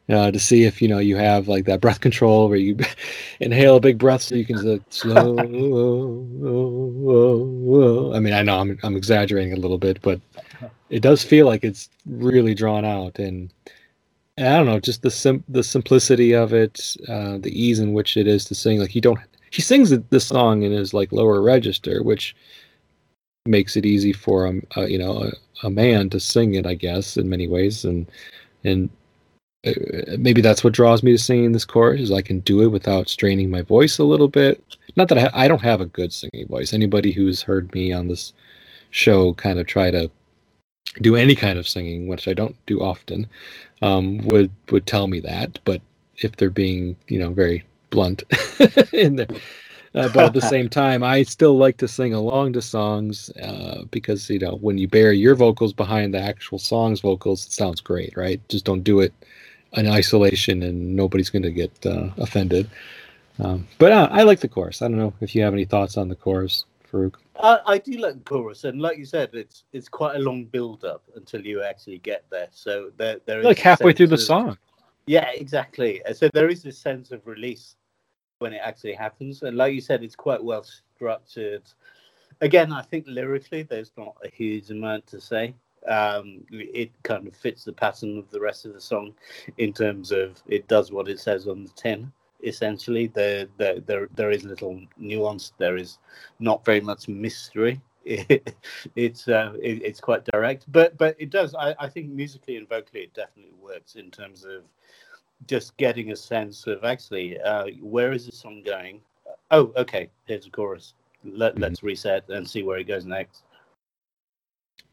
uh, 0.08 0.30
to 0.30 0.38
see 0.38 0.64
if 0.64 0.80
you 0.80 0.88
know 0.88 0.98
you 0.98 1.16
have 1.16 1.48
like 1.48 1.64
that 1.64 1.80
breath 1.80 2.00
control 2.00 2.48
where 2.48 2.58
you 2.58 2.76
inhale 3.40 3.76
a 3.76 3.80
big 3.80 3.98
breath 3.98 4.22
so 4.22 4.34
you 4.34 4.44
can 4.44 4.62
like, 4.62 4.82
slow. 4.90 5.36
I 8.14 8.20
mean, 8.20 8.32
I 8.32 8.42
know 8.42 8.58
I'm 8.58 8.78
I'm 8.82 8.96
exaggerating 8.96 9.52
a 9.52 9.60
little 9.60 9.78
bit, 9.78 10.00
but 10.02 10.20
it 10.90 11.00
does 11.00 11.24
feel 11.24 11.46
like 11.46 11.64
it's 11.64 11.90
really 12.06 12.54
drawn 12.54 12.84
out, 12.84 13.18
and, 13.18 13.52
and 14.36 14.48
I 14.48 14.56
don't 14.56 14.66
know, 14.66 14.80
just 14.80 15.02
the 15.02 15.10
sim- 15.10 15.44
the 15.48 15.64
simplicity 15.64 16.32
of 16.32 16.52
it, 16.52 16.96
uh, 17.08 17.38
the 17.38 17.52
ease 17.52 17.80
in 17.80 17.92
which 17.92 18.16
it 18.16 18.26
is 18.28 18.44
to 18.46 18.54
sing. 18.54 18.78
Like 18.78 18.94
you 18.94 19.00
don't, 19.00 19.18
he 19.50 19.62
sings 19.62 19.90
the 19.90 20.20
song 20.20 20.62
in 20.62 20.70
his 20.72 20.94
like 20.94 21.10
lower 21.10 21.42
register, 21.42 22.02
which 22.02 22.36
makes 23.46 23.76
it 23.76 23.86
easy 23.86 24.12
for 24.12 24.46
a, 24.46 24.60
a 24.76 24.88
you 24.88 24.98
know 24.98 25.24
a, 25.24 25.66
a 25.66 25.70
man 25.70 26.10
to 26.10 26.20
sing 26.20 26.54
it, 26.54 26.66
I 26.66 26.74
guess, 26.74 27.16
in 27.16 27.28
many 27.28 27.48
ways, 27.48 27.84
and 27.84 28.08
and 28.62 28.88
uh, 28.88 29.05
maybe 30.18 30.40
that's 30.40 30.62
what 30.62 30.72
draws 30.72 31.02
me 31.02 31.12
to 31.12 31.18
singing 31.18 31.52
this 31.52 31.64
chorus 31.64 32.00
is 32.00 32.12
I 32.12 32.22
can 32.22 32.40
do 32.40 32.62
it 32.62 32.68
without 32.68 33.08
straining 33.08 33.50
my 33.50 33.62
voice 33.62 33.98
a 33.98 34.04
little 34.04 34.28
bit. 34.28 34.62
Not 34.96 35.08
that 35.08 35.18
I, 35.18 35.44
I 35.44 35.48
don't 35.48 35.62
have 35.62 35.80
a 35.80 35.86
good 35.86 36.12
singing 36.12 36.46
voice. 36.48 36.72
Anybody 36.72 37.12
who's 37.12 37.42
heard 37.42 37.74
me 37.74 37.92
on 37.92 38.08
this 38.08 38.32
show 38.90 39.34
kind 39.34 39.58
of 39.58 39.66
try 39.66 39.90
to 39.90 40.10
do 41.00 41.16
any 41.16 41.34
kind 41.34 41.58
of 41.58 41.68
singing, 41.68 42.06
which 42.06 42.28
I 42.28 42.32
don't 42.32 42.56
do 42.66 42.80
often, 42.80 43.26
um, 43.82 44.18
would 44.28 44.50
would 44.70 44.86
tell 44.86 45.06
me 45.06 45.20
that. 45.20 45.58
But 45.64 45.82
if 46.18 46.36
they're 46.36 46.50
being, 46.50 46.96
you 47.08 47.18
know, 47.18 47.30
very 47.30 47.64
blunt 47.90 48.22
in 48.92 49.16
there. 49.16 49.26
Uh, 49.94 50.08
but 50.08 50.26
at 50.26 50.32
the 50.34 50.40
same 50.54 50.68
time, 50.68 51.02
I 51.02 51.22
still 51.22 51.56
like 51.56 51.78
to 51.78 51.88
sing 51.88 52.14
along 52.14 52.52
to 52.52 52.62
songs 52.62 53.30
uh, 53.42 53.82
because 53.90 54.30
you 54.30 54.38
know 54.38 54.56
when 54.56 54.78
you 54.78 54.86
bury 54.86 55.18
your 55.18 55.34
vocals 55.34 55.72
behind 55.72 56.14
the 56.14 56.20
actual 56.20 56.58
song's 56.58 57.00
vocals, 57.00 57.46
it 57.46 57.52
sounds 57.52 57.80
great, 57.80 58.16
right? 58.16 58.40
Just 58.48 58.64
don't 58.64 58.84
do 58.84 59.00
it 59.00 59.12
in 59.76 59.86
isolation, 59.88 60.62
and 60.62 60.96
nobody's 60.96 61.30
going 61.30 61.42
to 61.42 61.52
get 61.52 61.86
uh, 61.86 62.10
offended. 62.18 62.68
Um, 63.38 63.66
but 63.78 63.92
uh, 63.92 64.08
I 64.10 64.22
like 64.22 64.40
the 64.40 64.48
chorus. 64.48 64.82
I 64.82 64.88
don't 64.88 64.98
know 64.98 65.12
if 65.20 65.34
you 65.34 65.42
have 65.42 65.52
any 65.52 65.64
thoughts 65.64 65.96
on 65.96 66.08
the 66.08 66.16
chorus, 66.16 66.64
Farouk. 66.90 67.14
I, 67.38 67.60
I 67.66 67.78
do 67.78 67.92
like 67.98 68.14
the 68.14 68.20
chorus, 68.20 68.64
and 68.64 68.80
like 68.80 68.96
you 68.98 69.04
said, 69.04 69.30
it's 69.34 69.64
it's 69.72 69.88
quite 69.88 70.16
a 70.16 70.18
long 70.18 70.44
build 70.44 70.84
up 70.84 71.02
until 71.14 71.44
you 71.44 71.62
actually 71.62 71.98
get 71.98 72.24
there. 72.30 72.48
So 72.50 72.90
there 72.96 73.20
there 73.26 73.40
is 73.40 73.44
like 73.44 73.58
halfway 73.58 73.92
through 73.92 74.08
the 74.08 74.14
of, 74.14 74.20
song. 74.20 74.58
Yeah, 75.06 75.28
exactly. 75.34 76.02
So 76.14 76.28
there 76.32 76.48
is 76.48 76.62
this 76.62 76.78
sense 76.78 77.12
of 77.12 77.26
release 77.26 77.76
when 78.38 78.52
it 78.52 78.60
actually 78.62 78.94
happens, 78.94 79.42
and 79.42 79.56
like 79.56 79.74
you 79.74 79.80
said, 79.80 80.02
it's 80.02 80.16
quite 80.16 80.42
well 80.42 80.64
structured. 80.94 81.62
Again, 82.40 82.72
I 82.72 82.82
think 82.82 83.06
lyrically, 83.06 83.62
there's 83.62 83.92
not 83.96 84.16
a 84.24 84.28
huge 84.28 84.70
amount 84.70 85.06
to 85.08 85.20
say 85.20 85.54
um, 85.88 86.44
it 86.50 86.90
kind 87.02 87.26
of 87.26 87.34
fits 87.36 87.64
the 87.64 87.72
pattern 87.72 88.18
of 88.18 88.30
the 88.30 88.40
rest 88.40 88.66
of 88.66 88.74
the 88.74 88.80
song 88.80 89.14
in 89.58 89.72
terms 89.72 90.12
of 90.12 90.42
it 90.46 90.68
does 90.68 90.92
what 90.92 91.08
it 91.08 91.20
says 91.20 91.46
on 91.46 91.64
the 91.64 91.70
tin. 91.70 92.12
Essentially, 92.44 93.06
there 93.08 93.46
there 93.56 93.80
there, 93.80 94.08
there 94.14 94.30
is 94.30 94.44
little 94.44 94.80
nuance. 94.98 95.52
There 95.58 95.76
is 95.76 95.98
not 96.38 96.64
very 96.64 96.80
much 96.80 97.08
mystery. 97.08 97.80
It, 98.04 98.54
it's 98.96 99.26
uh, 99.28 99.54
it, 99.60 99.82
it's 99.82 100.00
quite 100.00 100.24
direct, 100.26 100.70
but 100.70 100.96
but 100.98 101.16
it 101.18 101.30
does. 101.30 101.54
I, 101.54 101.74
I 101.78 101.88
think 101.88 102.08
musically 102.10 102.56
and 102.56 102.68
vocally, 102.68 103.02
it 103.02 103.14
definitely 103.14 103.54
works 103.60 103.94
in 103.94 104.10
terms 104.10 104.44
of 104.44 104.62
just 105.46 105.76
getting 105.76 106.12
a 106.12 106.16
sense 106.16 106.66
of 106.66 106.84
actually 106.84 107.38
uh, 107.40 107.66
where 107.80 108.12
is 108.12 108.26
the 108.26 108.32
song 108.32 108.62
going. 108.64 109.00
Oh, 109.50 109.72
okay. 109.76 110.10
Here's 110.26 110.46
a 110.46 110.50
chorus. 110.50 110.94
Let, 111.24 111.52
mm-hmm. 111.52 111.62
Let's 111.62 111.82
reset 111.82 112.28
and 112.28 112.48
see 112.48 112.62
where 112.62 112.78
it 112.78 112.84
goes 112.84 113.04
next. 113.04 113.42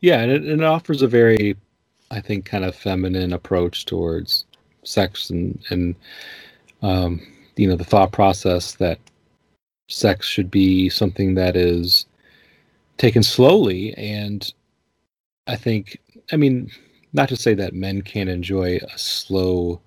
Yeah, 0.04 0.20
and 0.20 0.30
it, 0.30 0.45
it 0.45 0.62
offers 0.62 1.01
a 1.01 1.08
very, 1.08 1.56
I 2.12 2.20
think, 2.20 2.43
kind 2.43 2.66
of 2.66 2.76
feminine 2.76 3.32
approach 3.32 3.86
towards 3.86 4.43
sex 4.84 5.30
and 5.30 5.58
and 5.70 5.95
um, 6.82 7.22
you 7.56 7.70
know 7.70 7.78
the 7.78 7.86
thought 7.86 8.12
process 8.12 8.74
that 8.76 8.99
sex 9.88 10.28
should 10.28 10.51
be 10.51 10.89
something 10.89 11.36
that 11.36 11.56
is 11.56 12.06
taken 12.97 13.24
slowly 13.24 13.93
and 13.95 14.54
i 15.47 15.56
think 15.56 15.99
i 16.32 16.36
mean 16.38 16.70
not 17.14 17.28
to 17.30 17.36
say 17.36 17.54
that 17.54 17.74
men 17.74 18.01
can't 18.01 18.30
enjoy 18.30 18.78
a 18.78 18.97
slow 18.97 19.80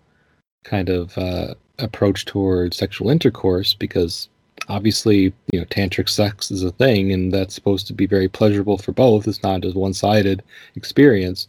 kind 0.64 0.88
of 0.88 1.16
uh, 1.18 1.54
approach 1.78 2.24
towards 2.24 2.76
sexual 2.76 3.10
intercourse 3.10 3.74
because 3.74 4.28
obviously, 4.68 5.32
you 5.52 5.60
know, 5.60 5.64
tantric 5.66 6.08
sex 6.08 6.50
is 6.50 6.62
a 6.62 6.72
thing, 6.72 7.12
and 7.12 7.32
that's 7.32 7.54
supposed 7.54 7.86
to 7.88 7.92
be 7.92 8.06
very 8.06 8.28
pleasurable 8.28 8.78
for 8.78 8.92
both. 8.92 9.26
It's 9.28 9.42
not 9.42 9.60
just 9.62 9.76
one-sided 9.76 10.42
experience. 10.74 11.48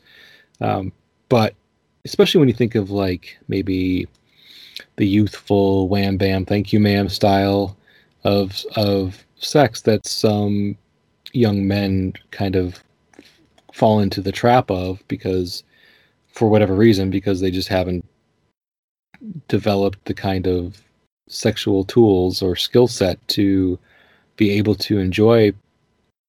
Um, 0.62 0.92
but 1.30 1.54
especially 2.06 2.40
when 2.40 2.48
you 2.48 2.56
think 2.56 2.76
of 2.76 2.90
like 2.90 3.38
maybe 3.48 4.08
the 4.96 5.08
youthful 5.08 5.88
wham 5.90 6.18
bam 6.18 6.46
thank 6.46 6.72
you 6.72 6.80
ma'am 6.80 7.10
style 7.10 7.76
of 8.24 8.64
of 8.76 9.26
sex 9.36 9.82
that 9.82 10.06
some 10.06 10.78
young 11.34 11.68
men 11.68 12.14
kind 12.32 12.56
of 12.56 12.84
fall 13.74 14.00
into 14.00 14.22
the 14.22 14.32
trap 14.32 14.72
of 14.72 15.06
because 15.08 15.64
for 16.32 16.50
whatever 16.50 16.76
reason 16.76 17.10
because 17.10 17.42
they 17.42 17.52
just 17.52 17.68
haven't 17.68 18.06
developed 19.48 20.04
the 20.06 20.14
kind 20.14 20.48
of 20.48 20.82
sexual 21.28 21.84
tools 21.84 22.42
or 22.42 22.56
skill 22.56 22.88
set 22.88 23.26
to 23.28 23.78
be 24.38 24.52
able 24.52 24.76
to 24.76 25.00
enjoy 25.00 25.54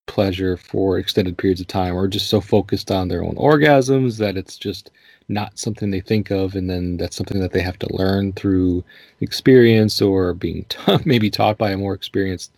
pleasure 0.07 0.57
for 0.57 0.99
extended 0.99 1.37
periods 1.37 1.61
of 1.61 1.67
time 1.67 1.95
or 1.95 2.09
just 2.09 2.29
so 2.29 2.41
focused 2.41 2.91
on 2.91 3.09
their 3.09 3.23
own 3.23 3.35
orgasms 3.37 4.19
that 4.19 4.37
it's 4.37 4.57
just 4.57 4.91
not 5.29 5.57
something 5.59 5.91
they 5.91 6.01
think 6.01 6.31
of 6.31 6.55
and 6.55 6.69
then 6.69 6.97
that's 6.97 7.15
something 7.15 7.41
that 7.41 7.53
they 7.53 7.61
have 7.61 7.79
to 7.79 7.95
learn 7.95 8.33
through 8.33 8.83
experience 9.21 10.01
or 10.01 10.33
being 10.33 10.65
t- 10.69 10.97
maybe 11.05 11.31
taught 11.31 11.59
by 11.59 11.71
a 11.71 11.77
more 11.77 11.95
experienced 11.95 12.51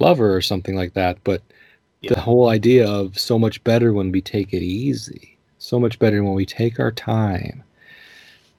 lover 0.00 0.34
or 0.34 0.40
something 0.40 0.74
like 0.74 0.92
that 0.94 1.16
but 1.24 1.40
yeah. 2.00 2.12
the 2.12 2.20
whole 2.20 2.48
idea 2.48 2.88
of 2.88 3.18
so 3.18 3.38
much 3.38 3.62
better 3.62 3.92
when 3.92 4.10
we 4.10 4.20
take 4.20 4.52
it 4.52 4.62
easy 4.62 5.38
so 5.58 5.78
much 5.78 5.98
better 6.00 6.24
when 6.24 6.34
we 6.34 6.44
take 6.44 6.80
our 6.80 6.90
time 6.90 7.62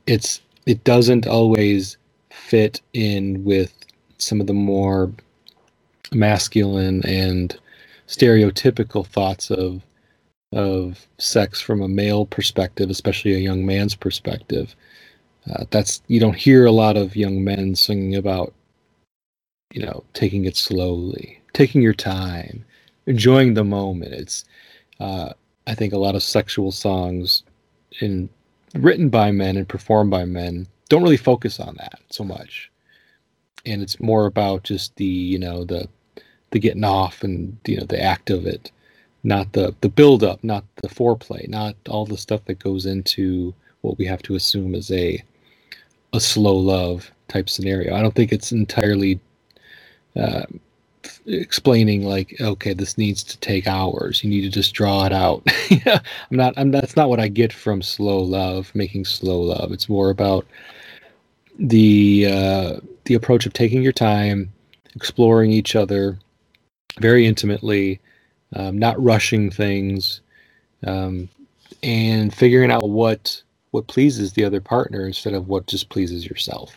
it's 0.08 0.42
it 0.66 0.84
doesn't 0.84 1.28
always 1.28 1.98
fit 2.52 2.82
in 2.92 3.46
with 3.46 3.74
some 4.18 4.42
of 4.42 4.48
the 4.48 4.54
more 4.54 5.10
masculine 6.12 7.02
and 7.06 7.58
stereotypical 8.08 9.08
thoughts 9.08 9.50
of 9.50 9.82
of 10.52 11.08
sex 11.18 11.62
from 11.62 11.82
a 11.82 11.88
male 11.88 12.26
perspective, 12.26 12.90
especially 12.90 13.34
a 13.34 13.38
young 13.38 13.66
man's 13.66 13.96
perspective. 13.96 14.76
Uh, 15.50 15.64
that's 15.70 16.02
you 16.08 16.20
don't 16.20 16.36
hear 16.36 16.66
a 16.66 16.74
lot 16.74 16.98
of 16.98 17.16
young 17.16 17.42
men 17.42 17.74
singing 17.74 18.16
about, 18.16 18.54
you 19.72 19.82
know, 19.86 20.04
taking 20.14 20.44
it 20.44 20.58
slowly, 20.58 21.42
taking 21.54 21.82
your 21.82 21.94
time, 21.94 22.66
enjoying 23.06 23.54
the 23.54 23.64
moment. 23.64 24.12
It's, 24.12 24.44
uh, 25.00 25.32
I 25.68 25.74
think, 25.74 25.94
a 25.94 26.04
lot 26.06 26.16
of 26.16 26.22
sexual 26.22 26.74
songs, 26.74 27.44
in 28.02 28.28
written 28.76 29.08
by 29.08 29.32
men 29.32 29.56
and 29.56 29.70
performed 29.70 30.12
by 30.12 30.26
men, 30.26 30.68
don't 30.92 31.04
really 31.04 31.18
focus 31.18 31.60
on 31.60 31.76
that 31.78 32.02
so 32.12 32.24
much. 32.24 32.72
And 33.66 33.82
it's 33.82 34.00
more 34.00 34.28
about 34.28 34.64
just 34.64 34.96
the 34.98 35.06
you 35.06 35.40
know 35.40 35.66
the 35.66 35.90
the 36.52 36.60
getting 36.60 36.86
off 36.86 37.24
and 37.24 37.58
you 37.68 37.78
know 37.78 37.86
the 37.86 38.02
act 38.02 38.30
of 38.30 38.46
it 38.46 38.72
not 39.24 39.54
the 39.54 39.76
the 39.82 39.90
build 39.90 40.24
up 40.24 40.44
not 40.44 40.66
the 40.78 40.90
foreplay 40.90 41.48
not 41.50 41.76
all 41.90 42.06
the 42.06 42.18
stuff 42.18 42.44
that 42.46 42.60
goes 42.60 42.86
into 42.88 43.54
what 43.82 43.98
we 44.00 44.06
have 44.06 44.22
to 44.24 44.36
assume 44.36 44.76
is 44.76 44.92
a 44.92 45.24
a 46.14 46.20
slow 46.20 46.56
love 46.56 47.12
type 47.28 47.50
scenario. 47.50 47.96
I 47.96 48.02
don't 48.02 48.16
think 48.16 48.32
it's 48.32 48.52
entirely 48.52 49.20
uh, 50.16 50.44
explaining 51.26 52.06
like 52.06 52.36
okay 52.42 52.74
this 52.74 52.98
needs 52.98 53.24
to 53.24 53.38
take 53.40 53.68
hours. 53.68 54.24
You 54.24 54.30
need 54.30 54.42
to 54.42 54.50
just 54.50 54.74
draw 54.74 55.06
it 55.06 55.14
out. 55.14 55.44
I'm 55.86 56.02
not 56.38 56.54
i'm 56.58 56.72
that's 56.72 56.96
not 56.96 57.10
what 57.10 57.20
i 57.20 57.28
get 57.28 57.54
from 57.54 57.82
slow 57.82 58.20
love 58.20 58.72
making 58.76 59.06
slow 59.06 59.42
love. 59.42 59.72
It's 59.72 59.90
more 59.90 60.10
about 60.10 60.46
the 61.62 62.28
uh 62.30 62.80
the 63.06 63.16
approach 63.16 63.46
of 63.46 63.54
taking 63.54 63.84
your 63.84 63.94
time 63.94 64.52
exploring 64.96 65.52
each 65.52 65.76
other 65.76 66.20
very 67.00 67.26
intimately 67.26 68.00
um, 68.56 68.78
not 68.78 69.02
rushing 69.02 69.50
things 69.50 70.22
um, 70.86 71.30
and 71.84 72.34
figuring 72.34 72.72
out 72.72 72.90
what 72.90 73.42
what 73.72 73.88
pleases 73.88 74.34
the 74.34 74.44
other 74.44 74.62
partner 74.62 75.06
instead 75.08 75.34
of 75.34 75.48
what 75.48 75.68
just 75.68 75.90
pleases 75.90 76.26
yourself 76.26 76.76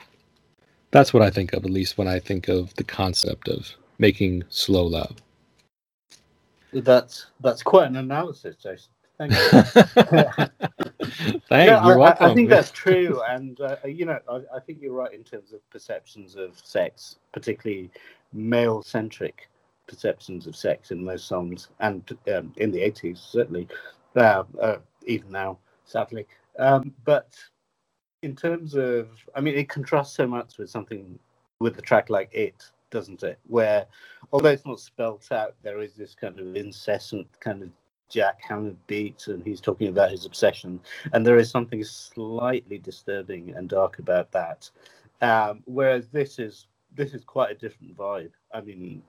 that's 0.93 1.13
what 1.13 1.23
i 1.23 1.31
think 1.31 1.53
of 1.53 1.65
at 1.65 1.71
least 1.71 1.99
when 1.99 2.09
i 2.09 2.19
think 2.19 2.49
of 2.49 2.75
the 2.77 2.85
concept 2.85 3.49
of 3.49 3.75
making 3.99 4.45
slow 4.49 4.85
love. 4.85 5.17
That's 6.73 7.27
that's 7.41 7.63
quite 7.63 7.89
an 7.89 7.97
analysis, 7.97 8.57
Jason. 8.57 8.91
Thank 9.19 9.33
you. 9.33 10.47
Thank 11.49 11.69
Yeah, 11.71 11.85
you. 11.85 11.93
I, 11.93 11.97
welcome. 11.97 12.27
I, 12.27 12.31
I 12.31 12.35
think 12.35 12.49
that's 12.49 12.71
true, 12.71 13.23
and 13.29 13.61
uh, 13.61 13.77
you 13.85 14.07
know, 14.07 14.19
I, 14.29 14.57
I 14.57 14.61
think 14.61 14.79
you're 14.81 14.95
right 14.95 15.13
in 15.13 15.25
terms 15.25 15.53
of 15.53 15.69
perceptions 15.71 16.37
of 16.37 16.59
sex, 16.59 17.17
particularly 17.33 17.91
male-centric 18.33 19.49
perceptions 19.87 20.47
of 20.47 20.57
sex 20.57 20.91
in 20.91 21.05
most 21.05 21.27
songs, 21.27 21.69
and 21.81 22.03
um, 22.35 22.53
in 22.57 22.71
the 22.71 22.81
'80s 22.81 23.19
certainly, 23.19 23.69
uh, 24.17 24.45
uh, 24.61 24.77
even 25.07 25.31
now, 25.31 25.59
sadly. 25.85 26.27
Um, 26.59 26.93
but 27.05 27.35
in 28.23 28.35
terms 28.35 28.75
of, 28.75 29.09
I 29.35 29.41
mean, 29.41 29.55
it 29.55 29.69
contrasts 29.69 30.17
so 30.17 30.27
much 30.27 30.59
with 30.59 30.71
something 30.71 31.19
with 31.61 31.79
a 31.79 31.83
track 31.83 32.11
like 32.11 32.31
"It," 32.33 32.71
doesn't 32.91 33.23
it? 33.23 33.39
Where, 33.47 33.87
although 34.33 34.51
it's 34.51 34.67
not 34.67 34.81
spelt 34.81 35.31
out, 35.31 35.55
there 35.63 35.81
is 35.81 35.95
this 35.95 36.15
kind 36.15 36.41
of 36.41 36.57
incessant 36.57 37.29
kind 37.41 37.63
of 37.63 37.71
jackhammer 38.11 38.75
beats 38.87 39.29
and 39.29 39.43
he's 39.45 39.61
talking 39.61 39.89
about 39.89 40.11
his 40.11 40.27
obsession, 40.27 40.81
and 41.13 41.27
there 41.27 41.39
is 41.39 41.51
something 41.51 41.83
slightly 41.85 42.79
disturbing 42.79 43.55
and 43.55 43.69
dark 43.69 43.99
about 43.99 44.31
that. 44.33 44.71
Um, 45.21 45.63
whereas 45.67 46.09
this 46.09 46.39
is 46.39 46.67
this 46.95 47.13
is 47.13 47.25
quite 47.25 47.51
a 47.51 47.55
different 47.55 47.97
vibe. 47.97 48.31
I 48.53 48.61
mean, 48.61 49.03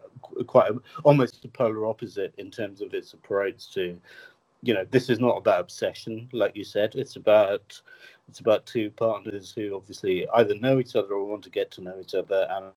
quite 0.47 0.71
a, 0.71 0.79
almost 1.03 1.41
the 1.41 1.47
polar 1.49 1.85
opposite 1.85 2.33
in 2.37 2.49
terms 2.49 2.81
of 2.81 2.93
its 2.93 3.13
approach 3.13 3.71
to, 3.73 3.99
you 4.63 4.73
know, 4.73 4.85
this 4.89 5.09
is 5.09 5.19
not 5.19 5.37
about 5.37 5.59
obsession, 5.59 6.27
like 6.31 6.55
you 6.55 6.63
said. 6.63 6.95
It's 6.95 7.15
about 7.15 7.79
it's 8.27 8.39
about 8.39 8.65
two 8.65 8.89
partners 8.91 9.53
who 9.55 9.75
obviously 9.75 10.27
either 10.29 10.55
know 10.55 10.79
each 10.79 10.95
other 10.95 11.13
or 11.13 11.25
want 11.25 11.43
to 11.43 11.49
get 11.49 11.69
to 11.71 11.81
know 11.81 11.95
each 11.99 12.15
other 12.15 12.47
and 12.49 12.71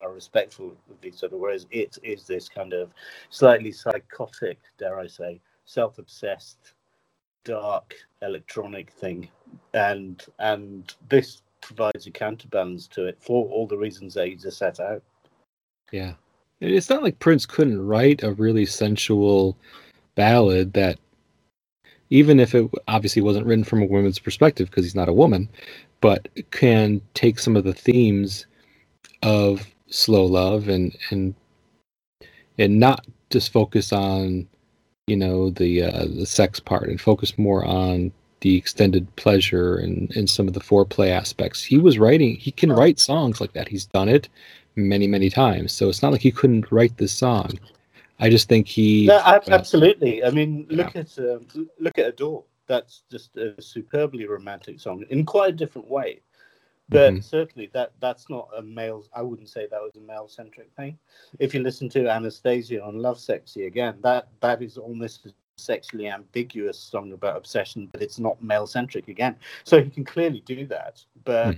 are 0.00 0.12
respectful 0.12 0.76
of 0.90 1.04
each 1.04 1.24
other. 1.24 1.36
Whereas 1.36 1.66
it 1.70 1.98
is 2.02 2.26
this 2.26 2.48
kind 2.48 2.72
of 2.72 2.92
slightly 3.30 3.72
psychotic, 3.72 4.58
dare 4.78 4.98
I 4.98 5.06
say, 5.06 5.40
self-obsessed, 5.64 6.74
dark 7.44 7.94
electronic 8.22 8.90
thing, 8.90 9.28
and 9.74 10.24
and 10.38 10.94
this 11.08 11.42
provides 11.60 12.06
a 12.06 12.10
counterbalance 12.10 12.86
to 12.88 13.06
it 13.06 13.18
for 13.20 13.48
all 13.48 13.66
the 13.66 13.76
reasons 13.76 14.14
that 14.14 14.28
you 14.28 14.36
just 14.36 14.58
set 14.58 14.80
out. 14.80 15.02
Yeah. 15.92 16.14
It's 16.60 16.88
not 16.88 17.02
like 17.02 17.18
Prince 17.18 17.44
couldn't 17.44 17.86
write 17.86 18.22
a 18.22 18.32
really 18.32 18.64
sensual 18.64 19.56
ballad 20.14 20.72
that, 20.72 20.98
even 22.08 22.40
if 22.40 22.54
it 22.54 22.70
obviously 22.88 23.20
wasn't 23.20 23.46
written 23.46 23.64
from 23.64 23.82
a 23.82 23.86
woman's 23.86 24.18
perspective 24.18 24.70
because 24.70 24.84
he's 24.84 24.94
not 24.94 25.08
a 25.08 25.12
woman, 25.12 25.48
but 26.00 26.28
can 26.52 27.00
take 27.14 27.38
some 27.38 27.56
of 27.56 27.64
the 27.64 27.74
themes 27.74 28.46
of 29.22 29.66
slow 29.88 30.24
love 30.24 30.68
and 30.68 30.96
and 31.10 31.34
and 32.58 32.80
not 32.80 33.06
just 33.30 33.52
focus 33.52 33.92
on 33.92 34.46
you 35.06 35.16
know 35.16 35.50
the 35.50 35.82
uh, 35.82 36.06
the 36.06 36.26
sex 36.26 36.58
part 36.60 36.88
and 36.88 37.00
focus 37.00 37.38
more 37.38 37.64
on 37.64 38.12
the 38.40 38.56
extended 38.56 39.14
pleasure 39.16 39.76
and 39.76 40.14
and 40.16 40.28
some 40.28 40.48
of 40.48 40.54
the 40.54 40.60
foreplay 40.60 41.10
aspects. 41.10 41.62
He 41.62 41.78
was 41.78 41.98
writing. 41.98 42.36
He 42.36 42.50
can 42.50 42.72
write 42.72 42.98
songs 42.98 43.40
like 43.40 43.52
that. 43.52 43.68
He's 43.68 43.86
done 43.86 44.08
it 44.08 44.28
many 44.74 45.06
many 45.06 45.30
times. 45.30 45.72
So 45.72 45.88
it's 45.88 46.02
not 46.02 46.12
like 46.12 46.20
he 46.20 46.32
couldn't 46.32 46.70
write 46.70 46.96
this 46.96 47.12
song. 47.12 47.58
I 48.18 48.30
just 48.30 48.48
think 48.48 48.66
he. 48.66 49.06
No, 49.06 49.20
ab- 49.24 49.48
absolutely. 49.48 50.24
I 50.24 50.30
mean, 50.30 50.66
look 50.70 50.96
at 50.96 51.18
um, 51.18 51.46
look 51.78 51.98
at 51.98 52.06
Adore. 52.06 52.44
That's 52.66 53.02
just 53.10 53.36
a 53.36 53.60
superbly 53.62 54.26
romantic 54.26 54.80
song 54.80 55.04
in 55.10 55.24
quite 55.24 55.50
a 55.50 55.56
different 55.56 55.88
way. 55.88 56.20
But 56.88 57.14
Mhm. 57.14 57.24
certainly, 57.24 57.66
that 57.72 57.92
that's 58.00 58.28
not 58.30 58.48
a 58.56 58.62
male. 58.62 59.04
I 59.12 59.22
wouldn't 59.22 59.48
say 59.48 59.66
that 59.66 59.82
was 59.82 59.96
a 59.96 60.00
male 60.00 60.28
centric 60.28 60.70
thing. 60.76 60.98
If 61.38 61.54
you 61.54 61.60
listen 61.60 61.88
to 61.90 62.08
Anastasia 62.08 62.82
on 62.82 62.96
Lovesexy 62.96 63.66
again, 63.66 63.98
that 64.02 64.28
that 64.40 64.62
is 64.62 64.78
almost 64.78 65.26
a 65.26 65.32
sexually 65.58 66.06
ambiguous 66.08 66.78
song 66.78 67.12
about 67.12 67.36
obsession, 67.36 67.88
but 67.90 68.02
it's 68.02 68.18
not 68.18 68.40
male 68.42 68.66
centric 68.66 69.08
again. 69.08 69.36
So 69.64 69.82
he 69.82 69.90
can 69.90 70.04
clearly 70.04 70.40
do 70.40 70.66
that. 70.66 71.04
But 71.24 71.56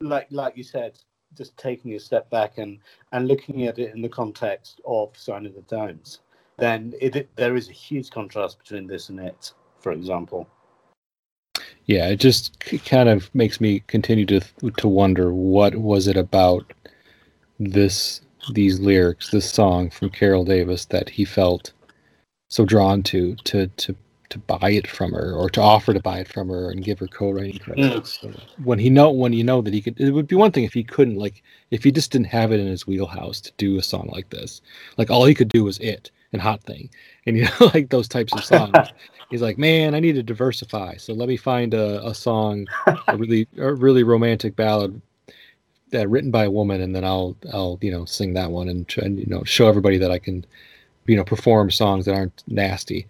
like 0.00 0.28
like 0.30 0.56
you 0.56 0.62
said, 0.62 0.98
just 1.34 1.56
taking 1.56 1.94
a 1.94 1.98
step 1.98 2.30
back 2.30 2.58
and 2.58 2.78
and 3.12 3.26
looking 3.26 3.66
at 3.66 3.78
it 3.78 3.94
in 3.94 4.02
the 4.02 4.08
context 4.08 4.80
of 4.84 5.16
Sign 5.16 5.46
of 5.46 5.54
the 5.54 5.62
Times, 5.62 6.20
then 6.58 6.94
it, 7.00 7.16
it 7.16 7.36
there 7.36 7.56
is 7.56 7.68
a 7.68 7.72
huge 7.72 8.10
contrast 8.10 8.58
between 8.58 8.86
this 8.86 9.08
and 9.08 9.18
it, 9.18 9.52
for 9.80 9.92
example. 9.92 10.48
Yeah, 11.86 12.08
it 12.08 12.16
just 12.16 12.58
kind 12.84 13.08
of 13.08 13.32
makes 13.34 13.60
me 13.60 13.80
continue 13.86 14.26
to 14.26 14.40
to 14.76 14.88
wonder 14.88 15.32
what 15.32 15.76
was 15.76 16.08
it 16.08 16.16
about 16.16 16.72
this 17.58 18.20
these 18.52 18.78
lyrics, 18.80 19.30
this 19.30 19.50
song 19.50 19.90
from 19.90 20.10
Carol 20.10 20.44
Davis 20.44 20.84
that 20.86 21.08
he 21.08 21.24
felt 21.24 21.72
so 22.48 22.64
drawn 22.64 23.02
to 23.04 23.34
to 23.44 23.68
to 23.68 23.96
to 24.28 24.38
buy 24.38 24.70
it 24.70 24.88
from 24.88 25.12
her 25.12 25.32
or 25.32 25.48
to 25.50 25.60
offer 25.60 25.94
to 25.94 26.00
buy 26.00 26.18
it 26.18 26.28
from 26.28 26.48
her 26.48 26.70
and 26.70 26.82
give 26.82 26.98
her 26.98 27.06
co-writing 27.06 27.58
credits. 27.60 28.20
So 28.20 28.32
when 28.64 28.80
he 28.80 28.90
know 28.90 29.10
when 29.12 29.32
you 29.32 29.44
know 29.44 29.62
that 29.62 29.72
he 29.72 29.80
could 29.80 30.00
it 30.00 30.10
would 30.10 30.26
be 30.26 30.36
one 30.36 30.50
thing 30.50 30.64
if 30.64 30.74
he 30.74 30.82
couldn't 30.82 31.16
like 31.16 31.42
if 31.70 31.84
he 31.84 31.92
just 31.92 32.10
didn't 32.10 32.26
have 32.26 32.50
it 32.52 32.60
in 32.60 32.66
his 32.66 32.86
wheelhouse 32.86 33.40
to 33.42 33.52
do 33.56 33.78
a 33.78 33.82
song 33.82 34.10
like 34.12 34.30
this. 34.30 34.60
Like 34.96 35.10
all 35.10 35.24
he 35.24 35.34
could 35.34 35.48
do 35.48 35.62
was 35.64 35.78
it 35.78 36.10
and 36.36 36.42
hot 36.42 36.62
thing. 36.62 36.90
And 37.24 37.36
you 37.36 37.44
know 37.44 37.70
like 37.74 37.88
those 37.88 38.08
types 38.08 38.32
of 38.34 38.44
songs. 38.44 38.76
He's 39.30 39.42
like, 39.42 39.58
man, 39.58 39.94
I 39.94 40.00
need 40.00 40.14
to 40.14 40.22
diversify. 40.22 40.98
So 40.98 41.12
let 41.12 41.28
me 41.28 41.36
find 41.36 41.74
a, 41.74 42.06
a 42.06 42.14
song, 42.14 42.68
a 43.08 43.16
really, 43.16 43.48
a 43.58 43.74
really 43.74 44.04
romantic 44.04 44.54
ballad 44.54 45.00
that 45.90 46.08
written 46.08 46.30
by 46.30 46.44
a 46.44 46.50
woman, 46.50 46.80
and 46.80 46.94
then 46.94 47.04
I'll, 47.04 47.36
I'll, 47.52 47.78
you 47.80 47.90
know, 47.90 48.04
sing 48.04 48.34
that 48.34 48.52
one 48.52 48.68
and, 48.68 48.92
and 48.98 49.18
you 49.18 49.26
know, 49.26 49.42
show 49.42 49.66
everybody 49.66 49.98
that 49.98 50.12
I 50.12 50.20
can, 50.20 50.44
you 51.06 51.16
know, 51.16 51.24
perform 51.24 51.72
songs 51.72 52.04
that 52.04 52.14
aren't 52.14 52.44
nasty. 52.46 53.06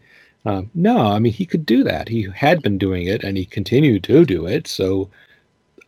Um, 0.47 0.71
no, 0.75 0.99
I 0.99 1.19
mean, 1.19 1.33
he 1.35 1.45
could 1.45 1.67
do 1.67 1.83
that. 1.85 2.09
He 2.09 2.29
had 2.35 2.63
been 2.63 2.79
doing 2.79 3.07
it, 3.07 3.23
and 3.23 3.37
he 3.37 3.45
continued 3.45 4.05
to 4.05 4.25
do 4.25 4.47
it. 4.47 4.67
So, 4.67 5.11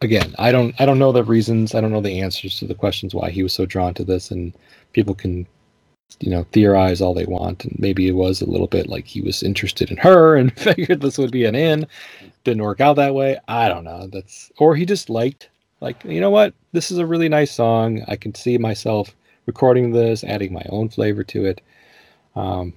again, 0.03 0.35
I 0.39 0.53
don't, 0.53 0.79
I 0.79 0.85
don't 0.85 0.99
know 0.99 1.13
the 1.13 1.25
reasons. 1.25 1.75
I 1.75 1.81
don't 1.81 1.93
know 1.93 2.03
the 2.03 2.21
answers 2.21 2.59
to 2.59 2.67
the 2.67 2.75
questions 2.75 3.15
why 3.15 3.31
he 3.31 3.43
was 3.43 3.55
so 3.55 3.65
drawn 3.65 3.95
to 3.95 4.05
this, 4.05 4.31
and 4.31 4.53
people 4.93 5.15
can 5.15 5.47
you 6.21 6.31
know 6.31 6.45
theorize 6.53 7.01
all 7.01 7.15
they 7.15 7.27
want 7.27 7.65
and 7.65 7.77
maybe 7.79 8.09
it 8.09 8.15
was 8.15 8.41
a 8.41 8.51
little 8.51 8.67
bit 8.67 8.89
like 8.89 9.07
he 9.07 9.21
was 9.21 9.43
interested 9.43 9.91
in 9.91 9.97
her 9.99 10.37
and 10.37 10.53
figured 10.59 11.01
this 11.01 11.19
would 11.19 11.31
be 11.33 11.45
an 11.45 11.55
in. 11.55 11.87
Didn't 12.45 12.63
work 12.63 12.81
out 12.81 12.97
that 12.97 13.15
way. 13.15 13.39
I 13.49 13.69
don't 13.69 13.85
know. 13.85 14.09
That's 14.09 14.53
or 14.59 14.77
he 14.77 14.87
just 14.87 15.11
liked 15.11 15.51
like 15.81 16.05
you 16.05 16.21
know 16.21 16.31
what? 16.31 16.55
This 16.73 16.91
is 16.91 16.99
a 16.99 17.07
really 17.07 17.29
nice 17.29 17.53
song. 17.53 18.03
I 18.09 18.17
can 18.17 18.35
see 18.35 18.59
myself 18.59 19.15
recording 19.47 19.93
this 19.93 20.25
adding 20.25 20.53
my 20.53 20.65
own 20.71 20.89
flavor 20.89 21.25
to 21.25 21.47
it. 21.47 21.61
Um 22.37 22.75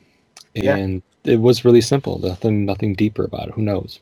Yeah. 0.55 0.77
and 0.77 1.03
it 1.25 1.41
was 1.41 1.65
really 1.65 1.81
simple. 1.81 2.19
Nothing 2.19 2.65
nothing 2.65 2.95
deeper 2.95 3.23
about 3.25 3.49
it. 3.49 3.53
Who 3.55 3.63
knows? 3.63 3.99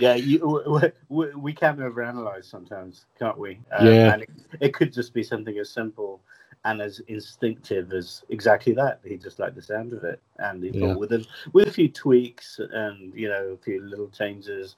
Yeah, 0.00 0.14
you, 0.16 0.82
we, 1.08 1.34
we 1.36 1.52
can 1.54 1.78
overanalyze 1.78 2.46
sometimes, 2.46 3.06
can't 3.18 3.38
we? 3.38 3.60
Um, 3.72 3.86
Yeah. 3.86 4.14
And 4.14 4.22
it, 4.22 4.30
it 4.60 4.74
could 4.74 4.92
just 4.92 5.14
be 5.14 5.22
something 5.22 5.56
as 5.58 5.70
simple 5.70 6.22
and 6.64 6.80
as 6.80 7.00
instinctive 7.08 7.92
as 7.92 8.22
exactly 8.30 8.72
that. 8.74 9.00
He 9.04 9.16
just 9.16 9.38
liked 9.38 9.54
the 9.54 9.62
sound 9.62 9.92
of 9.92 10.04
it, 10.04 10.20
and 10.38 10.62
he 10.62 10.70
Yeah. 10.70 10.80
thought 10.80 10.98
with 10.98 11.12
a 11.12 11.26
with 11.52 11.68
a 11.68 11.72
few 11.72 11.88
tweaks 11.88 12.58
and 12.58 13.12
you 13.14 13.28
know 13.28 13.48
a 13.48 13.56
few 13.56 13.82
little 13.82 14.08
changes, 14.08 14.76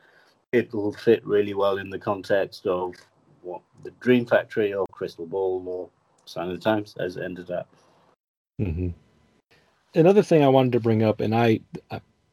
it 0.53 0.73
will 0.73 0.93
fit 0.93 1.25
really 1.27 1.55
well 1.55 1.79
in 1.79 1.91
the 1.91 1.99
context 1.99 2.67
of 2.67 2.95
what 3.43 3.63
the 3.85 3.91
Dream 4.01 4.27
Factory 4.27 4.75
or 4.75 4.87
Crystal 4.91 5.27
Ball 5.27 5.63
or 5.67 5.89
Sign 6.25 6.51
of 6.51 6.57
the 6.57 6.63
Times 6.63 6.95
has 6.99 7.17
ended 7.17 7.51
up. 7.51 7.69
hmm 8.59 8.89
Another 9.95 10.23
thing 10.23 10.45
I 10.45 10.49
wanted 10.49 10.73
to 10.73 10.81
bring 10.81 11.03
up, 11.03 11.21
and 11.21 11.35
I, 11.35 11.61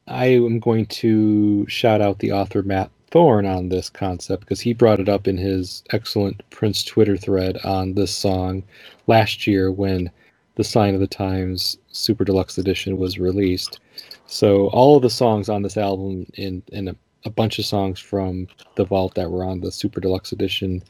I 0.06 0.26
am 0.26 0.60
going 0.60 0.86
to 0.88 1.66
shout 1.70 2.02
out 2.02 2.20
the 2.20 2.34
author 2.34 2.62
Matt 2.62 2.92
Thorne 3.14 3.46
on 3.46 3.70
this 3.70 3.92
concept 3.92 4.42
because 4.42 4.60
he 4.60 4.74
brought 4.74 5.00
it 5.00 5.08
up 5.08 5.28
in 5.28 5.38
his 5.38 5.84
excellent 5.92 6.42
Prince 6.50 6.84
Twitter 6.84 7.16
thread 7.16 7.60
on 7.64 7.94
this 7.94 8.12
song 8.12 8.64
last 9.06 9.46
year 9.46 9.72
when 9.72 10.10
the 10.56 10.64
Sign 10.64 10.96
of 10.96 11.00
the 11.00 11.06
Times 11.06 11.78
Super 11.92 12.26
Deluxe 12.26 12.58
Edition 12.58 12.98
was 12.98 13.20
released. 13.20 13.80
So 14.26 14.68
all 14.70 14.96
of 14.96 15.04
the 15.04 15.12
songs 15.12 15.48
on 15.48 15.62
this 15.62 15.78
album, 15.78 16.26
in 16.34 16.64
and 16.74 16.90
a, 16.90 16.96
a 17.24 17.30
bunch 17.30 17.60
of 17.60 17.66
songs 17.66 18.00
from 18.00 18.48
the 18.78 18.84
vault 18.84 19.14
that 19.14 19.30
were 19.30 19.44
on 19.44 19.62
the 19.62 19.72
Super 19.72 20.02
Deluxe 20.02 20.32
Edition, 20.32 20.82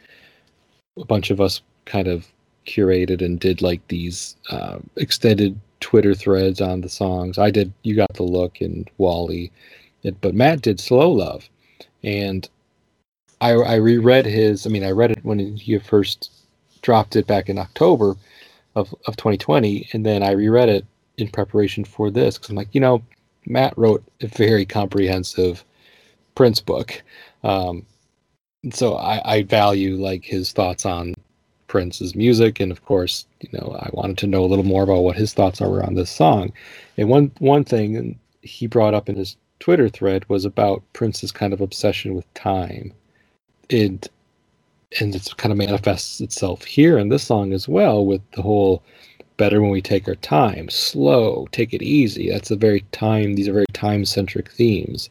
a 0.97 1.03
bunch 1.03 1.29
of 1.29 1.41
us 1.41 1.61
kind 1.83 2.07
of 2.07 2.25
curated 2.65 3.21
and 3.21 3.37
did 3.37 3.61
like 3.61 3.85
these 3.89 4.37
uh, 4.49 4.79
extended 4.95 5.59
Twitter 5.81 6.15
threads 6.15 6.61
on 6.61 6.79
the 6.79 6.89
songs. 6.89 7.37
I 7.37 7.51
did 7.51 7.73
You 7.83 7.97
Got 7.97 8.13
the 8.13 8.23
Look 8.23 8.61
and 8.61 8.89
Wally, 8.97 9.51
it, 10.03 10.21
but 10.21 10.33
Matt 10.33 10.61
did 10.61 10.79
Slow 10.79 11.11
Love, 11.11 11.49
and 12.03 12.47
I, 13.41 13.51
I 13.51 13.75
reread 13.75 14.25
his. 14.25 14.65
I 14.65 14.69
mean, 14.69 14.83
I 14.83 14.91
read 14.91 15.11
it 15.11 15.23
when 15.23 15.57
he 15.57 15.77
first 15.79 16.31
dropped 16.81 17.15
it 17.15 17.27
back 17.27 17.49
in 17.49 17.57
October 17.57 18.15
of 18.75 18.93
of 19.05 19.17
2020, 19.17 19.89
and 19.93 20.05
then 20.05 20.23
I 20.23 20.31
reread 20.31 20.69
it 20.69 20.85
in 21.17 21.29
preparation 21.29 21.85
for 21.85 22.09
this 22.09 22.37
because 22.37 22.49
I'm 22.49 22.55
like, 22.55 22.73
you 22.73 22.81
know, 22.81 23.03
Matt 23.45 23.77
wrote 23.77 24.03
a 24.21 24.27
very 24.27 24.65
comprehensive 24.65 25.63
Prince 26.35 26.59
book. 26.59 27.01
Um, 27.43 27.85
so 28.71 28.95
I, 28.95 29.35
I 29.37 29.43
value 29.43 29.97
like 29.97 30.23
his 30.23 30.51
thoughts 30.51 30.85
on 30.85 31.13
Prince's 31.67 32.15
music, 32.15 32.59
and 32.59 32.71
of 32.71 32.85
course, 32.85 33.25
you 33.41 33.49
know, 33.51 33.75
I 33.79 33.89
wanted 33.93 34.17
to 34.19 34.27
know 34.27 34.43
a 34.43 34.47
little 34.47 34.65
more 34.65 34.83
about 34.83 35.01
what 35.01 35.17
his 35.17 35.33
thoughts 35.33 35.61
are 35.61 35.83
on 35.83 35.95
this 35.95 36.09
song. 36.09 36.53
And 36.97 37.09
one 37.09 37.31
one 37.39 37.63
thing 37.63 38.19
he 38.41 38.67
brought 38.67 38.93
up 38.93 39.09
in 39.09 39.15
his 39.15 39.37
Twitter 39.63 39.87
thread 39.87 40.27
was 40.27 40.43
about 40.43 40.83
Prince's 40.91 41.31
kind 41.31 41.53
of 41.53 41.61
obsession 41.61 42.15
with 42.15 42.33
time, 42.33 42.91
and 43.69 44.05
and 44.99 45.15
it 45.15 45.37
kind 45.37 45.53
of 45.53 45.57
manifests 45.57 46.19
itself 46.19 46.65
here 46.65 46.97
in 46.97 47.07
this 47.07 47.23
song 47.23 47.53
as 47.53 47.65
well 47.65 48.05
with 48.05 48.19
the 48.31 48.41
whole 48.41 48.83
better 49.37 49.61
when 49.61 49.71
we 49.71 49.81
take 49.81 50.05
our 50.05 50.15
time, 50.15 50.67
slow, 50.67 51.47
take 51.53 51.73
it 51.73 51.81
easy. 51.81 52.29
That's 52.29 52.51
a 52.51 52.57
very 52.57 52.81
time. 52.91 53.35
These 53.35 53.47
are 53.47 53.53
very 53.53 53.65
time 53.71 54.03
centric 54.03 54.51
themes, 54.51 55.09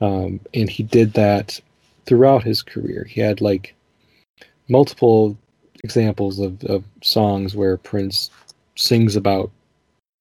um, 0.00 0.40
and 0.52 0.68
he 0.68 0.82
did 0.82 1.12
that 1.12 1.60
throughout 2.04 2.42
his 2.42 2.62
career. 2.62 3.04
He 3.04 3.20
had 3.20 3.40
like 3.40 3.76
multiple 4.66 5.38
examples 5.84 6.40
of, 6.40 6.64
of 6.64 6.82
songs 7.04 7.54
where 7.54 7.76
Prince 7.76 8.28
sings 8.74 9.14
about 9.14 9.52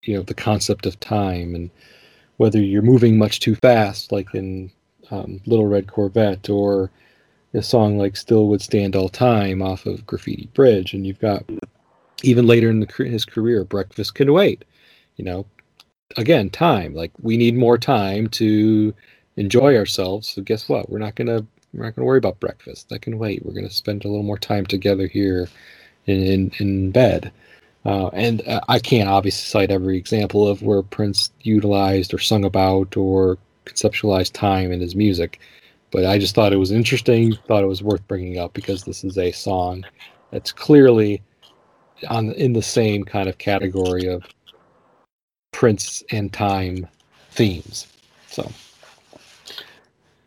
you 0.04 0.16
know 0.16 0.22
the 0.22 0.36
concept 0.36 0.86
of 0.86 1.00
time 1.00 1.56
and 1.56 1.72
whether 2.38 2.60
you're 2.60 2.82
moving 2.82 3.18
much 3.18 3.40
too 3.40 3.56
fast, 3.56 4.12
like 4.12 4.34
in 4.34 4.72
um, 5.12 5.42
Little 5.46 5.68
Red 5.68 5.88
Corvette, 5.92 6.50
or 6.50 6.92
a 7.54 7.62
song 7.62 7.98
like 7.98 8.16
"Still 8.16 8.48
Would 8.48 8.62
Stand 8.62 8.96
All 8.96 9.10
Time" 9.10 9.62
off 9.62 9.86
of 9.86 10.06
Graffiti 10.06 10.50
Bridge, 10.54 10.94
and 10.94 11.06
you've 11.06 11.20
got 11.20 11.44
even 12.24 12.48
later 12.48 12.70
in 12.70 12.80
the, 12.80 13.04
his 13.04 13.26
career, 13.26 13.64
"Breakfast 13.64 14.16
Can 14.16 14.32
Wait." 14.34 14.64
You 15.18 15.26
know, 15.26 15.46
again, 16.16 16.50
time. 16.50 16.94
Like 16.94 17.12
we 17.22 17.38
need 17.38 17.56
more 17.56 17.78
time 17.78 18.28
to 18.30 18.94
enjoy 19.36 19.76
ourselves. 19.76 20.30
So 20.30 20.42
guess 20.42 20.70
what? 20.70 20.90
We're 20.90 21.00
not 21.00 21.16
gonna 21.16 21.46
we're 21.74 21.86
not 21.86 21.96
to 21.96 22.04
worry 22.04 22.18
about 22.18 22.40
breakfast. 22.40 22.90
That 22.90 23.02
can 23.02 23.18
wait. 23.18 23.46
We're 23.46 23.54
to 23.68 23.74
spend 23.74 24.06
a 24.06 24.08
little 24.08 24.24
more 24.24 24.38
time 24.38 24.66
together 24.66 25.08
here 25.08 25.48
in 26.06 26.22
in, 26.22 26.52
in 26.60 26.92
bed. 26.92 27.32
Uh, 27.86 28.08
and 28.08 28.46
uh, 28.48 28.62
I 28.68 28.80
can't 28.80 29.10
obviously 29.10 29.48
cite 29.48 29.72
every 29.72 29.98
example 29.98 30.48
of 30.48 30.62
where 30.62 30.82
Prince 30.82 31.32
utilized 31.42 32.14
or 32.14 32.20
sung 32.20 32.44
about 32.44 32.98
or 32.98 33.38
conceptualized 33.66 34.34
time 34.34 34.72
in 34.72 34.82
his 34.82 34.96
music, 34.96 35.40
but 35.92 36.06
I 36.06 36.18
just 36.18 36.36
thought 36.36 36.54
it 36.54 36.58
was 36.58 36.72
interesting. 36.72 37.36
Thought 37.48 37.64
it 37.64 37.68
was 37.68 37.84
worth 37.84 38.06
bringing 38.08 38.40
up 38.40 38.54
because 38.54 38.84
this 38.84 39.04
is 39.04 39.18
a 39.18 39.32
song 39.32 39.86
that's 40.32 40.52
clearly 40.52 41.22
on 42.10 42.32
in 42.34 42.54
the 42.54 42.62
same 42.62 43.04
kind 43.04 43.30
of 43.30 43.38
category 43.38 44.06
of 44.08 44.24
Prince 45.52 46.04
and 46.12 46.32
time 46.32 46.88
themes. 47.32 47.88
So. 48.28 48.52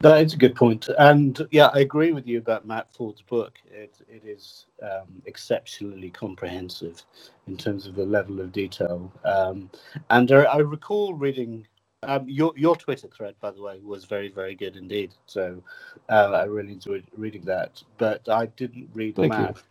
That 0.03 0.22
is 0.24 0.32
a 0.32 0.38
good 0.38 0.55
point, 0.55 0.88
and 0.98 1.46
yeah, 1.51 1.66
I 1.74 1.80
agree 1.80 2.12
with 2.12 2.26
you 2.26 2.38
about 2.38 2.66
Matt 2.66 2.90
Thorne's 2.90 3.20
book. 3.20 3.59
It 3.70 3.94
it 4.09 4.22
is 4.24 4.64
um, 4.82 5.20
exceptionally 5.26 6.09
comprehensive 6.09 7.03
in 7.46 7.59
terms 7.59 7.86
of 7.86 7.96
the 7.96 8.07
level 8.07 8.40
of 8.40 8.51
detail. 8.51 9.12
Um, 9.26 9.70
and 10.09 10.32
I 10.32 10.57
recall 10.59 11.12
reading 11.12 11.66
um, 12.03 12.26
your 12.26 12.55
your 12.57 12.76
Twitter 12.76 13.09
thread, 13.09 13.34
by 13.40 13.51
the 13.51 13.61
way, 13.61 13.78
was 13.82 14.07
very 14.07 14.30
very 14.30 14.55
good 14.55 14.76
indeed. 14.76 15.12
So 15.26 15.62
uh, 16.09 16.30
I 16.32 16.44
really 16.44 16.72
enjoyed 16.72 17.05
reading 17.18 17.42
that. 17.42 17.82
But 17.98 18.26
I 18.26 18.46
didn't 18.46 18.88
read 18.94 19.16
Thank 19.16 19.32
Matt. 19.32 19.57
you. 19.57 19.62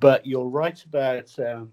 But 0.00 0.24
you're 0.24 0.48
right 0.48 0.82
about. 0.82 1.38
Um, 1.38 1.72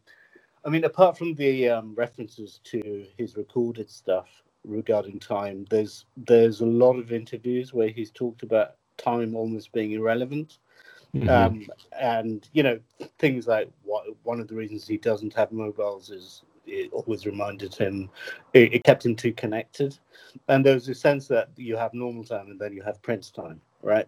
I 0.65 0.69
mean, 0.69 0.83
apart 0.83 1.17
from 1.17 1.35
the 1.35 1.69
um, 1.69 1.93
references 1.95 2.59
to 2.65 3.05
his 3.17 3.37
recorded 3.37 3.89
stuff, 3.89 4.27
regarding 4.65 5.19
time. 5.19 5.65
There's 5.69 6.05
there's 6.17 6.61
a 6.61 6.65
lot 6.65 6.97
of 6.97 7.11
interviews 7.11 7.73
where 7.73 7.89
he's 7.89 8.11
talked 8.11 8.43
about 8.43 8.75
time 8.97 9.35
almost 9.35 9.71
being 9.71 9.91
irrelevant. 9.91 10.57
Mm-hmm. 11.15 11.29
Um, 11.29 11.67
and 11.97 12.47
you 12.51 12.63
know 12.63 12.79
things 13.19 13.47
like 13.47 13.69
what 13.83 14.05
one 14.23 14.41
of 14.41 14.47
the 14.47 14.55
reasons 14.55 14.85
he 14.85 14.97
doesn't 14.97 15.33
have 15.33 15.51
mobiles 15.51 16.09
is 16.09 16.41
it 16.67 16.91
always 16.91 17.25
reminded 17.25 17.73
him 17.73 18.09
it, 18.53 18.73
it, 18.73 18.83
kept 18.83 19.05
him 19.05 19.15
too 19.15 19.31
connected 19.31 19.97
and 20.47 20.65
there 20.65 20.73
was 20.73 20.89
a 20.89 20.95
sense 20.95 21.27
that 21.27 21.49
you 21.55 21.77
have 21.77 21.93
normal 21.93 22.23
time 22.23 22.47
and 22.49 22.59
then 22.59 22.73
you 22.73 22.81
have 22.81 23.01
prince 23.01 23.29
time 23.29 23.61
right 23.81 24.07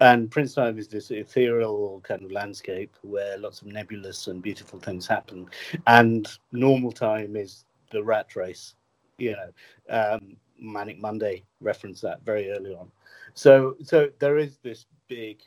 and 0.00 0.30
prince 0.30 0.54
time 0.54 0.78
is 0.78 0.88
this 0.88 1.10
ethereal 1.10 2.00
kind 2.04 2.22
of 2.22 2.32
landscape 2.32 2.94
where 3.02 3.38
lots 3.38 3.62
of 3.62 3.68
nebulous 3.68 4.26
and 4.26 4.42
beautiful 4.42 4.78
things 4.78 5.06
happen 5.06 5.48
and 5.86 6.38
normal 6.50 6.92
time 6.92 7.36
is 7.36 7.64
the 7.92 8.02
rat 8.02 8.34
race 8.36 8.74
you 9.18 9.32
know, 9.32 9.50
um, 9.88 10.36
Manic 10.58 11.00
Monday 11.00 11.42
referenced 11.60 12.02
that 12.02 12.24
very 12.24 12.50
early 12.50 12.74
on. 12.74 12.90
So, 13.34 13.76
so 13.82 14.10
there 14.18 14.38
is 14.38 14.58
this 14.58 14.86
big 15.08 15.38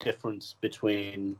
difference 0.00 0.54
between 0.60 1.36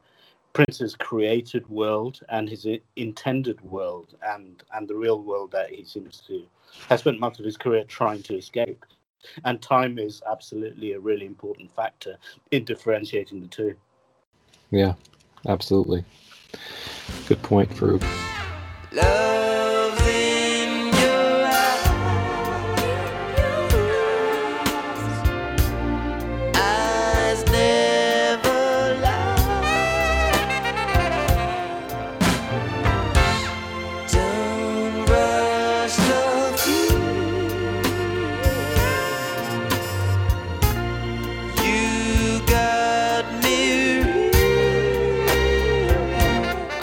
Prince's 0.52 0.96
created 0.96 1.68
world 1.68 2.20
and 2.30 2.48
his 2.48 2.66
intended 2.96 3.60
world, 3.60 4.16
and 4.26 4.62
and 4.74 4.88
the 4.88 4.96
real 4.96 5.22
world 5.22 5.52
that 5.52 5.70
he 5.70 5.84
seems 5.84 6.20
to 6.26 6.44
has 6.88 7.00
spent 7.00 7.20
much 7.20 7.38
of 7.38 7.44
his 7.44 7.56
career 7.56 7.84
trying 7.84 8.22
to 8.24 8.36
escape. 8.36 8.84
And 9.44 9.60
time 9.60 9.98
is 9.98 10.22
absolutely 10.30 10.92
a 10.92 11.00
really 11.00 11.26
important 11.26 11.70
factor 11.74 12.16
in 12.50 12.64
differentiating 12.64 13.40
the 13.40 13.48
two. 13.48 13.74
Yeah, 14.70 14.94
absolutely. 15.46 16.04
Good 17.26 17.42
point, 17.42 17.70
Farouk. 17.70 18.04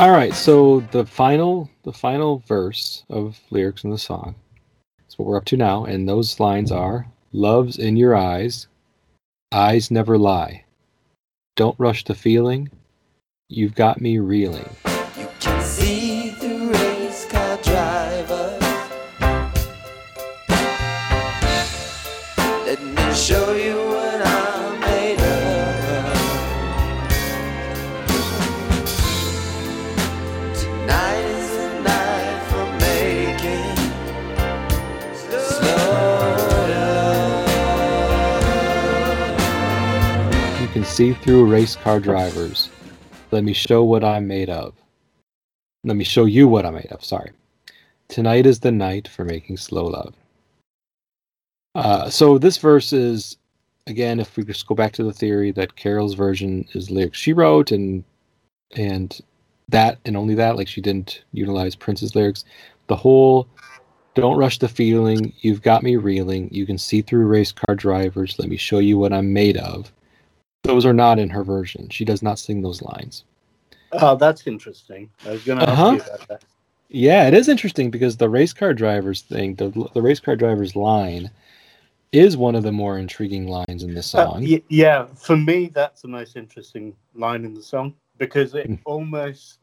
All 0.06 0.12
right, 0.12 0.36
so 0.36 0.82
the 0.92 1.04
final 1.04 1.68
the 1.82 1.92
final 1.92 2.44
verse 2.46 3.04
of 3.10 3.40
lyrics 3.50 3.84
in 3.84 3.90
the 3.90 3.98
song 3.98 4.36
is 5.10 5.18
what 5.18 5.28
we're 5.28 5.36
up 5.36 5.46
to 5.46 5.58
now, 5.58 5.84
and 5.84 6.08
those 6.08 6.40
lines 6.40 6.72
are 6.72 7.08
Love's 7.34 7.80
in 7.80 7.98
your 7.98 8.16
eyes, 8.16 8.68
eyes 9.52 9.90
never 9.90 10.16
lie. 10.20 10.64
Don't 11.56 11.80
rush 11.80 12.04
the 12.04 12.14
feeling, 12.14 12.70
you've 13.50 13.74
got 13.74 14.00
me 14.00 14.20
reeling. 14.20 14.70
Love. 40.96 41.08
You 41.08 41.14
can 41.14 41.24
see 41.24 41.24
through 41.26 41.46
race 41.46 41.76
car 41.76 42.00
drivers. 42.00 42.70
Let 43.32 43.44
me 43.44 43.54
show 43.54 43.84
what 43.84 44.04
I'm 44.04 44.28
made 44.28 44.50
of. 44.50 44.74
Let 45.84 45.98
me 45.98 46.04
show 46.04 46.26
you 46.26 46.48
what 46.48 46.66
I'm 46.66 46.76
made 46.76 46.92
of. 46.92 47.04
Sorry. 47.04 47.32
Tonight 48.08 48.46
is 48.46 48.60
the 48.60 48.72
night 48.72 49.08
for 49.08 49.26
making 49.26 49.58
slow 49.58 49.86
love. 49.88 50.14
Uh, 51.74 52.10
so 52.10 52.38
this 52.38 52.58
verse 52.58 52.94
is, 52.94 53.38
again, 53.88 54.20
if 54.20 54.38
we 54.38 54.44
just 54.44 54.68
go 54.68 54.76
back 54.76 54.94
to 54.94 55.04
the 55.04 55.14
theory 55.14 55.52
that 55.52 55.76
Carol's 55.76 56.14
version 56.14 56.66
is 56.74 56.90
lyrics 56.90 57.18
she 57.18 57.34
wrote, 57.34 57.72
and 57.72 58.04
and 58.76 59.22
that 59.70 60.00
and 60.06 60.16
only 60.16 60.36
that, 60.36 60.56
like 60.56 60.68
she 60.68 60.82
didn't 60.82 61.24
utilize 61.34 61.76
Prince's 61.76 62.16
lyrics. 62.16 62.46
The 62.88 62.96
whole 62.96 63.48
"Don't 64.14 64.38
rush 64.38 64.60
the 64.60 64.70
feeling," 64.70 65.34
"You've 65.42 65.62
got 65.62 65.84
me 65.84 65.98
reeling," 65.98 66.50
"You 66.52 66.66
can 66.66 66.78
see 66.78 67.02
through 67.02 67.28
race 67.28 67.52
car 67.52 67.76
drivers," 67.76 68.40
"Let 68.40 68.50
me 68.50 68.58
show 68.58 68.80
you 68.80 68.98
what 68.98 69.14
I'm 69.14 69.34
made 69.34 69.58
of." 69.58 69.92
Those 70.66 70.86
are 70.86 70.94
not 70.94 71.20
in 71.20 71.30
her 71.30 71.44
version. 71.44 71.90
She 71.90 72.06
does 72.06 72.24
not 72.24 72.40
sing 72.40 72.62
those 72.62 72.82
lines. 72.82 73.24
Oh, 73.92 74.16
that's 74.16 74.48
interesting. 74.48 75.10
I 75.26 75.32
was 75.32 75.44
going 75.44 75.60
to 75.60 75.70
Uh-huh. 75.70 75.84
ask 75.84 75.94
you 75.94 76.02
about 76.16 76.28
that. 76.28 76.44
Yeah, 76.90 77.28
it 77.28 77.34
is 77.34 77.50
interesting 77.50 77.92
because 77.92 78.18
the 78.18 78.30
race 78.30 78.54
car 78.54 78.74
drivers 78.74 79.22
thing, 79.22 79.56
the 79.56 79.70
the 79.94 80.02
race 80.02 80.20
car 80.20 80.36
drivers 80.36 80.76
line, 80.76 81.30
is 82.12 82.38
one 82.38 82.56
of 82.56 82.64
the 82.64 82.72
more 82.72 82.98
intriguing 82.98 83.48
lines 83.48 83.84
in 83.84 83.94
the 83.94 84.00
Uh, 84.00 84.02
song. 84.02 84.44
y- 84.44 84.62
yeah, 84.70 85.06
for 85.16 85.36
me, 85.38 85.68
that's 85.68 86.02
the 86.02 86.08
most 86.08 86.36
interesting 86.36 86.96
line 87.14 87.44
in 87.46 87.54
the 87.54 87.62
song 87.62 87.96
because 88.18 88.54
it 88.56 88.70
Mm. 88.70 88.80
almost 88.86 89.60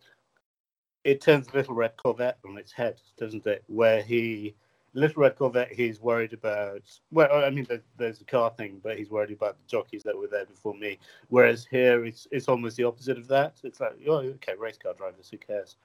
it 1.05 1.21
turns 1.21 1.49
a 1.49 1.53
Little 1.57 1.75
Red 1.75 1.97
Corvette 1.97 2.39
on 2.45 2.57
its 2.59 2.71
head, 2.73 3.01
doesn't 3.17 3.45
it? 3.47 3.65
Where 3.67 4.03
he 4.03 4.55
Little 4.95 5.23
Red 5.23 5.37
Corvette, 5.37 5.73
he's 5.73 6.01
worried 6.01 6.33
about. 6.33 6.83
Well, 7.11 7.45
I 7.45 7.51
mean, 7.51 7.65
there, 7.69 7.81
there's 7.97 8.19
the 8.19 8.25
car 8.25 8.53
thing, 8.57 8.81
but 8.83 8.99
he's 8.99 9.11
worried 9.11 9.31
about 9.31 9.57
the 9.59 9.69
jockeys 9.69 10.03
that 10.03 10.17
were 10.17 10.27
there 10.27 10.45
before 10.45 10.75
me. 10.75 10.99
Whereas 11.29 11.67
here, 11.71 12.05
it's 12.05 12.27
it's 12.31 12.49
almost 12.49 12.77
the 12.77 12.85
opposite 12.85 13.17
of 13.17 13.29
that. 13.29 13.55
It's 13.65 13.81
like, 13.81 13.97
oh, 14.07 14.19
okay, 14.19 14.55
race 14.59 14.77
car 14.77 14.95
drivers, 14.95 15.31
who 15.31 15.39
cares? 15.39 15.77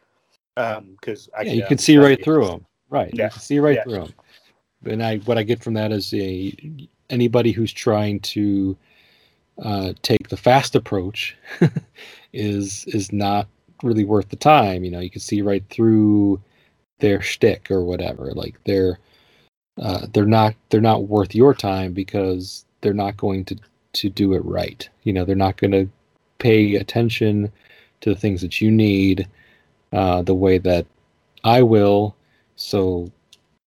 Because 0.55 1.29
yeah, 1.43 1.51
you 1.51 1.65
can 1.65 1.77
see 1.77 1.97
right 1.97 2.21
through 2.21 2.47
them. 2.47 2.65
Right, 2.89 3.13
Yeah, 3.13 3.25
you 3.25 3.31
can 3.31 3.39
see 3.39 3.59
right 3.59 3.75
yeah. 3.75 3.83
through 3.83 3.93
them. 3.93 4.13
And 4.85 5.03
I, 5.03 5.17
what 5.19 5.37
I 5.37 5.43
get 5.43 5.63
from 5.63 5.73
that 5.75 5.91
is 5.91 6.13
a 6.13 6.55
anybody 7.09 7.51
who's 7.51 7.71
trying 7.71 8.19
to 8.19 8.77
uh, 9.63 9.93
take 10.01 10.29
the 10.29 10.37
fast 10.37 10.75
approach 10.75 11.35
is 12.33 12.85
is 12.85 13.11
not 13.11 13.47
really 13.83 14.03
worth 14.03 14.29
the 14.29 14.35
time. 14.35 14.83
You 14.83 14.91
know, 14.91 14.99
you 14.99 15.09
can 15.09 15.21
see 15.21 15.41
right 15.41 15.63
through 15.69 16.41
their 16.99 17.21
shtick 17.21 17.69
or 17.71 17.83
whatever. 17.83 18.31
Like 18.33 18.55
they're 18.65 18.99
uh, 19.81 20.07
they're 20.13 20.25
not 20.25 20.55
they're 20.69 20.81
not 20.81 21.07
worth 21.07 21.35
your 21.35 21.53
time 21.53 21.93
because 21.93 22.65
they're 22.81 22.93
not 22.93 23.17
going 23.17 23.45
to 23.45 23.57
to 23.93 24.09
do 24.09 24.33
it 24.33 24.43
right. 24.45 24.87
You 25.03 25.13
know, 25.13 25.25
they're 25.25 25.35
not 25.35 25.57
going 25.57 25.71
to 25.71 25.89
pay 26.39 26.75
attention 26.75 27.51
to 28.01 28.13
the 28.13 28.19
things 28.19 28.41
that 28.41 28.61
you 28.61 28.71
need 28.71 29.27
uh, 29.93 30.21
the 30.21 30.35
way 30.35 30.57
that 30.59 30.85
I 31.43 31.61
will. 31.61 32.15
So, 32.55 33.11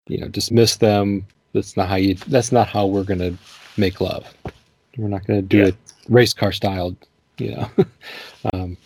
you 0.09 0.19
know, 0.19 0.29
dismiss 0.29 0.77
them. 0.77 1.27
That's 1.53 1.77
not 1.77 1.89
how 1.89 1.97
you. 1.97 2.15
That's 2.15 2.53
not 2.53 2.69
how 2.69 2.87
we're 2.87 3.05
gonna 3.05 3.37
make 3.77 4.01
love. 4.01 4.33
We're 4.97 5.09
not 5.09 5.27
gonna 5.27 5.43
do 5.43 5.59
Yeah. 5.59 5.67
it 5.67 5.77
race 6.09 6.33
car 6.33 6.53
style. 6.53 6.97
You 7.39 7.57
know. 7.57 7.71
um, 8.53 8.77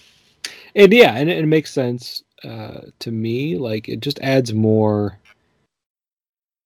and 0.74 0.92
yeah, 0.92 1.14
and 1.16 1.28
it, 1.30 1.38
it 1.38 1.46
makes 1.46 1.72
sense 1.72 2.23
uh, 2.44 2.80
to 3.00 3.10
me. 3.10 3.56
Like 3.58 3.88
it 3.88 4.00
just 4.00 4.20
adds 4.20 4.52
more. 4.52 5.18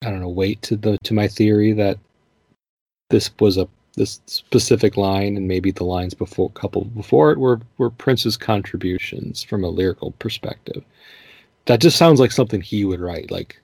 I 0.04 0.10
don't 0.10 0.20
know 0.20 0.28
weight 0.28 0.62
to 0.62 0.76
the 0.76 0.98
to 1.04 1.14
my 1.14 1.28
theory 1.28 1.72
that 1.72 1.98
this 3.10 3.30
was 3.40 3.56
a 3.56 3.68
this 3.96 4.20
specific 4.26 4.96
line 4.96 5.36
and 5.36 5.48
maybe 5.48 5.72
the 5.72 5.84
lines 5.84 6.14
before 6.14 6.50
couple 6.50 6.84
before 6.84 7.32
it 7.32 7.38
were 7.38 7.60
were 7.78 7.90
Prince's 7.90 8.36
contributions 8.36 9.42
from 9.42 9.64
a 9.64 9.68
lyrical 9.68 10.12
perspective. 10.12 10.84
That 11.66 11.80
just 11.80 11.98
sounds 11.98 12.20
like 12.20 12.32
something 12.32 12.60
he 12.60 12.84
would 12.84 13.00
write. 13.00 13.30
Like 13.30 13.60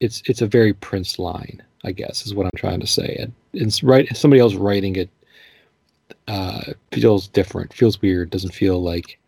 it's 0.00 0.22
it's 0.26 0.42
a 0.42 0.46
very 0.46 0.72
Prince 0.72 1.18
line, 1.18 1.62
I 1.84 1.92
guess, 1.92 2.26
is 2.26 2.34
what 2.34 2.46
I'm 2.46 2.56
trying 2.56 2.80
to 2.80 2.86
say. 2.86 3.16
And 3.20 3.32
it's 3.52 3.82
right 3.82 4.16
somebody 4.16 4.40
else 4.40 4.54
writing 4.54 4.96
it 4.96 5.10
uh 6.28 6.72
feels 6.92 7.28
different, 7.28 7.72
feels 7.74 8.00
weird, 8.00 8.30
doesn't 8.30 8.54
feel 8.54 8.82
like 8.82 9.19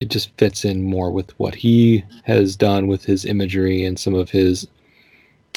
it 0.00 0.08
just 0.10 0.30
fits 0.38 0.64
in 0.64 0.82
more 0.82 1.10
with 1.10 1.36
what 1.40 1.54
he 1.54 2.04
has 2.24 2.54
done 2.54 2.86
with 2.86 3.04
his 3.04 3.24
imagery 3.24 3.84
and 3.84 3.98
some 3.98 4.14
of 4.14 4.30
his 4.30 4.68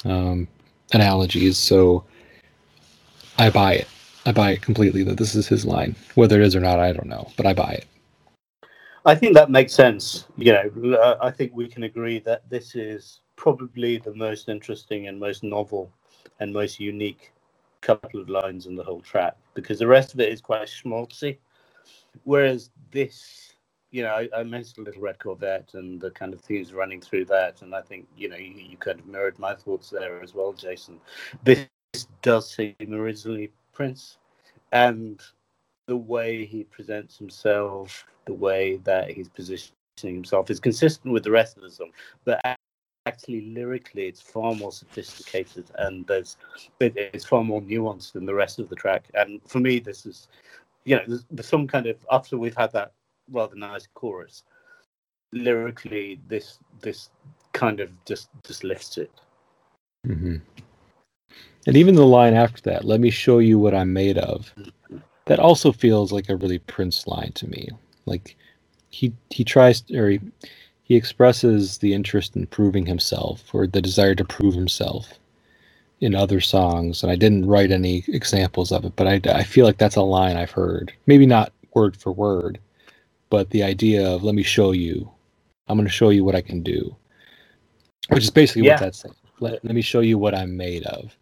um 0.05 0.47
analogies. 0.93 1.57
So 1.57 2.03
I 3.37 3.49
buy 3.49 3.73
it. 3.73 3.87
I 4.25 4.31
buy 4.31 4.51
it 4.51 4.61
completely 4.61 5.03
that 5.03 5.17
this 5.17 5.35
is 5.35 5.47
his 5.47 5.65
line. 5.65 5.95
Whether 6.15 6.41
it 6.41 6.45
is 6.45 6.55
or 6.55 6.59
not, 6.59 6.79
I 6.79 6.91
don't 6.91 7.07
know, 7.07 7.31
but 7.37 7.45
I 7.45 7.53
buy 7.53 7.71
it. 7.71 7.87
I 9.05 9.15
think 9.15 9.33
that 9.35 9.49
makes 9.49 9.73
sense. 9.73 10.25
You 10.37 10.53
know, 10.53 10.95
uh, 10.95 11.17
I 11.21 11.31
think 11.31 11.51
we 11.55 11.67
can 11.67 11.83
agree 11.83 12.19
that 12.19 12.47
this 12.49 12.75
is 12.75 13.21
probably 13.35 13.97
the 13.97 14.13
most 14.13 14.49
interesting 14.49 15.07
and 15.07 15.19
most 15.19 15.43
novel 15.43 15.91
and 16.39 16.53
most 16.53 16.79
unique 16.79 17.31
couple 17.81 18.19
of 18.19 18.29
lines 18.29 18.67
in 18.67 18.75
the 18.75 18.83
whole 18.83 19.01
track 19.01 19.35
because 19.55 19.79
the 19.79 19.87
rest 19.87 20.13
of 20.13 20.19
it 20.19 20.29
is 20.29 20.41
quite 20.41 20.67
schmaltzy. 20.67 21.37
Whereas 22.25 22.69
this, 22.91 23.51
you 23.91 24.03
know, 24.03 24.09
I, 24.09 24.29
I 24.35 24.43
mentioned 24.43 24.85
Little 24.85 25.01
Red 25.01 25.19
Corvette 25.19 25.73
and 25.73 25.99
the 25.99 26.11
kind 26.11 26.33
of 26.33 26.41
themes 26.41 26.73
running 26.73 27.01
through 27.01 27.25
that, 27.25 27.61
and 27.61 27.75
I 27.75 27.81
think 27.81 28.07
you 28.17 28.29
know 28.29 28.37
you, 28.37 28.53
you 28.55 28.77
kind 28.77 28.99
of 28.99 29.05
mirrored 29.05 29.37
my 29.37 29.53
thoughts 29.53 29.89
there 29.89 30.21
as 30.23 30.33
well, 30.33 30.53
Jason. 30.53 30.99
This 31.43 31.67
does 32.21 32.49
seem 32.49 32.75
originally 32.91 33.51
Prince, 33.73 34.17
and 34.71 35.21
the 35.87 35.97
way 35.97 36.45
he 36.45 36.63
presents 36.63 37.17
himself, 37.17 38.05
the 38.25 38.33
way 38.33 38.77
that 38.77 39.11
he's 39.11 39.27
positioning 39.27 39.73
himself 40.01 40.49
is 40.49 40.59
consistent 40.59 41.13
with 41.13 41.23
the 41.23 41.31
rest 41.31 41.57
of 41.57 41.63
the 41.63 41.69
song. 41.69 41.91
But 42.23 42.39
actually, 43.05 43.51
lyrically, 43.53 44.07
it's 44.07 44.21
far 44.21 44.55
more 44.55 44.71
sophisticated 44.71 45.65
and 45.79 46.07
there's 46.07 46.37
it, 46.79 46.93
it's 46.95 47.25
far 47.25 47.43
more 47.43 47.61
nuanced 47.61 48.13
than 48.13 48.25
the 48.25 48.33
rest 48.33 48.59
of 48.59 48.69
the 48.69 48.75
track. 48.75 49.09
And 49.15 49.41
for 49.47 49.59
me, 49.59 49.79
this 49.79 50.05
is, 50.05 50.29
you 50.85 50.95
know, 50.95 51.03
there's, 51.07 51.25
there's 51.29 51.47
some 51.47 51.67
kind 51.67 51.87
of 51.87 51.97
after 52.09 52.37
we've 52.37 52.55
had 52.55 52.71
that 52.73 52.93
rather 53.30 53.55
nice 53.55 53.88
chorus, 53.93 54.43
lyrically, 55.34 56.22
this 56.28 56.59
this 56.82 57.09
kind 57.53 57.80
of 57.82 57.89
just 58.05 58.30
just 58.45 58.63
lifts 58.63 58.97
it. 58.97 59.11
hmm 60.05 60.38
And 61.67 61.78
even 61.78 61.95
the 61.95 62.05
line 62.07 62.34
after 62.36 62.61
that, 62.63 62.86
"Let 62.86 62.99
me 63.01 63.09
show 63.11 63.39
you 63.39 63.59
what 63.59 63.76
I'm 63.76 63.93
made 63.93 64.17
of," 64.17 64.53
that 65.26 65.39
also 65.39 65.72
feels 65.72 66.11
like 66.11 66.30
a 66.30 66.36
really 66.38 66.59
Prince 66.59 67.07
line 67.07 67.32
to 67.36 67.47
me. 67.47 67.69
Like 68.05 68.38
he 68.91 69.13
he 69.32 69.43
tries 69.43 69.84
or 69.91 70.09
he, 70.11 70.22
he 70.84 70.95
expresses 70.95 71.80
the 71.80 71.93
interest 71.93 72.36
in 72.36 72.47
proving 72.47 72.86
himself 72.88 73.53
or 73.55 73.67
the 73.67 73.82
desire 73.82 74.15
to 74.15 74.26
prove 74.26 74.55
himself 74.55 75.19
in 76.01 76.15
other 76.15 76.41
songs. 76.41 77.03
And 77.03 77.11
I 77.11 77.17
didn't 77.17 77.47
write 77.47 77.72
any 77.72 78.03
examples 78.07 78.72
of 78.72 78.86
it, 78.86 78.93
but 78.95 79.07
I 79.07 79.22
I 79.34 79.43
feel 79.43 79.65
like 79.65 79.78
that's 79.80 79.97
a 79.97 80.01
line 80.03 80.38
I've 80.38 80.51
heard. 80.51 80.93
Maybe 81.07 81.26
not 81.28 81.53
word 81.76 81.97
for 81.97 82.11
word, 82.13 82.59
but 83.32 83.49
the 83.49 83.63
idea 83.63 84.07
of 84.07 84.21
"Let 84.23 84.36
me 84.36 84.43
show 84.43 84.73
you," 84.73 85.09
I'm 85.67 85.77
going 85.77 85.88
to 85.88 85.93
show 85.93 86.09
you 86.11 86.23
what 86.23 86.36
I 86.36 86.41
can 86.41 86.61
do, 86.61 86.95
which 88.09 88.25
is 88.25 88.29
basically 88.29 88.63
Yeah. 88.67 88.73
what 88.73 88.82
that's 88.82 88.99
saying. 88.99 89.15
Let, 89.39 89.65
let 89.65 89.73
me 89.73 89.82
show 89.82 90.01
you 90.01 90.19
what 90.19 90.36
I'm 90.36 90.55
made 90.55 90.84
of. 90.86 91.17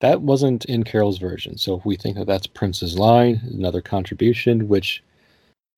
That 0.00 0.22
wasn't 0.22 0.64
in 0.66 0.84
Carol's 0.84 1.18
version. 1.18 1.58
So 1.58 1.74
if 1.76 1.84
we 1.84 1.96
think 1.96 2.16
that 2.16 2.26
that's 2.26 2.46
Prince's 2.46 2.96
line, 2.98 3.40
another 3.52 3.80
contribution, 3.80 4.68
which, 4.68 5.02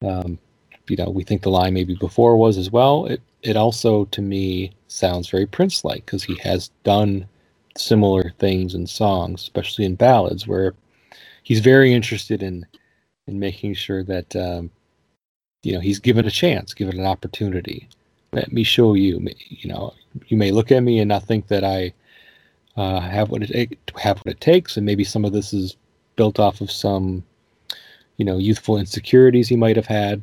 um, 0.05 0.39
you 0.89 0.97
know, 0.97 1.09
we 1.09 1.25
think 1.25 1.43
the 1.43 1.51
line 1.51 1.73
maybe 1.73 1.95
before 1.95 2.37
was 2.37 2.59
as 2.59 2.71
well. 2.71 3.07
It 3.07 3.23
it 3.43 3.57
also 3.57 4.05
to 4.07 4.21
me 4.23 4.73
sounds 4.89 5.31
very 5.31 5.47
Prince-like 5.47 6.05
because 6.05 6.25
he 6.25 6.37
has 6.43 6.69
done 6.85 7.27
similar 7.79 8.33
things 8.39 8.75
in 8.75 8.87
songs, 8.87 9.43
especially 9.43 9.85
in 9.85 9.95
ballads, 9.95 10.47
where 10.49 10.75
he's 11.45 11.61
very 11.61 11.95
interested 11.95 12.43
in 12.43 12.67
in 13.29 13.39
making 13.39 13.75
sure 13.75 14.03
that 14.05 14.35
um, 14.37 14.71
you 15.67 15.73
know 15.73 15.81
he's 15.81 15.99
given 15.99 16.27
a 16.27 16.31
chance, 16.31 16.75
given 16.75 17.01
an 17.01 17.07
opportunity. 17.07 17.89
Let 18.33 18.53
me 18.53 18.63
show 18.63 18.95
you. 18.95 19.27
You 19.49 19.69
know, 19.71 19.95
you 20.29 20.37
may 20.37 20.53
look 20.53 20.71
at 20.71 20.83
me 20.83 21.01
and 21.01 21.09
not 21.09 21.25
think 21.25 21.49
that 21.49 21.65
I 21.65 21.93
uh, 22.77 23.01
have 23.01 23.31
what 23.31 23.43
it 23.43 23.79
have 24.01 24.19
what 24.19 24.35
it 24.35 24.41
takes, 24.41 24.77
and 24.77 24.87
maybe 24.87 25.05
some 25.05 25.25
of 25.25 25.33
this 25.33 25.53
is 25.53 25.77
built 26.15 26.39
off 26.39 26.61
of 26.61 26.71
some, 26.71 27.25
you 28.17 28.25
know, 28.25 28.39
youthful 28.39 28.79
insecurities 28.79 29.49
he 29.49 29.57
might 29.57 29.77
have 29.77 29.87
had, 29.87 30.23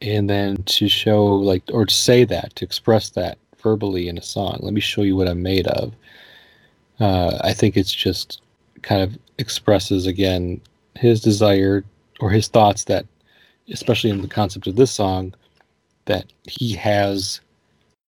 and 0.00 0.30
then 0.30 0.62
to 0.64 0.88
show 0.88 1.24
like 1.26 1.62
or 1.72 1.84
to 1.84 1.94
say 1.94 2.24
that 2.24 2.56
to 2.56 2.64
express 2.64 3.10
that 3.10 3.38
verbally 3.62 4.08
in 4.08 4.16
a 4.18 4.22
song. 4.22 4.58
Let 4.60 4.72
me 4.72 4.80
show 4.80 5.02
you 5.02 5.16
what 5.16 5.28
I'm 5.28 5.42
made 5.42 5.66
of. 5.66 5.94
Uh, 6.98 7.38
I 7.42 7.52
think 7.52 7.76
it's 7.76 7.92
just 7.92 8.40
kind 8.82 9.02
of 9.02 9.18
expresses 9.38 10.06
again 10.06 10.60
his 10.96 11.20
desire 11.20 11.84
or 12.20 12.30
his 12.30 12.48
thoughts 12.48 12.84
that, 12.84 13.06
especially 13.70 14.10
in 14.10 14.22
the 14.22 14.28
concept 14.28 14.66
of 14.66 14.76
this 14.76 14.90
song, 14.90 15.34
that 16.06 16.26
he 16.48 16.72
has 16.74 17.40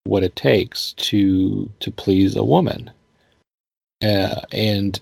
what 0.05 0.23
it 0.23 0.35
takes 0.37 0.93
to 0.95 1.71
to 1.81 1.91
please 1.91 2.37
a 2.37 2.45
woman. 2.45 2.91
Uh, 4.03 4.41
and 4.53 5.01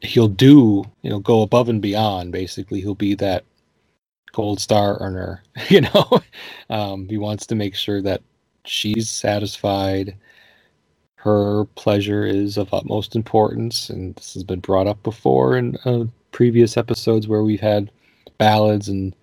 he'll 0.00 0.28
do 0.28 0.84
you 1.02 1.10
know 1.10 1.18
go 1.18 1.42
above 1.42 1.68
and 1.68 1.82
beyond 1.82 2.32
basically. 2.32 2.80
He'll 2.80 2.94
be 2.94 3.14
that 3.16 3.44
gold 4.32 4.60
star 4.60 4.98
earner 5.00 5.42
you 5.68 5.82
know? 5.82 6.22
Um, 6.70 7.08
he 7.08 7.18
wants 7.18 7.46
to 7.46 7.54
make 7.54 7.74
sure 7.74 8.02
that 8.02 8.22
she's 8.64 9.10
satisfied. 9.10 10.16
Her 11.16 11.64
pleasure 11.74 12.24
is 12.24 12.56
of 12.56 12.72
utmost 12.72 13.16
importance 13.16 13.90
and 13.90 14.14
this 14.14 14.34
has 14.34 14.44
been 14.44 14.60
brought 14.60 14.86
up 14.86 15.02
before 15.02 15.56
in 15.56 15.76
uh, 15.84 16.04
previous 16.30 16.76
episodes 16.76 17.26
where 17.26 17.42
we've 17.42 17.60
had 17.60 17.90
ballads 18.38 18.88
and 18.88 19.14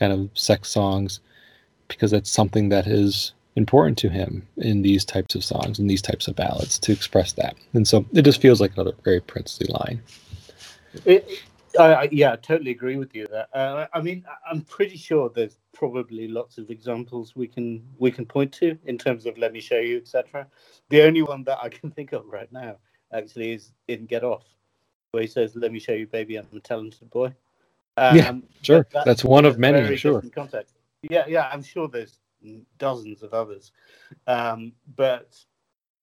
kind 0.00 0.12
of 0.12 0.30
sex 0.34 0.68
songs 0.68 1.20
because 1.88 2.10
that's 2.10 2.30
something 2.30 2.70
that 2.70 2.86
is 2.86 3.32
important 3.56 3.98
to 3.98 4.08
him 4.08 4.46
in 4.56 4.82
these 4.82 5.04
types 5.04 5.34
of 5.34 5.44
songs 5.44 5.78
and 5.78 5.88
these 5.88 6.02
types 6.02 6.26
of 6.26 6.34
ballads 6.34 6.78
to 6.78 6.92
express 6.92 7.32
that. 7.32 7.54
And 7.74 7.86
so 7.86 8.04
it 8.12 8.22
just 8.22 8.40
feels 8.40 8.60
like 8.60 8.72
another 8.74 8.94
very 9.04 9.20
princely 9.20 9.66
line. 9.68 10.00
It, 11.04 11.28
yeah, 11.74 12.32
I 12.32 12.36
totally 12.36 12.70
agree 12.72 12.96
with 12.96 13.14
you 13.14 13.26
there. 13.28 13.46
Uh, 13.54 13.86
I 13.92 14.00
mean, 14.00 14.24
I'm 14.50 14.62
pretty 14.62 14.96
sure 14.96 15.30
there's 15.30 15.58
probably 15.72 16.26
lots 16.26 16.58
of 16.58 16.70
examples 16.70 17.36
we 17.36 17.46
can 17.46 17.82
we 17.98 18.10
can 18.10 18.26
point 18.26 18.52
to 18.54 18.76
in 18.86 18.98
terms 18.98 19.24
of 19.24 19.38
"Let 19.38 19.52
me 19.52 19.60
show 19.60 19.78
you," 19.78 19.98
etc. 19.98 20.48
The 20.88 21.02
only 21.02 21.22
one 21.22 21.44
that 21.44 21.58
I 21.62 21.68
can 21.68 21.90
think 21.96 22.12
of 22.12 22.26
right 22.26 22.50
now 22.50 22.76
actually 23.12 23.52
is 23.52 23.72
in 23.86 24.06
"Get 24.06 24.24
Off," 24.24 24.44
where 25.12 25.22
he 25.22 25.28
says, 25.28 25.54
"Let 25.54 25.70
me 25.70 25.78
show 25.78 25.92
you, 25.92 26.08
baby, 26.08 26.36
I'm 26.36 26.48
a 26.52 26.60
talented 26.60 27.08
boy." 27.10 27.32
Um, 28.00 28.16
Yeah, 28.16 28.32
sure. 28.62 28.86
but 28.92 29.04
That's 29.04 29.24
one 29.24 29.44
of 29.44 29.58
many, 29.58 29.78
I'm 29.78 29.96
sure. 29.96 30.22
Context. 30.34 30.74
Yeah, 31.02 31.24
yeah, 31.28 31.50
I'm 31.52 31.62
sure 31.62 31.86
there's 31.86 32.18
dozens 32.78 33.22
of 33.22 33.34
others, 33.34 33.72
um, 34.26 34.72
but 34.96 35.38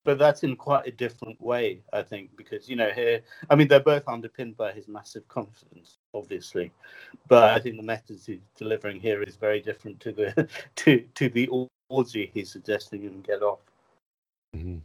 but 0.04 0.16
that's 0.16 0.42
in 0.42 0.56
quite 0.56 0.86
a 0.86 0.90
different 0.92 1.38
way, 1.40 1.82
I 1.92 2.02
think, 2.02 2.34
because 2.36 2.68
you 2.68 2.76
know 2.76 2.90
here, 2.90 3.20
I 3.50 3.56
mean, 3.56 3.68
they're 3.68 3.80
both 3.80 4.06
underpinned 4.06 4.56
by 4.56 4.72
his 4.72 4.88
massive 4.88 5.26
confidence, 5.28 5.98
obviously, 6.14 6.70
but 7.26 7.50
I 7.50 7.58
think 7.58 7.76
the 7.76 7.82
methods 7.82 8.26
he's 8.26 8.40
delivering 8.56 9.00
here 9.00 9.22
is 9.22 9.36
very 9.36 9.60
different 9.60 9.98
to 10.00 10.12
the 10.12 10.48
to 10.76 11.00
to 11.14 11.28
the 11.28 11.50
orgy 11.88 12.30
he's 12.32 12.50
suggesting 12.50 13.06
and 13.06 13.24
get 13.24 13.42
off. 13.42 13.60
Mhm. 14.56 14.80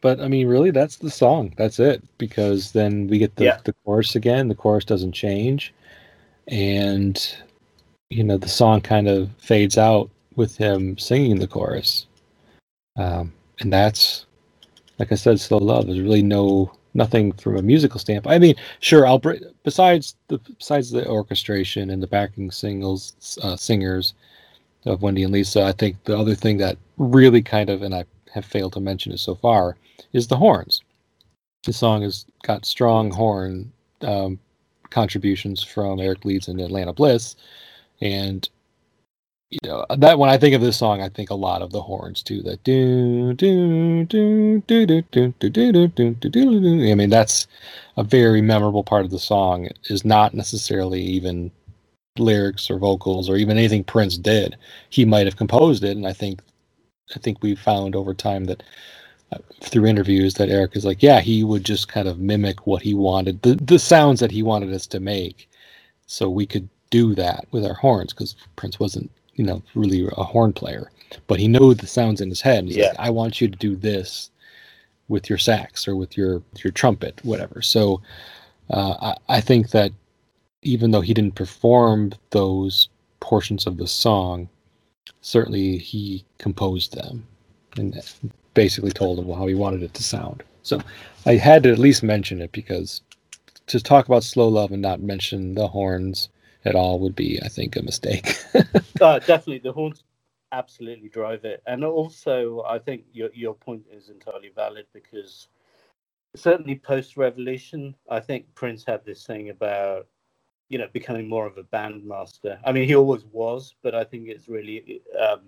But 0.00 0.20
I 0.20 0.28
mean, 0.28 0.46
really, 0.48 0.70
that's 0.70 0.96
the 0.96 1.10
song. 1.10 1.52
That's 1.56 1.78
it. 1.78 2.02
Because 2.18 2.72
then 2.72 3.06
we 3.08 3.18
get 3.18 3.36
the, 3.36 3.44
Yeah. 3.44 3.58
the 3.64 3.74
chorus 3.84 4.16
again. 4.16 4.48
The 4.48 4.54
chorus 4.54 4.84
doesn't 4.84 5.12
change, 5.12 5.74
and 6.48 7.36
you 8.08 8.24
know 8.24 8.38
the 8.38 8.48
song 8.48 8.80
kind 8.80 9.08
of 9.08 9.30
fades 9.38 9.78
out 9.78 10.10
with 10.36 10.56
him 10.56 10.96
singing 10.98 11.38
the 11.38 11.46
chorus. 11.46 12.06
Um, 12.96 13.32
and 13.60 13.72
that's, 13.72 14.26
like 14.98 15.12
I 15.12 15.14
said, 15.16 15.38
slow 15.40 15.58
love. 15.58 15.86
There's 15.86 16.00
really 16.00 16.22
no 16.22 16.72
nothing 16.94 17.32
from 17.32 17.56
a 17.56 17.62
musical 17.62 18.00
standpoint. 18.00 18.34
I 18.34 18.38
mean, 18.38 18.54
sure, 18.80 19.06
I'll 19.06 19.22
besides 19.64 20.16
the 20.28 20.38
besides 20.58 20.90
the 20.90 21.06
orchestration 21.06 21.90
and 21.90 22.02
the 22.02 22.06
backing 22.06 22.50
singles 22.50 23.38
uh, 23.42 23.56
singers 23.56 24.14
of 24.86 25.02
Wendy 25.02 25.22
and 25.24 25.32
Lisa, 25.32 25.62
I 25.62 25.72
think 25.72 26.02
the 26.04 26.18
other 26.18 26.34
thing 26.34 26.56
that 26.58 26.78
really 26.96 27.42
kind 27.42 27.70
of 27.70 27.82
and 27.82 27.94
I 27.94 28.04
have 28.32 28.44
failed 28.44 28.72
to 28.74 28.80
mention 28.80 29.12
it 29.12 29.18
so 29.18 29.34
far 29.34 29.76
is 30.12 30.28
the 30.28 30.36
horns. 30.36 30.82
The 31.64 31.72
song 31.72 32.02
has 32.02 32.24
got 32.42 32.64
strong 32.64 33.10
horn 33.10 33.72
um, 34.02 34.38
contributions 34.90 35.62
from 35.62 36.00
Eric 36.00 36.24
Leeds 36.24 36.48
and 36.48 36.60
Atlanta 36.60 36.92
Bliss, 36.92 37.36
and 38.00 38.48
you 39.50 39.58
know 39.64 39.84
that 39.96 40.18
when 40.18 40.30
I 40.30 40.38
think 40.38 40.54
of 40.54 40.62
this 40.62 40.76
song, 40.76 41.02
I 41.02 41.08
think 41.08 41.30
a 41.30 41.34
lot 41.34 41.60
of 41.60 41.72
the 41.72 41.82
horns 41.82 42.22
too. 42.22 42.40
That 42.42 42.62
do 42.64 43.34
do 43.34 44.04
do 44.04 44.60
do 44.60 44.86
do 44.86 45.02
do 45.10 45.32
do 45.32 45.72
do 45.72 45.88
do 45.88 46.14
do 46.14 46.30
do. 46.30 46.90
I 46.90 46.94
mean, 46.94 47.10
that's 47.10 47.46
a 47.96 48.04
very 48.04 48.40
memorable 48.40 48.84
part 48.84 49.04
of 49.04 49.10
the 49.10 49.18
song. 49.18 49.68
Is 49.90 50.04
not 50.04 50.34
necessarily 50.34 51.02
even 51.02 51.50
lyrics 52.18 52.70
or 52.70 52.78
vocals 52.78 53.28
or 53.28 53.36
even 53.36 53.58
anything 53.58 53.84
Prince 53.84 54.16
did. 54.16 54.56
He 54.88 55.04
might 55.04 55.26
have 55.26 55.36
composed 55.36 55.84
it, 55.84 55.96
and 55.96 56.06
I 56.06 56.12
think 56.12 56.40
I 57.14 57.18
think 57.20 57.42
we 57.42 57.54
found 57.54 57.96
over 57.96 58.14
time 58.14 58.44
that 58.46 58.62
uh, 59.32 59.38
through 59.62 59.86
interviews 59.86 60.34
that 60.34 60.48
Eric 60.50 60.76
is 60.76 60.84
like, 60.84 61.02
yeah, 61.02 61.20
he 61.20 61.44
would 61.44 61.64
just 61.64 61.88
kind 61.88 62.08
of 62.08 62.18
mimic 62.20 62.66
what 62.66 62.82
he 62.82 62.94
wanted, 62.94 63.42
the 63.42 63.54
the 63.56 63.78
sounds 63.78 64.20
that 64.20 64.32
he 64.32 64.42
wanted 64.42 64.72
us 64.74 64.86
to 64.88 65.00
make, 65.00 65.48
so 66.06 66.28
we 66.30 66.46
could 66.46 66.68
do 66.90 67.14
that 67.14 67.46
with 67.52 67.64
our 67.64 67.74
horns 67.74 68.12
because 68.12 68.36
Prince 68.56 68.80
wasn't, 68.80 69.10
you 69.34 69.44
know, 69.44 69.62
really 69.74 70.08
a 70.16 70.24
horn 70.24 70.52
player, 70.52 70.90
but 71.28 71.40
he 71.40 71.48
knew 71.48 71.74
the 71.74 71.86
sounds 71.86 72.20
in 72.20 72.28
his 72.28 72.40
head. 72.40 72.60
And 72.60 72.68
he's 72.68 72.78
like, 72.78 72.90
Yeah. 72.90 72.96
I 72.98 73.10
want 73.10 73.40
you 73.40 73.48
to 73.48 73.58
do 73.58 73.76
this 73.76 74.30
with 75.08 75.28
your 75.28 75.38
sax 75.38 75.88
or 75.88 75.96
with 75.96 76.16
your 76.16 76.42
your 76.64 76.72
trumpet, 76.72 77.20
whatever. 77.24 77.62
So 77.62 78.02
uh, 78.70 79.14
I, 79.28 79.36
I 79.38 79.40
think 79.40 79.70
that 79.70 79.92
even 80.62 80.90
though 80.90 81.00
he 81.02 81.14
didn't 81.14 81.36
perform 81.36 82.12
those 82.30 82.88
portions 83.20 83.66
of 83.66 83.78
the 83.78 83.86
song, 83.88 84.48
certainly 85.20 85.78
he 85.78 86.24
composed 86.38 86.94
them 86.94 87.26
and 87.76 88.00
basically 88.54 88.90
told 88.90 89.18
him 89.18 89.28
how 89.32 89.46
he 89.46 89.54
wanted 89.54 89.82
it 89.82 89.94
to 89.94 90.02
sound. 90.02 90.42
So 90.62 90.80
I 91.26 91.34
had 91.36 91.62
to 91.64 91.72
at 91.72 91.78
least 91.78 92.02
mention 92.02 92.40
it 92.40 92.52
because 92.52 93.00
to 93.66 93.80
talk 93.80 94.06
about 94.06 94.24
slow 94.24 94.48
love 94.48 94.72
and 94.72 94.82
not 94.82 95.00
mention 95.00 95.54
the 95.54 95.68
horns 95.68 96.28
at 96.64 96.74
all 96.74 96.98
would 96.98 97.16
be, 97.16 97.40
I 97.42 97.48
think, 97.48 97.76
a 97.76 97.82
mistake. 97.82 98.36
Uh, 99.00 99.18
definitely, 99.18 99.60
the 99.60 99.72
horns 99.72 100.04
absolutely 100.52 101.08
drive 101.08 101.46
it, 101.46 101.62
and 101.66 101.82
also 101.84 102.62
I 102.68 102.78
think 102.78 103.04
your 103.14 103.30
your 103.32 103.54
point 103.54 103.84
is 103.90 104.10
entirely 104.10 104.50
valid 104.54 104.84
because 104.92 105.48
certainly 106.36 106.76
post 106.76 107.16
Revolution, 107.16 107.94
I 108.10 108.20
think 108.20 108.54
Prince 108.54 108.84
had 108.86 109.02
this 109.06 109.26
thing 109.26 109.48
about 109.48 110.06
you 110.70 110.78
know 110.78 110.88
becoming 110.92 111.28
more 111.28 111.46
of 111.46 111.58
a 111.58 111.64
bandmaster. 111.64 112.58
I 112.64 112.72
mean, 112.72 112.88
he 112.88 112.94
always 112.94 113.24
was, 113.26 113.74
but 113.82 113.94
I 113.94 114.04
think 114.04 114.28
it's 114.28 114.48
really 114.48 115.02
um, 115.20 115.40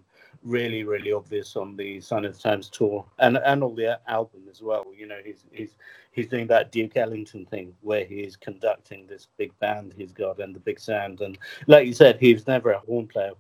really 0.42 0.84
really 0.84 1.12
obvious 1.12 1.56
on 1.56 1.76
the 1.76 2.00
Sign 2.00 2.24
of 2.24 2.34
the 2.34 2.42
Times 2.42 2.68
tour 2.68 3.06
and 3.20 3.38
and 3.38 3.62
on 3.62 3.74
the 3.74 3.98
album 4.08 4.42
as 4.50 4.60
well. 4.60 4.84
You 4.94 5.06
know, 5.06 5.18
he's 5.24 5.44
he's 5.52 5.76
he's 6.10 6.28
doing 6.28 6.48
that 6.48 6.72
Duke 6.72 6.96
Ellington 6.96 7.46
thing 7.46 7.72
where 7.80 8.04
he's 8.04 8.36
conducting 8.36 9.06
this 9.06 9.28
big 9.38 9.56
band 9.60 9.94
he's 9.96 10.12
got 10.12 10.40
and 10.40 10.54
the 10.54 10.60
big 10.60 10.80
sound. 10.80 11.20
And 11.20 11.38
like 11.68 11.86
you 11.86 11.94
said, 11.94 12.18
he 12.20 12.34
was 12.34 12.46
never 12.48 12.72
a 12.72 12.80
horn 12.80 13.06
player, 13.06 13.32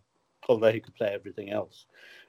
although 0.48 0.72
he 0.72 0.80
could 0.80 0.94
play 0.94 1.08
everything 1.08 1.50
else. 1.50 1.86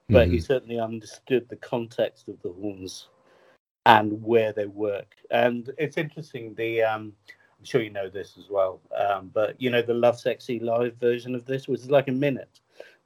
But 0.09 0.27
he 0.27 0.39
certainly 0.39 0.79
understood 0.79 1.47
the 1.47 1.55
context 1.55 2.27
of 2.27 2.39
the 2.41 2.51
horns 2.51 3.07
and 3.85 4.21
where 4.21 4.51
they 4.51 4.65
work. 4.65 5.15
And 5.31 5.71
it's 5.77 5.97
interesting. 5.97 6.53
The 6.55 6.83
um, 6.83 7.13
I'm 7.63 7.67
sure 7.67 7.81
you 7.81 7.91
know 7.91 8.09
this 8.09 8.37
as 8.37 8.49
well. 8.49 8.81
Um, 8.93 9.31
but 9.33 9.55
you 9.61 9.69
know 9.69 9.81
the 9.81 9.93
Lovesexy 9.93 10.61
live 10.61 10.97
version 10.97 11.33
of 11.33 11.45
this 11.45 11.65
was 11.65 11.89
like 11.89 12.09
a 12.09 12.11
minute, 12.11 12.59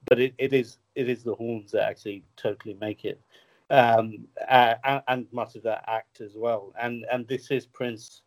but 0.10 0.20
it, 0.20 0.34
it 0.40 0.52
is 0.52 0.80
it 0.96 1.08
is 1.08 1.22
the 1.22 1.36
horns 1.36 1.72
that 1.74 1.84
actually 1.84 2.24
totally 2.38 2.76
make 2.82 3.06
it 3.06 3.22
um, 3.70 4.26
uh, 4.50 4.74
and, 5.08 5.28
much 5.32 5.56
of 5.56 5.62
that 5.62 5.84
act 5.86 6.22
as 6.22 6.32
well. 6.36 6.74
And 6.82 7.06
and 7.12 7.28
this 7.28 7.52
is 7.52 7.68
Prince 7.68 8.24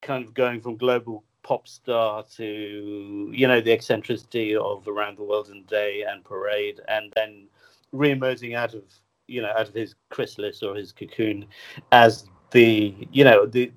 kind 0.00 0.24
of 0.24 0.34
going 0.34 0.60
from 0.60 0.76
global 0.76 1.22
pop 1.44 1.68
star 1.68 2.24
to 2.38 3.30
you 3.32 3.46
know 3.46 3.60
the 3.60 3.70
eccentricity 3.70 4.56
of 4.56 4.88
Around 4.88 5.16
the 5.16 5.22
World 5.22 5.48
in 5.48 5.58
a 5.58 5.70
Day 5.70 6.02
and 6.02 6.24
Parade, 6.24 6.80
and 6.88 7.12
then 7.14 7.46
re-emerging 7.92 8.56
out 8.56 8.74
of 8.74 8.82
you 9.28 9.42
know 9.42 9.52
out 9.56 9.68
of 9.68 9.74
his 9.74 9.94
chrysalis 10.10 10.60
or 10.60 10.74
his 10.74 10.90
cocoon 10.90 11.46
as 11.92 12.24
the 12.50 13.06
you 13.12 13.22
know 13.22 13.46
the 13.46 13.70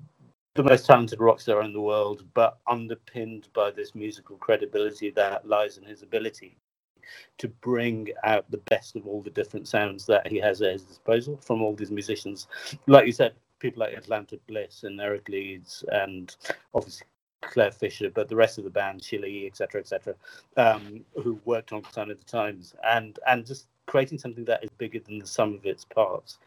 the 0.56 0.64
most 0.64 0.86
talented 0.86 1.20
rock 1.20 1.40
star 1.40 1.62
in 1.62 1.72
the 1.72 1.80
world, 1.80 2.24
but 2.34 2.58
underpinned 2.68 3.48
by 3.54 3.70
this 3.70 3.94
musical 3.94 4.36
credibility 4.38 5.10
that 5.10 5.46
lies 5.48 5.78
in 5.78 5.84
his 5.84 6.02
ability 6.02 6.58
to 7.38 7.48
bring 7.48 8.08
out 8.24 8.50
the 8.50 8.58
best 8.58 8.96
of 8.96 9.06
all 9.06 9.22
the 9.22 9.30
different 9.30 9.68
sounds 9.68 10.06
that 10.06 10.26
he 10.26 10.38
has 10.38 10.62
at 10.62 10.72
his 10.72 10.82
disposal 10.82 11.38
from 11.38 11.62
all 11.62 11.74
these 11.74 11.90
musicians. 11.90 12.48
Like 12.86 13.06
you 13.06 13.12
said, 13.12 13.34
people 13.58 13.80
like 13.80 13.94
Atlanta 13.94 14.38
Bliss 14.48 14.84
and 14.84 15.00
Eric 15.00 15.28
Leeds 15.28 15.84
and 15.92 16.34
obviously 16.74 17.06
Clare 17.42 17.70
Fischer, 17.70 18.10
but 18.10 18.28
the 18.28 18.36
rest 18.36 18.58
of 18.58 18.64
the 18.64 18.70
band, 18.70 19.04
Sheila 19.04 19.28
etc., 19.46 19.80
etc., 19.80 20.14
um, 20.56 21.04
who 21.22 21.40
worked 21.44 21.72
on 21.72 21.82
Sign 21.92 22.10
of 22.10 22.18
the 22.18 22.24
Times, 22.24 22.74
and 22.84 23.18
and 23.26 23.46
just 23.46 23.66
creating 23.86 24.18
something 24.18 24.44
that 24.46 24.64
is 24.64 24.70
bigger 24.78 24.98
than 25.00 25.18
the 25.18 25.26
sum 25.26 25.54
of 25.54 25.64
its 25.66 25.84
parts. 25.84 26.38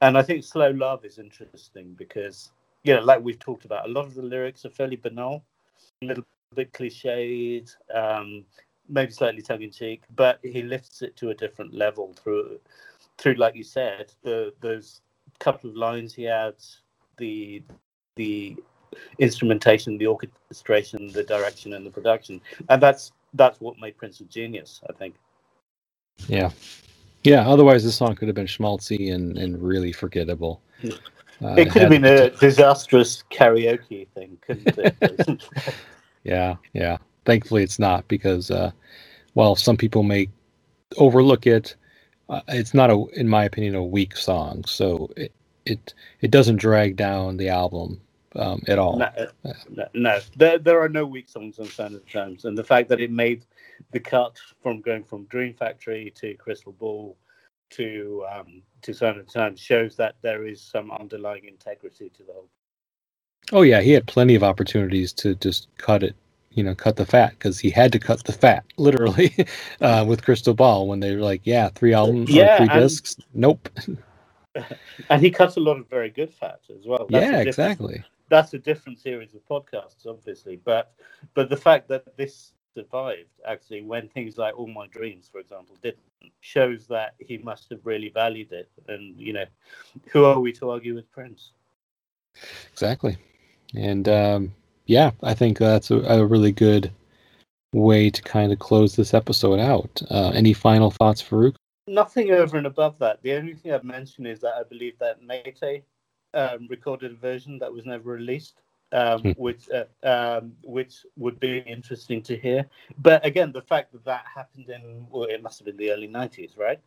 And 0.00 0.16
I 0.16 0.22
think 0.22 0.44
Slow 0.44 0.70
Love 0.70 1.04
is 1.04 1.18
interesting 1.18 1.94
because, 1.98 2.50
you 2.84 2.94
know, 2.94 3.00
like 3.00 3.22
we've 3.22 3.38
talked 3.38 3.64
about, 3.64 3.88
a 3.88 3.92
lot 3.92 4.04
of 4.04 4.14
the 4.14 4.22
lyrics 4.22 4.64
are 4.64 4.70
fairly 4.70 4.96
banal, 4.96 5.44
a 6.02 6.06
little 6.06 6.24
bit 6.54 6.72
cliched, 6.72 7.74
um, 7.94 8.44
maybe 8.88 9.12
slightly 9.12 9.42
tongue 9.42 9.62
in 9.62 9.70
cheek, 9.70 10.02
but 10.14 10.38
he 10.42 10.62
lifts 10.62 11.02
it 11.02 11.16
to 11.16 11.30
a 11.30 11.34
different 11.34 11.74
level 11.74 12.14
through, 12.14 12.58
through 13.18 13.34
like 13.34 13.54
you 13.54 13.64
said, 13.64 14.12
the 14.22 14.52
those 14.60 15.00
couple 15.38 15.70
of 15.70 15.76
lines 15.76 16.14
he 16.14 16.28
adds, 16.28 16.82
the 17.18 17.62
the 18.16 18.56
instrumentation, 19.18 19.98
the 19.98 20.06
orchestration, 20.06 21.08
the 21.12 21.22
direction, 21.22 21.74
and 21.74 21.84
the 21.84 21.90
production, 21.90 22.40
and 22.68 22.82
that's 22.82 23.12
that's 23.34 23.60
what 23.60 23.78
made 23.78 23.96
Prince 23.96 24.20
a 24.20 24.24
genius, 24.24 24.80
I 24.88 24.92
think. 24.92 25.14
Yeah. 26.26 26.50
Yeah. 27.24 27.48
Otherwise, 27.48 27.84
this 27.84 27.96
song 27.96 28.14
could 28.14 28.28
have 28.28 28.34
been 28.34 28.46
schmaltzy 28.46 29.12
and, 29.12 29.36
and 29.36 29.62
really 29.62 29.92
forgettable. 29.92 30.62
Uh, 31.42 31.54
it 31.56 31.70
could 31.70 31.82
have 31.82 31.90
been 31.90 32.04
a 32.04 32.30
disastrous 32.40 33.22
karaoke 33.30 34.08
thing, 34.08 34.38
couldn't 34.40 34.78
it? 34.78 35.44
Yeah. 36.24 36.56
Yeah. 36.74 36.98
Thankfully, 37.24 37.62
it's 37.62 37.78
not 37.78 38.06
because 38.08 38.50
uh, 38.50 38.70
while 39.32 39.56
some 39.56 39.76
people 39.76 40.02
may 40.02 40.28
overlook 40.98 41.46
it, 41.46 41.74
uh, 42.28 42.42
it's 42.48 42.74
not 42.74 42.90
a, 42.90 43.06
in 43.14 43.28
my 43.28 43.44
opinion, 43.44 43.74
a 43.74 43.84
weak 43.84 44.16
song. 44.16 44.64
So 44.66 45.10
it 45.16 45.32
it 45.64 45.94
it 46.20 46.30
doesn't 46.30 46.56
drag 46.56 46.96
down 46.96 47.36
the 47.36 47.48
album 47.48 48.00
um, 48.36 48.62
at 48.68 48.78
all. 48.78 48.98
no, 48.98 49.10
no, 49.70 49.88
no, 49.94 50.20
there 50.36 50.58
there 50.58 50.80
are 50.80 50.88
no 50.88 51.04
weak 51.04 51.28
songs 51.28 51.58
on 51.58 51.66
Sign 51.66 51.94
of 51.94 52.04
the 52.04 52.10
Times, 52.10 52.44
and 52.44 52.56
the 52.56 52.64
fact 52.64 52.88
that 52.88 53.00
it 53.00 53.10
made 53.10 53.44
the 53.92 54.00
cut 54.00 54.36
from 54.62 54.80
going 54.80 55.04
from 55.04 55.24
Dream 55.24 55.54
Factory 55.54 56.12
to 56.16 56.34
Crystal 56.34 56.72
Ball 56.72 57.16
to 57.70 58.26
um, 58.30 58.62
to 58.82 58.92
the 58.92 59.24
Times 59.32 59.60
shows 59.60 59.96
that 59.96 60.16
there 60.22 60.46
is 60.46 60.62
some 60.62 60.90
underlying 60.90 61.44
integrity 61.46 62.10
to 62.10 62.22
the 62.22 62.32
whole. 62.32 62.48
Oh 63.52 63.62
yeah, 63.62 63.80
he 63.80 63.92
had 63.92 64.06
plenty 64.06 64.34
of 64.34 64.42
opportunities 64.42 65.12
to 65.14 65.34
just 65.36 65.68
cut 65.78 66.02
it, 66.02 66.14
you 66.50 66.62
know, 66.62 66.74
cut 66.74 66.96
the 66.96 67.06
fat 67.06 67.30
because 67.30 67.58
he 67.58 67.70
had 67.70 67.92
to 67.92 67.98
cut 67.98 68.22
the 68.24 68.32
fat 68.32 68.64
literally 68.76 69.34
uh, 69.80 70.04
with 70.06 70.22
Crystal 70.24 70.54
Ball 70.54 70.86
when 70.86 71.00
they 71.00 71.14
were 71.14 71.22
like, 71.22 71.40
yeah, 71.44 71.68
three 71.70 71.94
albums, 71.94 72.30
Yeah, 72.30 72.58
three 72.58 72.68
and- 72.70 72.80
discs. 72.80 73.16
Nope. 73.34 73.68
And 75.10 75.22
he 75.22 75.30
cuts 75.30 75.56
a 75.56 75.60
lot 75.60 75.78
of 75.78 75.88
very 75.88 76.10
good 76.10 76.32
fat 76.32 76.60
as 76.76 76.86
well. 76.86 77.06
That's 77.10 77.24
yeah, 77.24 77.40
exactly. 77.40 78.04
That's 78.28 78.52
a 78.54 78.58
different 78.58 78.98
series 78.98 79.34
of 79.34 79.46
podcasts, 79.46 80.06
obviously. 80.06 80.56
But 80.56 80.92
but 81.34 81.48
the 81.48 81.56
fact 81.56 81.88
that 81.88 82.16
this 82.16 82.52
survived 82.74 83.30
actually 83.46 83.82
when 83.82 84.08
things 84.08 84.36
like 84.36 84.58
All 84.58 84.66
My 84.66 84.86
Dreams, 84.88 85.28
for 85.30 85.38
example, 85.40 85.76
didn't 85.82 86.02
shows 86.40 86.86
that 86.86 87.14
he 87.18 87.38
must 87.38 87.70
have 87.70 87.80
really 87.84 88.10
valued 88.10 88.52
it. 88.52 88.70
And 88.88 89.18
you 89.18 89.32
know, 89.32 89.44
who 90.10 90.24
are 90.24 90.40
we 90.40 90.52
to 90.54 90.70
argue 90.70 90.94
with 90.94 91.10
Prince? 91.12 91.52
Exactly. 92.72 93.16
And 93.74 94.08
um, 94.08 94.54
yeah, 94.86 95.10
I 95.22 95.34
think 95.34 95.58
that's 95.58 95.90
a, 95.90 95.98
a 96.00 96.26
really 96.26 96.52
good 96.52 96.90
way 97.72 98.10
to 98.10 98.22
kind 98.22 98.52
of 98.52 98.58
close 98.58 98.96
this 98.96 99.14
episode 99.14 99.60
out. 99.60 100.00
Uh, 100.10 100.30
any 100.34 100.52
final 100.52 100.90
thoughts, 100.90 101.22
Farouk? 101.22 101.54
Nothing 101.86 102.30
over 102.32 102.56
and 102.56 102.66
above 102.66 102.98
that. 102.98 103.22
The 103.22 103.32
only 103.34 103.54
thing 103.54 103.72
I've 103.72 103.84
mentioned 103.84 104.26
is 104.26 104.40
that 104.40 104.54
I 104.54 104.62
believe 104.62 104.98
that 104.98 105.22
Mayte 105.22 105.82
um, 106.34 106.66
recorded 106.68 107.12
a 107.12 107.16
version 107.16 107.58
that 107.58 107.72
was 107.72 107.86
never 107.86 108.10
released, 108.10 108.60
um, 108.92 109.20
Hmm. 109.22 109.30
which 109.36 109.68
uh, 109.70 109.84
um, 110.02 110.52
which 110.62 111.04
would 111.16 111.38
be 111.40 111.58
interesting 111.58 112.22
to 112.22 112.36
hear. 112.36 112.66
But 112.98 113.24
again, 113.24 113.52
the 113.52 113.62
fact 113.62 113.92
that 113.92 114.04
that 114.04 114.24
happened 114.32 114.68
in 114.70 115.06
well, 115.10 115.24
it 115.24 115.42
must 115.42 115.58
have 115.58 115.66
been 115.66 115.76
the 115.76 115.90
early 115.90 116.08
'90s, 116.08 116.56
right? 116.58 116.80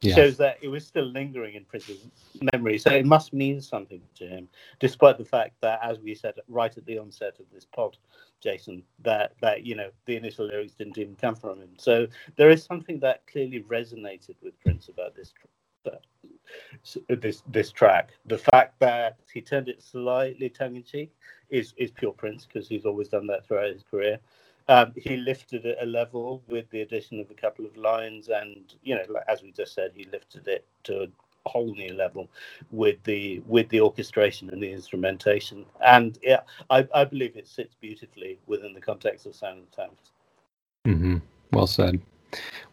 Yeah. 0.00 0.14
Shows 0.16 0.36
that 0.38 0.58
it 0.60 0.68
was 0.68 0.86
still 0.86 1.04
lingering 1.04 1.54
in 1.54 1.64
Prince's 1.64 2.08
memory. 2.52 2.76
So 2.76 2.90
it 2.90 3.06
must 3.06 3.32
mean 3.32 3.60
something 3.60 4.02
to 4.16 4.26
him, 4.26 4.48
despite 4.80 5.16
the 5.16 5.24
fact 5.24 5.54
that, 5.62 5.78
as 5.82 6.00
we 6.00 6.14
said 6.14 6.34
right 6.48 6.76
at 6.76 6.84
the 6.86 6.98
onset 6.98 7.38
of 7.40 7.46
this 7.52 7.64
pod, 7.64 7.96
Jason, 8.42 8.82
that 9.02 9.32
that 9.40 9.64
you 9.64 9.74
know 9.74 9.90
the 10.06 10.16
initial 10.16 10.46
lyrics 10.46 10.74
didn't 10.74 10.98
even 10.98 11.16
come 11.16 11.34
from 11.36 11.60
him. 11.60 11.70
So 11.78 12.06
there 12.36 12.50
is 12.50 12.64
something 12.64 12.98
that 13.00 13.26
clearly 13.26 13.60
resonated 13.62 14.34
with 14.42 14.58
Prince 14.60 14.88
about 14.88 15.14
this 15.14 15.32
tr- 15.32 15.90
uh, 15.90 15.96
this 17.08 17.42
this 17.48 17.70
track. 17.72 18.10
The 18.26 18.38
fact 18.38 18.78
that 18.80 19.18
he 19.32 19.40
turned 19.40 19.68
it 19.68 19.82
slightly 19.82 20.48
tongue 20.48 20.76
in 20.76 20.82
cheek 20.82 21.12
is 21.50 21.74
is 21.76 21.90
pure 21.90 22.12
Prince 22.12 22.46
because 22.46 22.68
he's 22.68 22.86
always 22.86 23.08
done 23.08 23.26
that 23.28 23.46
throughout 23.46 23.72
his 23.72 23.84
career. 23.84 24.18
Um, 24.68 24.92
he 24.96 25.16
lifted 25.16 25.64
it 25.64 25.78
a 25.80 25.86
level 25.86 26.42
with 26.48 26.68
the 26.70 26.80
addition 26.82 27.20
of 27.20 27.30
a 27.30 27.34
couple 27.34 27.66
of 27.66 27.76
lines, 27.76 28.28
and 28.28 28.74
you 28.82 28.94
know, 28.96 29.04
like, 29.08 29.24
as 29.28 29.42
we 29.42 29.52
just 29.52 29.74
said, 29.74 29.92
he 29.94 30.04
lifted 30.06 30.48
it 30.48 30.66
to 30.84 31.02
a 31.04 31.48
whole 31.48 31.72
new 31.74 31.94
level 31.94 32.28
with 32.70 33.02
the 33.04 33.40
with 33.46 33.68
the 33.68 33.80
orchestration 33.80 34.50
and 34.50 34.62
the 34.62 34.72
instrumentation. 34.72 35.64
And 35.84 36.18
yeah, 36.22 36.40
I, 36.70 36.88
I 36.94 37.04
believe 37.04 37.36
it 37.36 37.46
sits 37.46 37.74
beautifully 37.80 38.40
within 38.46 38.74
the 38.74 38.80
context 38.80 39.26
of 39.26 39.36
Sign 39.36 39.58
of 39.58 39.70
the 39.70 39.76
Times. 39.76 39.98
hmm 40.84 41.18
Well 41.52 41.66
said. 41.66 42.00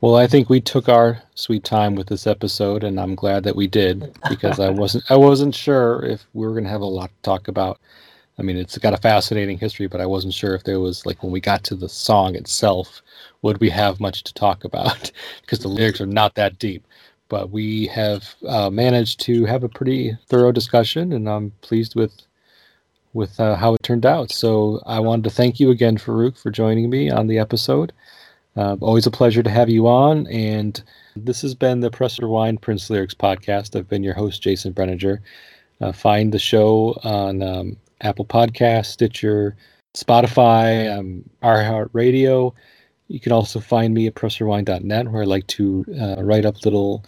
Well, 0.01 0.15
I 0.15 0.27
think 0.27 0.49
we 0.49 0.61
took 0.61 0.89
our 0.89 1.23
sweet 1.35 1.63
time 1.63 1.95
with 1.95 2.07
this 2.07 2.27
episode, 2.27 2.83
and 2.83 2.99
I'm 2.99 3.15
glad 3.15 3.43
that 3.45 3.55
we 3.55 3.67
did 3.67 4.15
because 4.29 4.59
I 4.59 4.69
wasn't 4.69 5.05
I 5.09 5.15
wasn't 5.17 5.55
sure 5.55 6.03
if 6.05 6.25
we 6.33 6.45
were 6.45 6.53
going 6.53 6.65
to 6.65 6.69
have 6.69 6.81
a 6.81 6.85
lot 6.85 7.09
to 7.09 7.21
talk 7.23 7.47
about. 7.47 7.79
I 8.39 8.41
mean, 8.41 8.57
it's 8.57 8.77
got 8.77 8.93
a 8.93 8.97
fascinating 8.97 9.59
history, 9.59 9.87
but 9.87 10.01
I 10.01 10.05
wasn't 10.05 10.33
sure 10.33 10.55
if 10.55 10.63
there 10.63 10.79
was 10.79 11.05
like 11.05 11.21
when 11.21 11.31
we 11.31 11.39
got 11.39 11.63
to 11.65 11.75
the 11.75 11.89
song 11.89 12.35
itself, 12.35 13.01
would 13.41 13.59
we 13.59 13.69
have 13.69 13.99
much 13.99 14.23
to 14.23 14.33
talk 14.33 14.63
about 14.63 15.11
because 15.41 15.59
the 15.59 15.67
lyrics 15.67 16.01
are 16.01 16.05
not 16.05 16.35
that 16.35 16.59
deep. 16.59 16.85
But 17.29 17.51
we 17.51 17.87
have 17.87 18.35
uh, 18.47 18.69
managed 18.69 19.19
to 19.21 19.45
have 19.45 19.63
a 19.63 19.69
pretty 19.69 20.17
thorough 20.27 20.51
discussion, 20.51 21.13
and 21.13 21.27
I'm 21.29 21.51
pleased 21.61 21.95
with 21.95 22.13
with 23.13 23.39
uh, 23.39 23.55
how 23.55 23.75
it 23.75 23.83
turned 23.83 24.05
out. 24.05 24.31
So 24.31 24.81
I 24.85 24.99
wanted 24.99 25.23
to 25.25 25.29
thank 25.29 25.59
you 25.59 25.69
again, 25.69 25.97
Farouk, 25.97 26.37
for 26.37 26.49
joining 26.51 26.89
me 26.89 27.09
on 27.09 27.27
the 27.27 27.37
episode. 27.37 27.93
Uh, 28.55 28.75
always 28.81 29.07
a 29.07 29.11
pleasure 29.11 29.43
to 29.43 29.49
have 29.49 29.69
you 29.69 29.87
on. 29.87 30.27
And 30.27 30.81
this 31.15 31.41
has 31.41 31.55
been 31.55 31.79
the 31.79 31.91
Press 31.91 32.19
Rewind 32.19 32.61
Prince 32.61 32.89
Lyrics 32.89 33.13
podcast. 33.13 33.75
I've 33.75 33.89
been 33.89 34.03
your 34.03 34.13
host, 34.13 34.41
Jason 34.41 34.73
Brenninger. 34.73 35.19
Uh, 35.81 35.91
find 35.91 36.31
the 36.31 36.39
show 36.39 36.99
on 37.03 37.41
um, 37.41 37.77
Apple 38.03 38.25
Podcasts, 38.25 38.87
Stitcher, 38.87 39.55
Spotify, 39.95 40.97
um, 40.97 41.23
iHeartRadio. 41.41 42.53
You 43.07 43.19
can 43.19 43.31
also 43.31 43.59
find 43.59 43.93
me 43.93 44.07
at 44.07 44.15
pressrewind.net, 44.15 45.09
where 45.09 45.23
I 45.23 45.25
like 45.25 45.47
to 45.47 45.85
uh, 45.99 46.23
write 46.23 46.45
up 46.45 46.63
little 46.63 47.03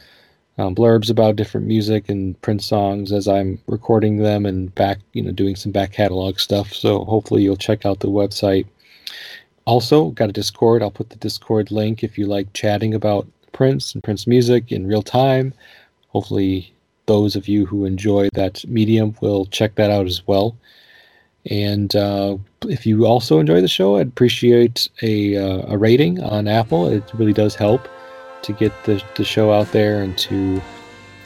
um, 0.57 0.75
blurbs 0.75 1.09
about 1.09 1.35
different 1.35 1.67
music 1.67 2.09
and 2.09 2.39
Prince 2.41 2.65
songs 2.65 3.11
as 3.11 3.27
I'm 3.27 3.59
recording 3.67 4.17
them 4.17 4.45
and 4.45 4.73
back, 4.75 4.99
you 5.13 5.21
know, 5.21 5.31
doing 5.31 5.55
some 5.55 5.71
back 5.71 5.91
catalog 5.91 6.39
stuff. 6.39 6.73
So 6.73 7.03
hopefully 7.05 7.43
you'll 7.43 7.57
check 7.57 7.85
out 7.85 7.99
the 7.99 8.07
website. 8.07 8.65
Also, 9.65 10.11
got 10.11 10.29
a 10.29 10.33
Discord. 10.33 10.83
I'll 10.83 10.91
put 10.91 11.09
the 11.09 11.15
Discord 11.17 11.71
link 11.71 12.03
if 12.03 12.17
you 12.17 12.27
like 12.27 12.53
chatting 12.53 12.93
about 12.93 13.27
Prince 13.51 13.93
and 13.93 14.03
Prince 14.03 14.27
music 14.27 14.71
in 14.71 14.87
real 14.87 15.01
time. 15.01 15.53
Hopefully, 16.09 16.73
those 17.07 17.35
of 17.35 17.47
you 17.47 17.65
who 17.65 17.85
enjoy 17.85 18.29
that 18.33 18.65
medium 18.67 19.15
will 19.21 19.45
check 19.47 19.75
that 19.75 19.91
out 19.91 20.05
as 20.05 20.25
well. 20.27 20.55
And 21.49 21.95
uh, 21.95 22.37
if 22.63 22.85
you 22.85 23.05
also 23.05 23.39
enjoy 23.39 23.61
the 23.61 23.67
show, 23.67 23.97
I'd 23.97 24.07
appreciate 24.07 24.89
a, 25.01 25.37
uh, 25.37 25.73
a 25.73 25.77
rating 25.77 26.21
on 26.23 26.47
Apple. 26.47 26.87
It 26.87 27.03
really 27.13 27.33
does 27.33 27.55
help 27.55 27.87
to 28.41 28.53
get 28.53 28.71
the, 28.85 29.03
the 29.15 29.23
show 29.23 29.51
out 29.51 29.71
there 29.71 30.01
and 30.01 30.17
to 30.19 30.61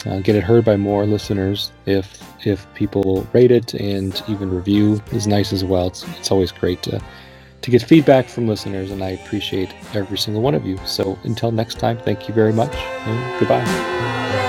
uh, 0.06 0.20
get 0.20 0.36
it 0.36 0.44
heard 0.44 0.66
by 0.66 0.78
more 0.78 1.06
listeners. 1.06 1.72
If 1.86 2.24
if 2.46 2.66
people 2.74 3.28
rate 3.34 3.52
it 3.52 3.74
and 3.74 4.22
even 4.30 4.50
review 4.50 5.02
is 5.12 5.28
nice 5.28 5.52
as 5.52 5.66
well. 5.66 5.88
It's, 5.88 6.06
it's 6.18 6.32
always 6.32 6.52
great 6.52 6.82
to 6.84 7.02
to 7.62 7.72
get 7.72 7.84
feedback 7.84 8.30
from 8.30 8.48
listeners, 8.48 8.90
and 8.90 9.04
I 9.04 9.10
appreciate 9.10 9.74
every 9.94 10.18
single 10.18 10.42
one 10.42 10.56
of 10.56 10.66
you. 10.66 10.80
So 10.86 11.20
until 11.24 11.52
next 11.52 11.78
time, 11.78 11.98
thank 11.98 12.28
you 12.30 12.34
very 12.34 12.54
much, 12.54 12.74
and 12.74 13.40
goodbye. 13.40 14.49